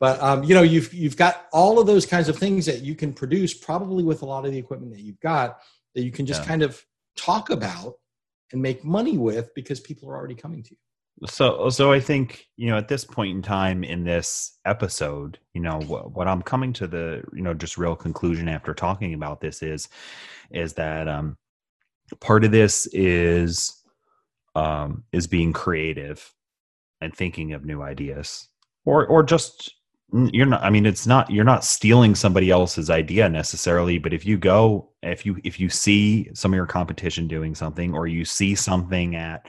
But 0.00 0.20
um, 0.20 0.44
you 0.44 0.54
know, 0.54 0.62
you've 0.62 0.92
you've 0.92 1.16
got 1.16 1.46
all 1.52 1.78
of 1.78 1.86
those 1.86 2.06
kinds 2.06 2.28
of 2.28 2.36
things 2.36 2.66
that 2.66 2.82
you 2.82 2.94
can 2.94 3.12
produce, 3.12 3.54
probably 3.54 4.04
with 4.04 4.22
a 4.22 4.26
lot 4.26 4.44
of 4.44 4.52
the 4.52 4.58
equipment 4.58 4.92
that 4.92 5.00
you've 5.00 5.20
got, 5.20 5.58
that 5.94 6.02
you 6.02 6.10
can 6.12 6.26
just 6.26 6.42
Yeah. 6.42 6.48
kind 6.48 6.62
of 6.62 6.84
talk 7.16 7.50
about 7.50 7.94
and 8.52 8.60
make 8.60 8.84
money 8.84 9.16
with 9.18 9.54
because 9.54 9.80
people 9.80 10.08
are 10.08 10.16
already 10.16 10.34
coming 10.34 10.62
to 10.62 10.70
you. 10.72 10.76
So, 11.26 11.70
so 11.70 11.92
I 11.92 12.00
think 12.00 12.46
you 12.56 12.68
know 12.68 12.76
at 12.76 12.88
this 12.88 13.04
point 13.04 13.36
in 13.36 13.42
time 13.42 13.84
in 13.84 14.04
this 14.04 14.58
episode, 14.64 15.38
you 15.52 15.60
know 15.60 15.80
what, 15.86 16.12
what 16.12 16.28
I'm 16.28 16.42
coming 16.42 16.72
to 16.74 16.86
the 16.86 17.22
you 17.32 17.42
know 17.42 17.54
just 17.54 17.78
real 17.78 17.96
conclusion 17.96 18.48
after 18.48 18.74
talking 18.74 19.14
about 19.14 19.40
this 19.40 19.62
is, 19.62 19.88
is 20.50 20.74
that 20.74 21.08
um, 21.08 21.36
part 22.20 22.44
of 22.44 22.50
this 22.50 22.86
is 22.92 23.80
um, 24.56 25.04
is 25.12 25.26
being 25.26 25.52
creative 25.52 26.32
and 27.00 27.14
thinking 27.14 27.52
of 27.52 27.64
new 27.64 27.80
ideas, 27.80 28.48
or 28.84 29.06
or 29.06 29.22
just 29.22 29.72
you're 30.12 30.46
not. 30.46 30.62
I 30.62 30.70
mean, 30.70 30.84
it's 30.84 31.06
not 31.06 31.30
you're 31.30 31.44
not 31.44 31.64
stealing 31.64 32.14
somebody 32.14 32.50
else's 32.50 32.90
idea 32.90 33.28
necessarily, 33.28 33.98
but 33.98 34.12
if 34.12 34.26
you 34.26 34.36
go 34.36 34.90
if 35.02 35.24
you 35.24 35.40
if 35.44 35.60
you 35.60 35.68
see 35.68 36.28
some 36.34 36.52
of 36.52 36.56
your 36.56 36.66
competition 36.66 37.28
doing 37.28 37.54
something, 37.54 37.94
or 37.94 38.06
you 38.08 38.24
see 38.24 38.54
something 38.54 39.16
at 39.16 39.48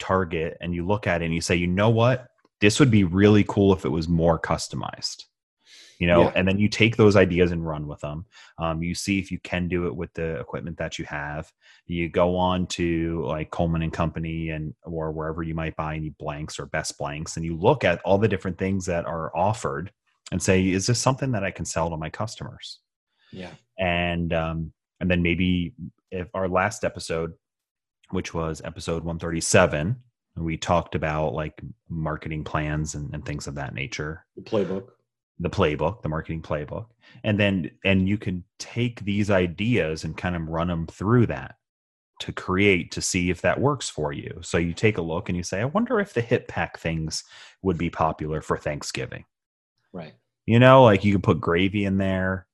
Target 0.00 0.56
and 0.60 0.74
you 0.74 0.84
look 0.86 1.06
at 1.06 1.22
it 1.22 1.26
and 1.26 1.34
you 1.34 1.40
say, 1.40 1.54
you 1.54 1.66
know 1.68 1.90
what, 1.90 2.26
this 2.60 2.80
would 2.80 2.90
be 2.90 3.04
really 3.04 3.44
cool 3.44 3.72
if 3.72 3.84
it 3.84 3.90
was 3.90 4.08
more 4.08 4.38
customized. 4.38 5.24
You 5.98 6.06
know, 6.06 6.22
Yeah. 6.22 6.32
and 6.34 6.48
then 6.48 6.58
you 6.58 6.68
take 6.68 6.96
those 6.96 7.14
ideas 7.14 7.52
and 7.52 7.66
run 7.66 7.86
with 7.86 8.00
them. 8.00 8.24
Um, 8.58 8.82
you 8.82 8.94
see 8.94 9.18
if 9.18 9.30
you 9.30 9.38
can 9.40 9.68
do 9.68 9.86
it 9.86 9.94
with 9.94 10.10
the 10.14 10.40
equipment 10.40 10.78
that 10.78 10.98
you 10.98 11.04
have. 11.04 11.52
You 11.86 12.08
go 12.08 12.36
on 12.36 12.66
to 12.68 13.22
like 13.26 13.50
Coleman 13.50 13.82
and 13.82 13.92
Company 13.92 14.48
and 14.48 14.74
or 14.82 15.12
wherever 15.12 15.42
you 15.42 15.54
might 15.54 15.76
buy 15.76 15.96
any 15.96 16.08
blanks 16.18 16.58
or 16.58 16.64
best 16.66 16.96
blanks, 16.98 17.36
and 17.36 17.44
you 17.44 17.54
look 17.54 17.84
at 17.84 18.00
all 18.02 18.16
the 18.16 18.28
different 18.28 18.56
things 18.56 18.86
that 18.86 19.04
are 19.04 19.30
offered 19.36 19.92
and 20.32 20.42
say, 20.42 20.70
is 20.70 20.86
this 20.86 20.98
something 20.98 21.32
that 21.32 21.44
I 21.44 21.50
can 21.50 21.66
sell 21.66 21.90
to 21.90 21.96
my 21.98 22.08
customers? 22.08 22.78
Yeah. 23.32 23.50
and 23.78 24.32
um, 24.32 24.72
and 25.00 25.10
then 25.10 25.22
maybe 25.22 25.74
if 26.10 26.28
our 26.34 26.48
last 26.48 26.82
episode, 26.82 27.34
which 28.10 28.34
was 28.34 28.60
episode 28.64 29.04
137, 29.04 29.96
we 30.36 30.56
talked 30.56 30.94
about 30.94 31.34
like 31.34 31.60
marketing 31.88 32.44
plans 32.44 32.94
and, 32.94 33.12
and 33.14 33.24
things 33.24 33.46
of 33.46 33.54
that 33.56 33.74
nature, 33.74 34.24
The 34.36 34.42
playbook. 34.42 34.88
the 35.38 35.50
playbook, 35.50 36.02
the 36.02 36.08
marketing 36.08 36.42
playbook, 36.42 36.86
and 37.24 37.38
then 37.38 37.70
and 37.84 38.08
you 38.08 38.16
can 38.18 38.44
take 38.58 39.00
these 39.04 39.30
ideas 39.30 40.04
and 40.04 40.16
kind 40.16 40.36
of 40.36 40.48
run 40.48 40.68
them 40.68 40.86
through 40.86 41.26
that 41.26 41.56
to 42.20 42.32
create 42.32 42.90
to 42.92 43.00
see 43.00 43.30
if 43.30 43.40
that 43.40 43.60
works 43.60 43.88
for 43.88 44.12
you. 44.12 44.38
So 44.42 44.58
you 44.58 44.74
take 44.74 44.98
a 44.98 45.02
look 45.02 45.28
and 45.28 45.36
you 45.36 45.42
say, 45.42 45.60
I 45.60 45.64
wonder 45.64 45.98
if 46.00 46.12
the 46.12 46.20
hip 46.20 46.48
pack 46.48 46.78
things 46.78 47.24
would 47.62 47.78
be 47.78 47.88
popular 47.90 48.42
for 48.42 48.58
Thanksgiving. 48.58 49.24
Right. 49.92 50.12
You 50.46 50.58
know, 50.58 50.84
like 50.84 51.02
you 51.04 51.12
can 51.12 51.22
put 51.22 51.40
gravy 51.40 51.84
in 51.86 51.96
there. 51.98 52.46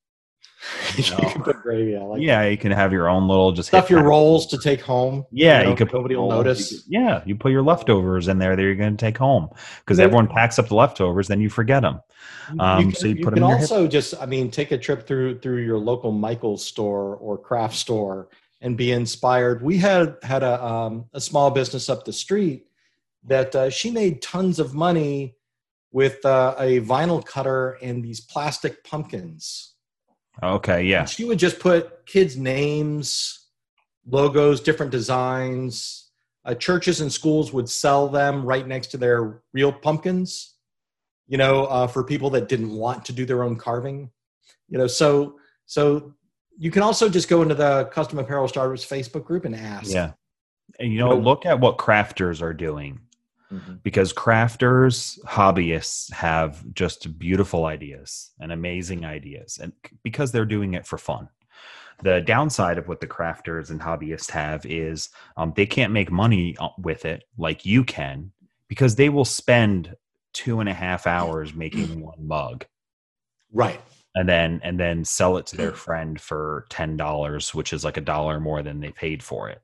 you 0.97 1.03
No. 1.11 1.17
can 1.29 1.43
put 1.43 1.61
gravy. 1.61 1.97
Like 1.97 2.21
yeah, 2.21 2.43
you 2.45 2.57
can 2.57 2.71
have 2.71 2.91
your 2.91 3.09
own 3.09 3.27
little 3.27 3.51
just 3.51 3.67
stuff 3.69 3.89
your 3.89 4.03
rolls 4.03 4.47
to 4.47 4.57
take 4.57 4.81
home. 4.81 5.25
Yeah, 5.31 5.63
know, 5.63 5.69
you 5.69 5.75
could 5.75 5.89
put 5.89 5.97
nobody 5.97 6.15
will 6.15 6.29
notice. 6.29 6.71
you 6.71 6.77
could- 6.79 6.85
yeah, 6.89 7.21
you 7.25 7.35
put 7.35 7.51
your 7.51 7.61
leftovers 7.63 8.27
in 8.27 8.39
there 8.39 8.55
that 8.55 8.61
you're 8.61 8.75
going 8.75 8.95
to 8.97 9.05
take 9.05 9.17
home 9.17 9.49
because 9.79 9.99
everyone 9.99 10.27
packs 10.27 10.57
up 10.59 10.67
the 10.67 10.75
leftovers, 10.75 11.27
then 11.27 11.39
you 11.41 11.49
forget 11.49 11.81
them. 11.83 12.01
Um, 12.59 12.79
you 12.79 12.85
can, 12.91 12.95
so 12.95 13.07
you 13.07 13.15
put 13.23 13.33
'em 13.33 13.35
can 13.35 13.43
in 13.43 13.49
your 13.49 13.57
hip- 13.59 13.71
also 13.71 13.87
just, 13.87 14.13
I 14.19 14.25
mean, 14.25 14.49
take 14.51 14.71
a 14.71 14.77
trip 14.77 15.05
through 15.05 15.39
through 15.39 15.61
your 15.63 15.77
local 15.77 16.11
Michaels 16.11 16.65
store 16.65 17.15
or 17.17 17.37
craft 17.37 17.75
store 17.75 18.29
and 18.61 18.75
be 18.75 18.91
inspired. 18.91 19.61
We 19.61 19.77
had 19.77 20.15
had 20.23 20.41
a 20.43 20.63
um, 20.65 21.05
a 21.13 21.21
small 21.21 21.51
business 21.51 21.89
up 21.89 22.05
the 22.05 22.13
street 22.13 22.65
that 23.25 23.53
uh, 23.55 23.69
she 23.69 23.91
made 23.91 24.21
tons 24.21 24.57
of 24.59 24.73
money 24.73 25.35
with 25.91 26.25
uh, 26.25 26.55
a 26.57 26.79
vinyl 26.81 27.23
cutter 27.23 27.77
and 27.81 28.03
these 28.03 28.21
plastic 28.21 28.83
pumpkins. 28.83 29.73
Okay, 30.41 30.83
yeah, 30.83 31.01
And 31.01 31.09
she 31.09 31.25
would 31.25 31.39
just 31.39 31.59
put 31.59 32.05
kids' 32.05 32.37
names, 32.37 33.47
logos, 34.05 34.61
different 34.61 34.91
designs. 34.91 36.11
Uh, 36.45 36.53
churches 36.53 37.01
and 37.01 37.11
schools 37.11 37.51
would 37.51 37.69
sell 37.69 38.07
them 38.07 38.45
right 38.45 38.67
next 38.67 38.87
to 38.87 38.97
their 38.97 39.41
real 39.53 39.71
pumpkins, 39.71 40.55
you 41.27 41.37
know, 41.37 41.65
uh, 41.65 41.87
for 41.87 42.03
people 42.03 42.29
that 42.29 42.47
didn't 42.47 42.71
want 42.71 43.03
to 43.05 43.11
do 43.13 43.25
their 43.25 43.43
own 43.43 43.57
carving. 43.57 44.09
You 44.69 44.77
know, 44.77 44.87
so 44.87 45.39
so 45.65 46.13
you 46.57 46.71
can 46.71 46.83
also 46.83 47.09
just 47.09 47.27
go 47.27 47.41
into 47.41 47.55
the 47.55 47.85
Custom 47.85 48.19
Apparel 48.19 48.47
Starters 48.47 48.85
Facebook 48.85 49.25
group 49.25 49.45
and 49.45 49.55
ask. 49.55 49.91
yeah. 49.91 50.11
And 50.79 50.93
you 50.93 50.99
know, 50.99 51.09
know- 51.09 51.19
look 51.19 51.45
at 51.45 51.59
what 51.59 51.77
crafters 51.77 52.41
are 52.41 52.53
doing 52.53 53.01
Mhm. 53.51 53.81
because 53.83 54.11
crafters, 54.13 55.17
hobbyists 55.25 56.11
have 56.11 56.63
just 56.73 57.17
beautiful 57.17 57.65
ideas 57.65 58.31
and 58.39 58.51
amazing 58.51 59.05
ideas, 59.05 59.57
and 59.61 59.71
because 60.03 60.31
they're 60.31 60.45
doing 60.45 60.73
it 60.73 60.85
for 60.85 60.97
fun. 60.97 61.29
The 62.03 62.21
downside 62.21 62.77
of 62.77 62.87
what 62.87 62.99
the 63.01 63.07
crafters 63.07 63.69
and 63.71 63.81
hobbyists 63.81 64.29
have 64.31 64.65
is 64.65 65.09
um, 65.35 65.53
they 65.55 65.65
can't 65.65 65.93
make 65.93 66.11
money 66.11 66.55
uh, 66.59 66.69
with 66.77 67.05
it 67.05 67.23
like 67.37 67.65
you 67.65 67.83
can 67.83 68.31
because 68.67 68.95
they 68.95 69.09
will 69.09 69.25
spend 69.25 69.95
two 70.33 70.59
and 70.59 70.69
a 70.69 70.73
half 70.73 71.07
hours 71.07 71.55
making 71.55 72.01
one 72.01 72.27
mug 72.27 72.65
Right. 73.51 73.79
and 74.13 74.27
then 74.29 74.59
and 74.63 74.79
then 74.79 75.05
sell 75.05 75.37
it 75.37 75.47
to 75.47 75.57
their 75.57 75.73
friend 75.85 76.19
for 76.21 76.65
ten 76.69 76.97
dollars, 76.97 77.55
which 77.55 77.73
is 77.73 77.83
like 77.83 77.97
a 77.97 78.01
dollar 78.01 78.39
more 78.39 78.61
than 78.61 78.79
they 78.79 78.91
paid 78.91 79.23
for 79.23 79.49
it. 79.49 79.61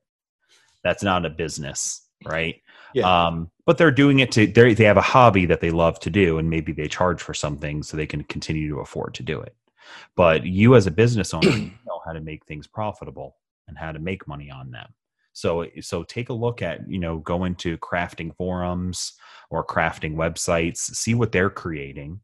That's 0.83 1.03
not 1.03 1.25
a 1.25 1.29
business, 1.29 2.07
right? 2.25 2.55
Yeah. 2.95 3.27
Um, 3.27 3.51
but 3.65 3.77
they're 3.77 3.91
doing 3.91 4.19
it 4.19 4.31
to 4.33 4.47
they 4.47 4.73
they 4.73 4.83
have 4.83 4.97
a 4.97 5.01
hobby 5.01 5.45
that 5.45 5.61
they 5.61 5.71
love 5.71 5.99
to 6.01 6.09
do, 6.09 6.37
and 6.37 6.49
maybe 6.49 6.71
they 6.71 6.87
charge 6.87 7.21
for 7.21 7.33
something 7.33 7.83
so 7.83 7.95
they 7.97 8.07
can 8.07 8.23
continue 8.25 8.69
to 8.69 8.79
afford 8.79 9.13
to 9.15 9.23
do 9.23 9.39
it. 9.41 9.55
But 10.15 10.45
you, 10.45 10.75
as 10.75 10.87
a 10.87 10.91
business 10.91 11.33
owner, 11.33 11.49
you 11.49 11.71
know 11.87 12.01
how 12.05 12.13
to 12.13 12.21
make 12.21 12.45
things 12.45 12.67
profitable 12.67 13.37
and 13.67 13.77
how 13.77 13.91
to 13.91 13.99
make 13.99 14.27
money 14.27 14.49
on 14.51 14.71
them. 14.71 14.93
So 15.33 15.65
so 15.81 16.03
take 16.03 16.29
a 16.29 16.33
look 16.33 16.61
at 16.61 16.87
you 16.89 16.99
know 16.99 17.19
go 17.19 17.45
into 17.45 17.77
crafting 17.77 18.35
forums 18.35 19.13
or 19.49 19.65
crafting 19.65 20.15
websites, 20.15 20.77
see 20.77 21.15
what 21.15 21.31
they're 21.31 21.49
creating 21.49 22.19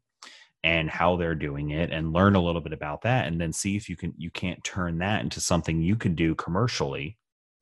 and 0.62 0.90
how 0.90 1.16
they're 1.16 1.34
doing 1.34 1.70
it 1.70 1.90
and 1.90 2.12
learn 2.12 2.34
a 2.34 2.40
little 2.42 2.60
bit 2.60 2.72
about 2.74 3.00
that 3.02 3.26
and 3.26 3.40
then 3.40 3.52
see 3.52 3.76
if 3.76 3.88
you 3.88 3.96
can 3.96 4.12
you 4.18 4.30
can't 4.30 4.62
turn 4.62 4.98
that 4.98 5.22
into 5.22 5.40
something 5.40 5.80
you 5.80 5.96
can 5.96 6.14
do 6.14 6.34
commercially 6.34 7.16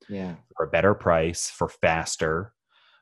Yeah. 0.09 0.35
for 0.57 0.65
a 0.65 0.69
better 0.69 0.93
price 0.93 1.49
for 1.49 1.69
faster 1.69 2.53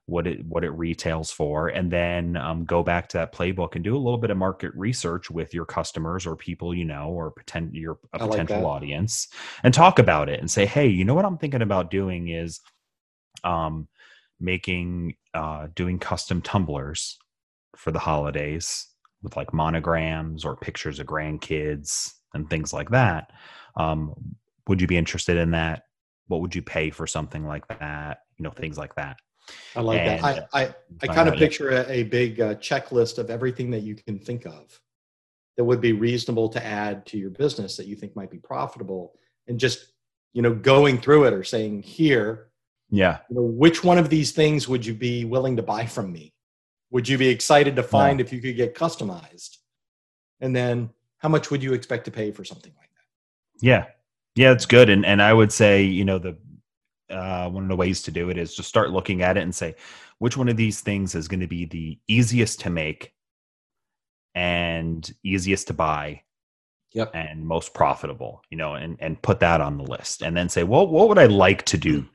what 0.08 0.26
it 0.26 0.43
what 0.45 0.64
it 0.64 0.70
retails 0.72 1.32
for 1.32 1.68
and 1.68 1.91
then 1.91 2.36
um, 2.38 2.66
go 2.66 2.82
back 2.82 3.08
to 3.10 3.18
that 3.18 3.34
playbook 3.34 3.76
and 3.76 3.84
do 3.84 3.95
a 3.95 3.99
little 3.99 4.18
bit 4.18 4.30
of 4.32 4.38
market 4.38 4.72
research 4.74 5.30
with 5.30 5.53
your 5.53 5.66
customers 5.66 6.26
or 6.26 6.36
people 6.36 6.74
you 6.74 6.86
know 6.86 7.10
or 7.10 7.30
pretend 7.30 7.76
your 7.76 7.99
a 8.14 8.24
I 8.24 8.28
potential 8.28 8.62
that. 8.62 8.66
audience 8.66 9.28
and 9.64 9.74
talk 9.74 9.99
about 9.99 10.30
it 10.30 10.39
and 10.39 10.49
say 10.49 10.66
hey 10.66 10.88
you 10.88 11.03
know 11.05 11.14
what 11.14 11.26
i'm 11.26 11.38
thinking 11.38 11.62
about 11.62 11.91
doing 11.91 12.30
is 12.30 12.62
um 13.43 13.88
making 14.39 15.16
uh 15.34 15.68
doing 15.76 15.99
custom 15.99 16.41
tumblers 16.41 17.18
for 17.76 17.91
the 17.91 17.99
holidays 17.99 18.88
with 19.22 19.36
like 19.36 19.53
monograms 19.53 20.45
or 20.45 20.55
pictures 20.55 20.99
of 20.99 21.05
grandkids 21.05 22.14
and 22.34 22.49
things 22.49 22.72
like 22.72 22.89
that 22.91 23.32
um 23.76 24.14
would 24.68 24.82
you 24.82 24.88
be 24.88 24.97
interested 24.97 25.38
in 25.38 25.51
that? 25.51 25.84
What 26.28 26.41
would 26.41 26.53
you 26.53 26.62
pay 26.62 26.89
for 26.89 27.08
something 27.08 27.45
like 27.45 27.66
that? 27.80 28.20
You 28.38 28.43
know 28.43 28.51
things 28.51 28.78
like 28.78 28.95
that 28.95 29.18
I 29.76 29.82
like 29.82 30.00
And- 30.00 30.24
that. 30.24 30.48
I, 30.54 30.62
I, 30.62 30.76
I 31.04 31.08
kind 31.08 31.30
of 31.30 31.36
picture 31.36 31.70
a, 31.70 31.89
a 31.89 32.04
big 32.04 32.41
uh, 32.41 32.56
checklist 32.56 33.18
of 33.18 33.30
everything 33.30 33.70
that 33.72 33.82
you 33.82 33.95
can 33.95 34.20
think 34.20 34.45
of 34.45 34.80
that 35.56 35.64
would 35.64 35.82
be 35.82 35.93
reasonable 35.93 36.50
to 36.50 36.64
add 36.64 37.06
to 37.08 37.18
your 37.18 37.32
business 37.32 37.78
that 37.78 37.88
you 37.88 37.95
think 37.95 38.16
might 38.16 38.30
be 38.30 38.38
profitable 38.38 39.14
and 39.48 39.60
just, 39.60 39.93
you 40.34 40.41
know, 40.41 40.54
going 40.54 41.00
through 41.00 41.26
it 41.26 41.34
or 41.34 41.43
saying, 41.43 41.82
here, 41.82 42.50
yeah 42.89 43.20
you 43.30 43.36
know, 43.36 43.41
which 43.41 43.84
one 43.84 43.98
of 43.98 44.10
these 44.10 44.32
things 44.32 44.68
would 44.68 44.86
you 44.86 44.93
be 44.93 45.26
willing 45.26 45.58
to 45.58 45.64
buy 45.64 45.86
from 45.86 46.12
me? 46.12 46.34
Would 46.91 47.08
you 47.08 47.18
be 47.18 47.28
excited 47.28 47.76
to 47.76 47.84
find 47.84 48.22
if 48.22 48.32
you 48.32 48.39
could 48.39 48.56
get 48.56 48.76
customized? 48.76 49.58
And 50.39 50.56
then 50.56 50.91
how 51.18 51.28
much 51.28 51.52
would 51.52 51.62
you 51.62 51.74
expect 51.74 52.06
to 52.06 52.12
pay 52.12 52.32
for 52.32 52.45
something 52.45 52.72
like 52.78 52.89
that? 52.89 53.66
Yeah, 53.66 53.86
yeah, 54.36 54.52
it's 54.52 54.66
good, 54.66 54.89
and 54.89 55.06
and 55.06 55.22
I 55.22 55.34
would 55.34 55.52
say 55.52 55.84
you 55.84 56.06
know 56.06 56.20
the 56.20 56.38
uh, 57.10 57.49
one 57.49 57.64
of 57.64 57.70
the 57.70 57.76
ways 57.76 58.01
to 58.03 58.12
do 58.12 58.30
it 58.30 58.38
is 58.38 58.55
just 58.55 58.70
start 58.70 58.91
looking 58.91 59.22
at 59.22 59.38
it 59.38 59.43
and 59.43 59.53
say 59.55 59.76
which 60.20 60.36
one 60.38 60.49
of 60.49 60.58
these 60.58 60.82
things 60.82 61.16
is 61.16 61.28
going 61.28 61.39
to 61.39 61.47
be 61.47 61.66
the 61.66 61.97
easiest 62.08 62.60
to 62.62 62.70
make 62.70 63.14
and 64.36 65.14
easiest 65.24 65.68
to 65.68 65.74
buy 65.74 66.22
Yep. 66.93 67.12
and 67.14 67.45
most 67.45 67.74
profitable 67.74 68.41
you 68.49 68.58
know 68.58 68.76
and 68.76 68.97
and 69.01 69.22
put 69.22 69.41
that 69.41 69.60
on 69.62 69.78
the 69.78 69.84
list 69.84 70.22
and 70.24 70.36
then 70.36 70.47
say 70.47 70.64
well 70.64 70.88
what 70.88 71.10
would 71.10 71.20
i 71.20 71.26
like 71.26 71.64
to 71.66 71.78
do 71.78 72.08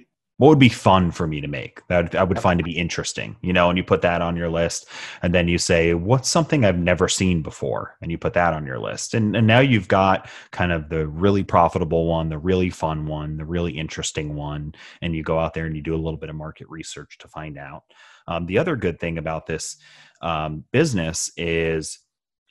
what 0.43 0.49
would 0.49 0.59
be 0.59 0.69
fun 0.69 1.13
for 1.13 1.29
me 1.29 1.41
to 1.41 1.47
make 1.47 1.87
that 1.87 2.15
i 2.17 2.25
would 2.25 2.41
find 2.41 2.59
to 2.59 2.65
be 2.65 2.77
interesting 2.77 3.37
you 3.43 3.53
know 3.53 3.69
and 3.69 3.79
you 3.79 3.85
put 3.85 4.03
that 4.03 4.21
on 4.21 4.37
your 4.37 4.51
list 4.51 4.89
and 5.23 5.33
then 5.33 5.47
you 5.47 5.59
say 5.59 5.95
what's 5.95 6.29
something 6.29 6.65
i've 6.65 6.79
never 6.79 7.09
seen 7.09 7.43
before? 7.43 7.97
And 8.03 8.11
you 8.11 8.19
put 8.19 8.35
that 8.35 8.55
on 8.55 8.67
your 8.67 8.79
list 8.79 9.15
and, 9.15 9.37
and 9.37 9.47
now 9.47 9.61
you've 9.61 9.89
got 9.89 10.29
kind 10.51 10.73
of 10.73 10.89
the 10.89 11.07
really 11.07 11.45
profitable 11.45 12.07
one 12.07 12.29
the 12.29 12.39
really 12.39 12.71
fun 12.71 13.07
one 13.07 13.37
the 13.37 13.45
really 13.45 13.73
interesting 13.79 14.35
one 14.35 14.75
and 15.03 15.15
you 15.15 15.23
go 15.23 15.39
out 15.39 15.55
there 15.55 15.67
and 15.67 15.77
you 15.77 15.83
do 15.83 15.95
a 15.95 16.03
little 16.05 16.19
bit 16.19 16.31
of 16.31 16.37
market 16.37 16.69
research 16.69 17.19
to 17.19 17.29
find 17.29 17.59
out. 17.59 17.85
Um, 18.27 18.47
the 18.47 18.59
other 18.59 18.77
good 18.77 18.99
thing 18.99 19.19
about 19.19 19.47
this 19.47 19.77
um, 20.21 20.65
business 20.73 21.31
is 21.37 22.01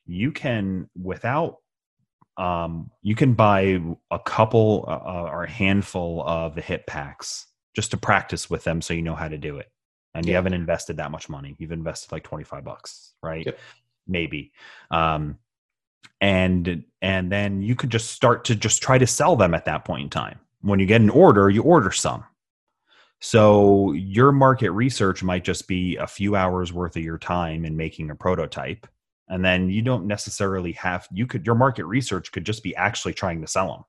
you 0.05 0.31
can 0.31 0.89
without 1.01 1.57
um, 2.37 2.89
you 3.01 3.15
can 3.15 3.33
buy 3.33 3.81
a 4.09 4.19
couple 4.19 4.85
uh, 4.87 5.29
or 5.29 5.43
a 5.43 5.49
handful 5.49 6.23
of 6.25 6.55
the 6.55 6.61
hip 6.61 6.87
packs 6.87 7.47
just 7.75 7.91
to 7.91 7.97
practice 7.97 8.49
with 8.49 8.63
them 8.63 8.81
so 8.81 8.93
you 8.93 9.01
know 9.01 9.15
how 9.15 9.27
to 9.27 9.37
do 9.37 9.57
it 9.57 9.71
and 10.13 10.25
you 10.25 10.33
haven't 10.35 10.53
invested 10.53 10.97
that 10.97 11.11
much 11.11 11.29
money 11.29 11.55
you've 11.57 11.71
invested 11.71 12.11
like 12.11 12.23
25 12.23 12.63
bucks 12.63 13.13
right 13.23 13.45
Yep. 13.45 13.59
maybe 14.07 14.51
um, 14.91 15.37
and 16.19 16.83
and 17.01 17.31
then 17.31 17.61
you 17.61 17.75
could 17.75 17.89
just 17.89 18.11
start 18.11 18.45
to 18.45 18.55
just 18.55 18.81
try 18.81 18.97
to 18.97 19.07
sell 19.07 19.35
them 19.35 19.53
at 19.53 19.65
that 19.65 19.85
point 19.85 20.03
in 20.03 20.09
time 20.09 20.39
when 20.61 20.79
you 20.79 20.85
get 20.85 21.01
an 21.01 21.09
order 21.09 21.49
you 21.49 21.61
order 21.63 21.91
some 21.91 22.23
so 23.23 23.91
your 23.93 24.31
market 24.31 24.71
research 24.71 25.21
might 25.23 25.43
just 25.43 25.67
be 25.67 25.95
a 25.97 26.07
few 26.07 26.35
hours 26.35 26.73
worth 26.73 26.95
of 26.95 27.03
your 27.03 27.19
time 27.19 27.65
in 27.65 27.77
making 27.77 28.09
a 28.09 28.15
prototype 28.15 28.87
and 29.29 29.45
then 29.45 29.69
you 29.69 29.81
don't 29.81 30.07
necessarily 30.07 30.71
have 30.73 31.07
you 31.11 31.25
could 31.27 31.45
your 31.45 31.55
market 31.55 31.85
research 31.85 32.31
could 32.31 32.45
just 32.45 32.63
be 32.63 32.75
actually 32.75 33.13
trying 33.13 33.39
to 33.41 33.47
sell 33.47 33.67
them 33.67 33.83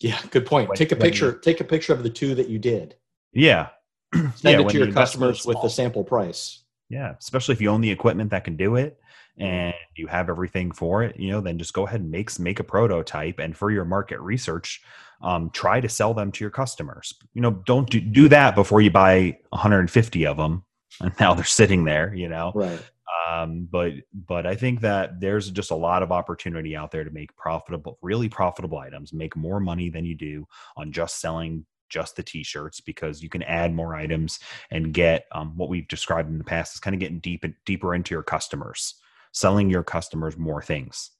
Yeah, 0.00 0.18
good 0.30 0.46
point. 0.46 0.70
Take 0.74 0.92
a 0.92 0.94
when 0.94 1.00
you- 1.04 1.10
picture. 1.10 1.32
Take 1.34 1.60
a 1.60 1.64
picture 1.64 1.92
of 1.92 2.02
the 2.02 2.08
two 2.10 2.34
that 2.36 2.48
you 2.48 2.58
did. 2.58 2.94
Yeah 3.32 3.68
Send 4.14 4.34
Yeah, 4.42 4.60
it 4.60 4.68
to 4.70 4.78
your 4.78 4.92
customers 4.92 5.46
with 5.46 5.60
the 5.62 5.68
sample 5.68 6.04
price. 6.04 6.64
Yeah, 6.88 7.14
especially 7.18 7.54
if 7.54 7.60
you 7.60 7.70
own 7.70 7.80
the 7.80 7.90
equipment 7.90 8.30
that 8.30 8.44
can 8.44 8.56
do 8.56 8.76
it 8.76 8.98
and 9.38 9.72
you 9.96 10.08
have 10.08 10.28
everything 10.28 10.72
for 10.72 11.04
it, 11.04 11.18
you 11.18 11.30
know, 11.30 11.40
then 11.40 11.56
just 11.56 11.72
go 11.72 11.86
ahead 11.86 12.00
and 12.00 12.10
make 12.10 12.36
make 12.38 12.58
a 12.58 12.64
prototype 12.64 13.38
and 13.38 13.56
for 13.56 13.70
your 13.70 13.84
market 13.84 14.20
research, 14.20 14.82
um, 15.22 15.50
try 15.50 15.80
to 15.80 15.88
sell 15.88 16.12
them 16.12 16.32
to 16.32 16.44
your 16.44 16.50
customers. 16.50 17.14
You 17.32 17.42
know, 17.42 17.52
don't 17.64 17.88
do, 17.88 18.00
do 18.00 18.28
that 18.28 18.56
before 18.56 18.80
you 18.80 18.90
buy 18.90 19.38
150 19.50 20.26
of 20.26 20.36
them 20.36 20.64
and 21.00 21.12
now 21.20 21.34
they're 21.34 21.44
sitting 21.44 21.84
there, 21.84 22.12
you 22.12 22.28
know. 22.28 22.50
Right. 22.54 22.80
Um, 23.28 23.68
but 23.70 23.92
but 24.26 24.46
I 24.46 24.56
think 24.56 24.80
that 24.80 25.20
there's 25.20 25.50
just 25.50 25.70
a 25.70 25.76
lot 25.76 26.02
of 26.02 26.10
opportunity 26.10 26.74
out 26.74 26.90
there 26.90 27.04
to 27.04 27.10
make 27.10 27.34
profitable, 27.36 27.98
really 28.02 28.28
profitable 28.28 28.78
items, 28.78 29.12
make 29.12 29.36
more 29.36 29.60
money 29.60 29.90
than 29.90 30.04
you 30.04 30.16
do 30.16 30.46
on 30.76 30.90
just 30.90 31.20
selling 31.20 31.66
just 31.90 32.16
the 32.16 32.22
t-shirts 32.22 32.80
because 32.80 33.22
you 33.22 33.28
can 33.28 33.42
add 33.42 33.74
more 33.74 33.94
items 33.94 34.40
and 34.70 34.94
get 34.94 35.26
um, 35.32 35.56
what 35.56 35.68
we've 35.68 35.88
described 35.88 36.30
in 36.30 36.38
the 36.38 36.44
past 36.44 36.74
is 36.74 36.80
kind 36.80 36.94
of 36.94 37.00
getting 37.00 37.18
deep 37.18 37.44
deeper 37.66 37.94
into 37.94 38.14
your 38.14 38.22
customers, 38.22 38.94
selling 39.32 39.68
your 39.68 39.82
customers 39.82 40.38
more 40.38 40.62
things. 40.62 41.10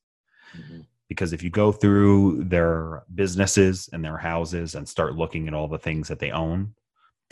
Mhm. 0.56 0.86
Because 1.08 1.32
if 1.32 1.42
you 1.42 1.50
go 1.50 1.72
through 1.72 2.44
their 2.44 3.02
businesses 3.14 3.88
and 3.92 4.04
their 4.04 4.16
houses 4.16 4.76
and 4.76 4.88
start 4.88 5.16
looking 5.16 5.48
at 5.48 5.54
all 5.54 5.68
the 5.68 5.78
things 5.78 6.08
that 6.08 6.20
they 6.20 6.30
own, 6.30 6.74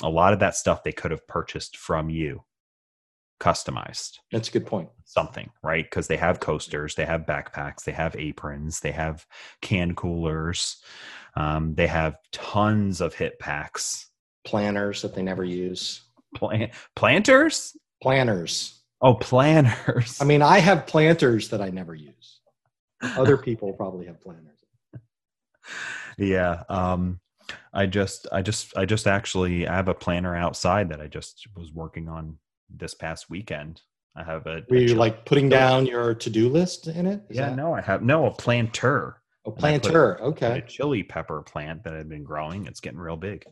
a 0.03 0.09
lot 0.09 0.33
of 0.33 0.41
that 0.41 0.57
stuff 0.57 0.83
they 0.83 0.93
could 0.93 1.11
have 1.13 1.27
purchased 1.27 1.77
from 1.77 2.11
you, 2.11 2.43
customized 3.41 4.19
That's 4.33 4.49
a 4.49 4.53
good 4.53 4.67
point. 4.67 4.89
something, 5.05 5.51
right? 5.63 5.85
Because 5.85 6.09
they 6.09 6.17
have 6.17 6.41
coasters, 6.41 6.95
they 6.95 7.05
have 7.05 7.23
backpacks, 7.27 7.85
they 7.85 7.93
have 7.93 8.17
aprons, 8.17 8.81
they 8.81 8.93
have 8.93 9.27
can 9.63 9.95
coolers, 9.95 10.77
um, 11.37 11.75
they 11.75 11.87
have 11.87 12.17
tons 12.33 13.01
of 13.01 13.15
hip 13.15 13.39
packs. 13.39 14.11
Planners 14.45 15.03
that 15.03 15.15
they 15.15 15.23
never 15.23 15.45
use. 15.45 16.03
Plant 16.35 16.73
planters? 16.97 17.77
Planners. 18.03 18.81
Oh, 19.01 19.15
planners. 19.15 20.21
I 20.21 20.25
mean, 20.25 20.43
I 20.43 20.59
have 20.59 20.87
planters 20.87 21.49
that 21.51 21.61
I 21.61 21.71
never 21.71 21.95
use. 21.95 22.41
Other 23.03 23.37
people 23.49 23.73
probably 23.75 24.07
have 24.07 24.21
planners. 24.21 24.59
yeah. 26.19 26.65
Um, 26.69 27.21
I 27.73 27.87
just, 27.87 28.27
I 28.33 28.43
just, 28.43 28.77
I 28.77 28.85
just 28.85 29.07
actually, 29.07 29.69
I 29.69 29.77
have 29.77 29.89
a 29.89 29.95
planner 29.95 30.35
outside 30.37 30.89
that 30.89 31.01
I 31.01 31.07
just 31.07 31.47
was 31.57 31.73
working 31.73 32.09
on 32.09 32.39
this 32.71 32.95
past 32.95 33.31
weekend. 33.31 33.83
I 34.17 34.25
have 34.25 34.47
a, 34.47 34.63
Were 34.69 34.77
a 34.77 34.81
you 34.81 34.95
like 34.95 35.25
putting 35.25 35.49
down 35.49 35.87
your 35.87 36.15
to-do 36.15 36.49
list 36.49 36.87
in 36.89 37.07
it? 37.07 37.23
Is 37.29 37.37
yeah, 37.37 37.51
that- 37.51 37.57
no, 37.57 37.75
I 37.75 37.81
have 37.81 38.03
no 38.03 38.27
a 38.27 38.31
planter, 38.33 39.21
oh, 39.47 39.51
A 39.51 39.51
I 39.51 39.53
put- 39.53 39.59
planter. 39.61 40.15
a 40.15 40.23
Okay. 40.27 40.65
chili 40.67 41.03
pepper 41.03 41.43
plant 41.43 41.85
that 41.85 41.95
I've 41.95 42.09
been 42.09 42.25
growing. 42.25 42.67
It's 42.67 42.81
getting 42.81 42.99
real 42.99 43.17
big. 43.17 43.45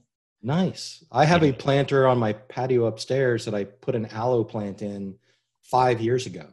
Nice. 0.43 1.05
I 1.11 1.25
have 1.25 1.43
Yeah. 1.43 1.51
a 1.51 1.53
planter 1.55 2.07
on 2.07 2.19
my 2.19 2.33
patio 2.33 2.87
upstairs 2.87 3.45
that 3.45 3.55
I 3.55 3.65
put 3.65 3.95
an 3.95 4.07
aloe 4.07 4.45
plant 4.45 4.83
in 4.83 5.17
five 5.63 6.01
years 6.01 6.27
ago. 6.27 6.47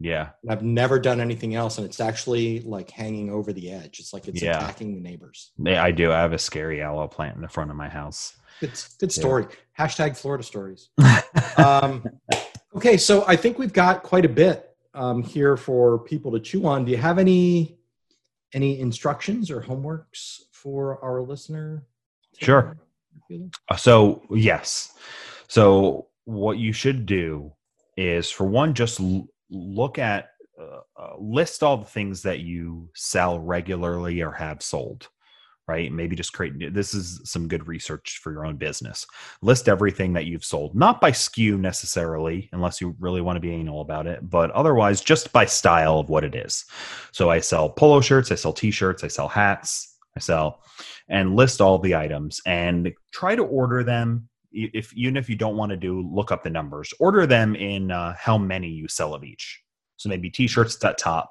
Yeah, 0.00 0.28
And 0.44 0.52
I've 0.52 0.62
never 0.62 1.00
done 1.00 1.20
anything 1.20 1.56
else, 1.56 1.76
and 1.76 1.84
it's 1.84 1.98
actually 1.98 2.60
like 2.60 2.88
hanging 2.88 3.30
over 3.30 3.52
the 3.52 3.72
edge. 3.72 3.98
It's 3.98 4.12
like 4.12 4.28
it's 4.28 4.40
Yeah. 4.40 4.56
attacking 4.58 4.94
the 4.94 5.00
neighbors. 5.00 5.50
Yeah, 5.58 5.82
I 5.82 5.90
do. 5.90 6.12
I 6.12 6.20
have 6.20 6.32
a 6.32 6.38
scary 6.38 6.80
aloe 6.80 7.08
plant 7.08 7.34
in 7.34 7.42
the 7.42 7.48
front 7.48 7.70
of 7.72 7.76
my 7.76 7.88
house. 7.88 8.36
Good, 8.60 8.72
good 8.98 9.10
Yeah. 9.16 9.20
story. 9.20 9.46
Hashtag 9.78 10.16
Florida 10.16 10.42
stories. 10.44 10.88
um, 11.56 12.04
okay, 12.74 12.96
so 12.96 13.24
I 13.26 13.36
think 13.36 13.58
we've 13.58 13.72
got 13.72 14.02
quite 14.02 14.24
a 14.24 14.28
bit 14.28 14.76
um, 14.94 15.22
here 15.22 15.56
for 15.56 15.98
people 16.00 16.32
to 16.32 16.40
chew 16.40 16.66
on. 16.66 16.84
Do 16.84 16.90
you 16.90 16.96
have 16.98 17.18
any 17.18 17.78
any 18.54 18.80
instructions 18.80 19.50
or 19.50 19.60
homeworks 19.60 20.40
for 20.52 21.02
our 21.04 21.20
listener? 21.22 21.84
Sure. 22.38 22.78
so, 23.76 24.22
yes. 24.30 24.94
So, 25.48 26.06
what 26.24 26.56
you 26.58 26.72
should 26.72 27.04
do 27.04 27.52
is, 27.96 28.30
for 28.30 28.44
one, 28.44 28.72
just 28.74 29.00
l- 29.00 29.28
look 29.50 29.98
at, 29.98 30.30
uh, 30.58 30.80
uh, 30.98 31.16
list 31.18 31.62
all 31.62 31.76
the 31.76 31.84
things 31.84 32.22
that 32.22 32.40
you 32.40 32.88
sell 32.94 33.38
regularly 33.38 34.22
or 34.22 34.30
have 34.32 34.62
sold. 34.62 35.08
Right. 35.68 35.92
Maybe 35.92 36.16
just 36.16 36.32
create 36.32 36.72
this 36.72 36.94
is 36.94 37.20
some 37.24 37.46
good 37.46 37.68
research 37.68 38.20
for 38.22 38.32
your 38.32 38.46
own 38.46 38.56
business. 38.56 39.06
List 39.42 39.68
everything 39.68 40.14
that 40.14 40.24
you've 40.24 40.44
sold, 40.44 40.74
not 40.74 40.98
by 40.98 41.10
SKU 41.10 41.60
necessarily, 41.60 42.48
unless 42.52 42.80
you 42.80 42.96
really 42.98 43.20
want 43.20 43.36
to 43.36 43.40
be 43.40 43.52
anal 43.52 43.82
about 43.82 44.06
it, 44.06 44.30
but 44.30 44.50
otherwise 44.52 45.02
just 45.02 45.30
by 45.30 45.44
style 45.44 45.98
of 45.98 46.08
what 46.08 46.24
it 46.24 46.34
is. 46.34 46.64
So 47.12 47.28
I 47.28 47.40
sell 47.40 47.68
polo 47.68 48.00
shirts, 48.00 48.32
I 48.32 48.36
sell 48.36 48.54
t 48.54 48.70
shirts, 48.70 49.04
I 49.04 49.08
sell 49.08 49.28
hats, 49.28 49.98
I 50.16 50.20
sell, 50.20 50.62
and 51.08 51.36
list 51.36 51.60
all 51.60 51.78
the 51.78 51.94
items 51.94 52.40
and 52.46 52.90
try 53.12 53.36
to 53.36 53.44
order 53.44 53.84
them. 53.84 54.26
If 54.50 54.94
even 54.94 55.18
if 55.18 55.28
you 55.28 55.36
don't 55.36 55.58
want 55.58 55.68
to 55.68 55.76
do 55.76 56.00
look 56.00 56.32
up 56.32 56.44
the 56.44 56.50
numbers, 56.50 56.94
order 56.98 57.26
them 57.26 57.54
in 57.54 57.90
uh, 57.90 58.14
how 58.18 58.38
many 58.38 58.68
you 58.68 58.88
sell 58.88 59.12
of 59.12 59.22
each. 59.22 59.60
So 59.98 60.08
maybe 60.08 60.30
t-shirts 60.30 60.82
at 60.82 60.96
top, 60.96 61.30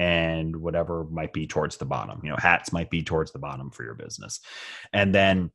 and 0.00 0.56
whatever 0.56 1.04
might 1.10 1.34
be 1.34 1.46
towards 1.46 1.76
the 1.76 1.84
bottom. 1.84 2.22
You 2.24 2.30
know, 2.30 2.36
hats 2.38 2.72
might 2.72 2.88
be 2.88 3.02
towards 3.02 3.32
the 3.32 3.38
bottom 3.38 3.70
for 3.70 3.84
your 3.84 3.92
business, 3.94 4.40
and 4.94 5.14
then 5.14 5.50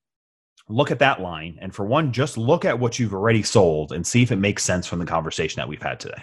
look 0.70 0.92
at 0.92 1.00
that 1.00 1.20
line. 1.20 1.58
And 1.62 1.74
for 1.74 1.84
one, 1.84 2.14
just 2.14 2.38
look 2.38 2.64
at 2.64 2.80
what 2.80 3.00
you've 3.00 3.16
already 3.16 3.42
sold 3.42 3.92
and 3.92 4.06
see 4.06 4.22
if 4.22 4.32
it 4.32 4.36
makes 4.36 4.64
sense 4.64 4.86
from 4.86 5.00
the 5.00 5.06
conversation 5.06 5.60
that 5.60 5.68
we've 5.68 5.82
had 5.82 6.00
today. 6.00 6.22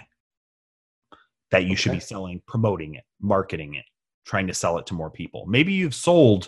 That 1.51 1.65
you 1.65 1.75
should 1.75 1.91
be 1.91 1.99
selling, 1.99 2.41
promoting 2.47 2.95
it, 2.95 3.03
marketing 3.21 3.75
it, 3.75 3.85
trying 4.25 4.47
to 4.47 4.53
sell 4.53 4.77
it 4.77 4.87
to 4.87 4.93
more 4.93 5.11
people. 5.11 5.45
Maybe 5.45 5.73
you've 5.73 5.93
sold 5.93 6.47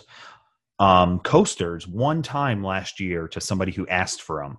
um, 0.78 1.20
coasters 1.20 1.86
one 1.86 2.22
time 2.22 2.64
last 2.64 3.00
year 3.00 3.28
to 3.28 3.40
somebody 3.40 3.72
who 3.72 3.86
asked 3.86 4.22
for 4.22 4.42
them 4.42 4.58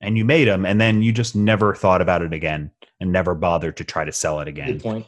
and 0.00 0.16
you 0.16 0.24
made 0.24 0.48
them 0.48 0.64
and 0.64 0.80
then 0.80 1.02
you 1.02 1.12
just 1.12 1.36
never 1.36 1.74
thought 1.74 2.00
about 2.02 2.22
it 2.22 2.32
again 2.32 2.70
and 3.00 3.12
never 3.12 3.34
bothered 3.34 3.76
to 3.76 3.84
try 3.84 4.04
to 4.04 4.12
sell 4.12 4.40
it 4.40 4.48
again. 4.48 4.72
Good 4.72 4.82
point. 4.82 5.06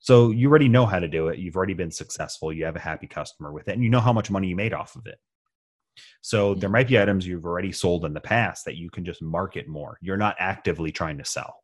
So 0.00 0.30
you 0.30 0.48
already 0.48 0.68
know 0.68 0.86
how 0.86 0.98
to 0.98 1.08
do 1.08 1.28
it. 1.28 1.38
You've 1.38 1.56
already 1.56 1.74
been 1.74 1.90
successful. 1.90 2.52
You 2.52 2.64
have 2.64 2.76
a 2.76 2.80
happy 2.80 3.06
customer 3.06 3.52
with 3.52 3.68
it, 3.68 3.74
and 3.74 3.84
you 3.84 3.90
know 3.90 4.00
how 4.00 4.12
much 4.12 4.30
money 4.30 4.48
you 4.48 4.56
made 4.56 4.72
off 4.72 4.96
of 4.96 5.06
it. 5.06 5.18
So 6.22 6.54
there 6.54 6.70
might 6.70 6.88
be 6.88 6.98
items 6.98 7.26
you've 7.26 7.44
already 7.44 7.72
sold 7.72 8.04
in 8.04 8.14
the 8.14 8.20
past 8.20 8.64
that 8.64 8.76
you 8.76 8.90
can 8.90 9.04
just 9.04 9.22
market 9.22 9.68
more. 9.68 9.98
You're 10.00 10.16
not 10.16 10.36
actively 10.38 10.90
trying 10.90 11.18
to 11.18 11.24
sell. 11.24 11.56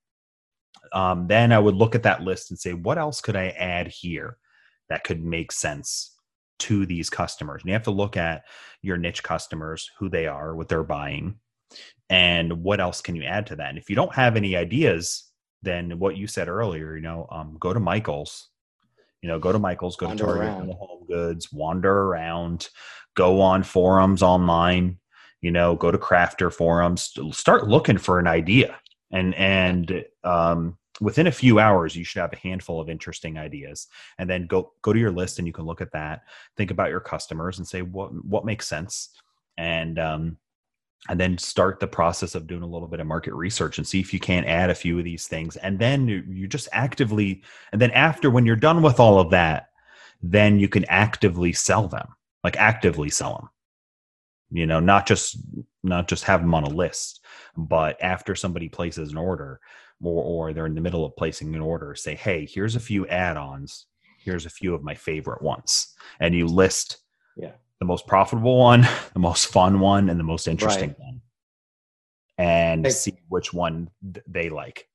Um, 0.92 1.26
then 1.26 1.52
I 1.52 1.58
would 1.58 1.74
look 1.74 1.94
at 1.94 2.02
that 2.02 2.22
list 2.22 2.50
and 2.50 2.58
say, 2.58 2.74
what 2.74 2.98
else 2.98 3.20
could 3.20 3.36
I 3.36 3.48
add 3.48 3.88
here 3.88 4.36
that 4.88 5.04
could 5.04 5.24
make 5.24 5.50
sense 5.50 6.14
to 6.60 6.86
these 6.86 7.08
customers? 7.08 7.62
And 7.62 7.68
you 7.68 7.72
have 7.72 7.82
to 7.84 7.90
look 7.90 8.16
at 8.16 8.44
your 8.82 8.98
niche 8.98 9.22
customers, 9.22 9.90
who 9.98 10.08
they 10.08 10.26
are, 10.26 10.54
what 10.54 10.68
they're 10.68 10.84
buying, 10.84 11.36
and 12.10 12.62
what 12.62 12.80
else 12.80 13.00
can 13.00 13.16
you 13.16 13.24
add 13.24 13.46
to 13.46 13.56
that. 13.56 13.70
And 13.70 13.78
if 13.78 13.90
you 13.90 13.96
don't 13.96 14.14
have 14.14 14.36
any 14.36 14.56
ideas, 14.56 15.24
then 15.62 15.98
what 15.98 16.16
you 16.16 16.26
said 16.26 16.48
earlier, 16.48 16.96
you 16.96 17.02
know, 17.02 17.26
um, 17.30 17.56
go 17.58 17.72
to 17.72 17.80
Michael's, 17.80 18.48
you 19.22 19.28
know, 19.28 19.38
go 19.38 19.52
to 19.52 19.58
Michael's, 19.58 19.96
go 19.96 20.06
Wander 20.06 20.24
to 20.24 20.26
Target, 20.26 20.44
around. 20.44 20.66
go 20.66 20.72
to 20.72 20.78
Home 20.78 21.06
Goods, 21.06 21.52
wander 21.52 22.02
around, 22.02 22.68
go 23.14 23.40
on 23.40 23.62
forums 23.62 24.22
online, 24.22 24.98
you 25.40 25.50
know, 25.50 25.74
go 25.74 25.90
to 25.90 25.98
crafter 25.98 26.52
forums, 26.52 27.12
start 27.32 27.68
looking 27.68 27.98
for 27.98 28.18
an 28.18 28.26
idea. 28.26 28.76
And, 29.10 29.34
and, 29.34 30.04
um, 30.24 30.76
within 31.00 31.26
a 31.26 31.32
few 31.32 31.58
hours, 31.58 31.94
you 31.94 32.04
should 32.04 32.20
have 32.20 32.32
a 32.32 32.36
handful 32.36 32.80
of 32.80 32.88
interesting 32.88 33.38
ideas 33.38 33.88
and 34.18 34.28
then 34.28 34.46
go, 34.46 34.72
go 34.82 34.92
to 34.92 34.98
your 34.98 35.10
list 35.10 35.38
and 35.38 35.46
you 35.46 35.52
can 35.52 35.66
look 35.66 35.80
at 35.80 35.92
that, 35.92 36.22
think 36.56 36.70
about 36.70 36.90
your 36.90 37.00
customers 37.00 37.58
and 37.58 37.66
say, 37.66 37.82
what, 37.82 38.12
what 38.24 38.44
makes 38.44 38.66
sense? 38.66 39.10
And, 39.58 39.98
um, 39.98 40.36
and 41.08 41.18
then 41.20 41.38
start 41.38 41.80
the 41.80 41.86
process 41.86 42.34
of 42.34 42.46
doing 42.46 42.62
a 42.62 42.66
little 42.66 42.88
bit 42.88 43.00
of 43.00 43.06
market 43.06 43.34
research 43.34 43.78
and 43.78 43.86
see 43.86 44.00
if 44.00 44.12
you 44.12 44.20
can't 44.20 44.46
add 44.46 44.70
a 44.70 44.74
few 44.74 44.98
of 44.98 45.04
these 45.04 45.26
things. 45.26 45.56
And 45.56 45.78
then 45.78 46.08
you, 46.08 46.46
just 46.46 46.68
actively 46.72 47.42
and 47.72 47.80
then 47.80 47.90
after 47.90 48.30
when 48.30 48.46
you're 48.46 48.56
done 48.56 48.82
with 48.82 49.00
all 49.00 49.18
of 49.18 49.30
that 49.30 49.68
then 50.22 50.58
you 50.58 50.68
can 50.68 50.84
actively 50.86 51.52
sell 51.52 51.88
them 51.88 52.08
like 52.44 52.56
actively 52.56 53.10
sell 53.10 53.34
them 53.34 53.48
you 54.50 54.66
know 54.66 54.80
not 54.80 55.06
just 55.06 55.36
not 55.82 56.08
just 56.08 56.24
have 56.24 56.40
them 56.40 56.54
on 56.54 56.64
a 56.64 56.68
list 56.68 57.24
but 57.56 57.96
after 58.02 58.34
somebody 58.34 58.68
places 58.68 59.10
an 59.10 59.18
order 59.18 59.60
or, 60.02 60.22
or 60.22 60.52
they're 60.52 60.66
in 60.66 60.74
the 60.74 60.80
middle 60.80 61.04
of 61.04 61.16
placing 61.16 61.54
an 61.54 61.60
order 61.60 61.94
say 61.94 62.14
hey 62.14 62.46
here's 62.46 62.76
a 62.76 62.80
few 62.80 63.06
add-ons. 63.08 63.86
Here's 64.18 64.46
a 64.46 64.50
few 64.50 64.74
of 64.74 64.82
my 64.82 64.94
favorite 64.94 65.40
ones. 65.40 65.94
And 66.18 66.34
you 66.34 66.46
list 66.46 66.98
Yeah. 67.36 67.52
The 67.80 67.86
most 67.86 68.06
profitable 68.06 68.58
one 68.58 68.86
the 69.12 69.18
most 69.18 69.46
fun 69.46 69.80
one 69.80 70.08
and 70.08 70.18
the 70.18 70.24
most 70.24 70.48
interesting 70.48 70.90
Right. 70.90 70.98
one 70.98 71.20
and 72.38 72.92
see 72.92 73.14
which 73.28 73.52
one 73.52 73.90
th- 74.12 74.24
they 74.28 74.50
like 74.50 74.88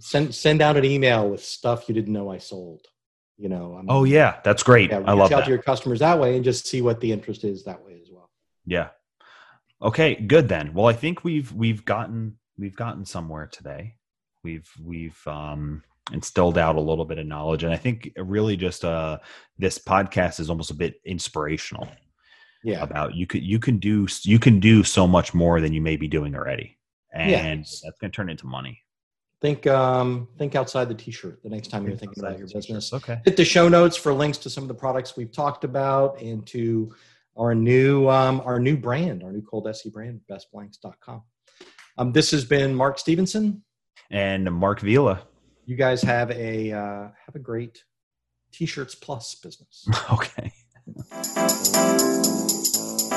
Send 0.00 0.32
send 0.34 0.62
out 0.62 0.76
an 0.76 0.84
email 0.84 1.28
with 1.28 1.42
stuff 1.42 1.88
you 1.88 1.94
didn't 1.94 2.12
know 2.12 2.30
I 2.30 2.38
sold. 2.38 2.86
You 3.36 3.48
know. 3.48 3.74
I 3.74 3.78
mean, 3.78 3.86
oh 3.88 4.04
yeah 4.04 4.38
that's 4.44 4.62
great 4.62 4.90
yeah, 4.90 4.98
i 5.06 5.12
love 5.12 5.30
out 5.32 5.38
that 5.38 5.44
to 5.44 5.50
your 5.50 5.62
customers 5.62 5.98
that 6.00 6.18
way 6.20 6.36
and 6.36 6.44
just 6.44 6.66
see 6.68 6.82
what 6.82 7.00
the 7.00 7.10
interest 7.10 7.42
is 7.44 7.64
that 7.64 7.84
way 7.84 7.98
as 8.00 8.08
well. 8.12 8.30
Yeah. 8.64 8.88
Okay, 9.82 10.14
good 10.14 10.48
then. 10.48 10.72
Well, 10.74 10.86
I 10.86 10.92
think 10.92 11.24
we've 11.24 11.52
we've 11.52 11.84
gotten 11.84 12.38
we've 12.56 12.76
gotten 12.76 13.04
somewhere 13.04 13.46
today. 13.46 13.94
We've 14.44 14.68
we've 14.84 15.20
um 15.26 15.82
instilled 16.12 16.58
out 16.58 16.76
a 16.76 16.80
little 16.80 17.04
bit 17.04 17.18
of 17.18 17.26
knowledge 17.26 17.64
and 17.64 17.72
I 17.72 17.76
think 17.76 18.12
really 18.16 18.56
just 18.56 18.84
uh 18.84 19.18
this 19.58 19.78
podcast 19.78 20.40
is 20.40 20.48
almost 20.48 20.70
a 20.70 20.74
bit 20.74 21.00
inspirational 21.04 21.88
Yeah. 22.64 22.82
about 22.82 23.14
you 23.14 23.26
could 23.26 23.42
you 23.42 23.58
can 23.58 23.78
do 23.78 24.06
you 24.22 24.38
can 24.38 24.60
do 24.60 24.82
so 24.84 25.06
much 25.06 25.32
more 25.34 25.60
than 25.60 25.72
you 25.72 25.80
may 25.80 25.96
be 25.96 26.08
doing 26.08 26.34
already. 26.34 26.76
And 27.12 27.30
Yeah. 27.30 27.54
that's 27.56 27.82
going 28.00 28.10
to 28.10 28.16
turn 28.16 28.28
into 28.30 28.46
money. 28.46 28.82
Think 29.40 29.66
um 29.68 30.28
think 30.36 30.54
outside 30.56 30.88
the 30.88 30.94
t-shirt 30.94 31.42
the 31.44 31.48
next 31.48 31.68
time 31.68 31.86
you're 31.86 31.96
thinking 31.96 32.22
about 32.24 32.38
your 32.38 32.48
business. 32.48 32.92
Okay. 32.92 33.20
hit 33.24 33.36
the 33.36 33.44
show 33.44 33.68
notes 33.68 33.96
for 33.96 34.12
links 34.12 34.38
to 34.38 34.50
some 34.50 34.64
of 34.64 34.68
the 34.68 34.74
products 34.74 35.16
we've 35.16 35.30
talked 35.32 35.62
about 35.64 36.20
and 36.20 36.44
to 36.48 36.92
our 37.36 37.54
new 37.54 38.08
um, 38.08 38.42
our 38.44 38.58
new 38.58 38.76
brand, 38.76 39.22
our 39.22 39.30
new 39.30 39.40
Coldesi 39.42 39.92
brand, 39.92 40.20
bestblanks.com. 40.28 41.22
Um, 41.96 42.12
this 42.12 42.32
has 42.32 42.44
been 42.44 42.74
Mark 42.74 42.98
Stevenson. 42.98 43.62
And 44.10 44.44
Mark 44.52 44.80
Vila. 44.80 45.22
You 45.66 45.76
guys 45.76 46.02
have 46.02 46.30
a 46.32 46.72
uh, 46.72 47.08
have 47.26 47.34
a 47.34 47.38
great 47.38 47.84
t-shirts 48.52 48.94
plus 48.96 49.36
business. 49.36 49.86
Okay. 50.12 50.52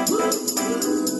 Woo! 0.10 1.11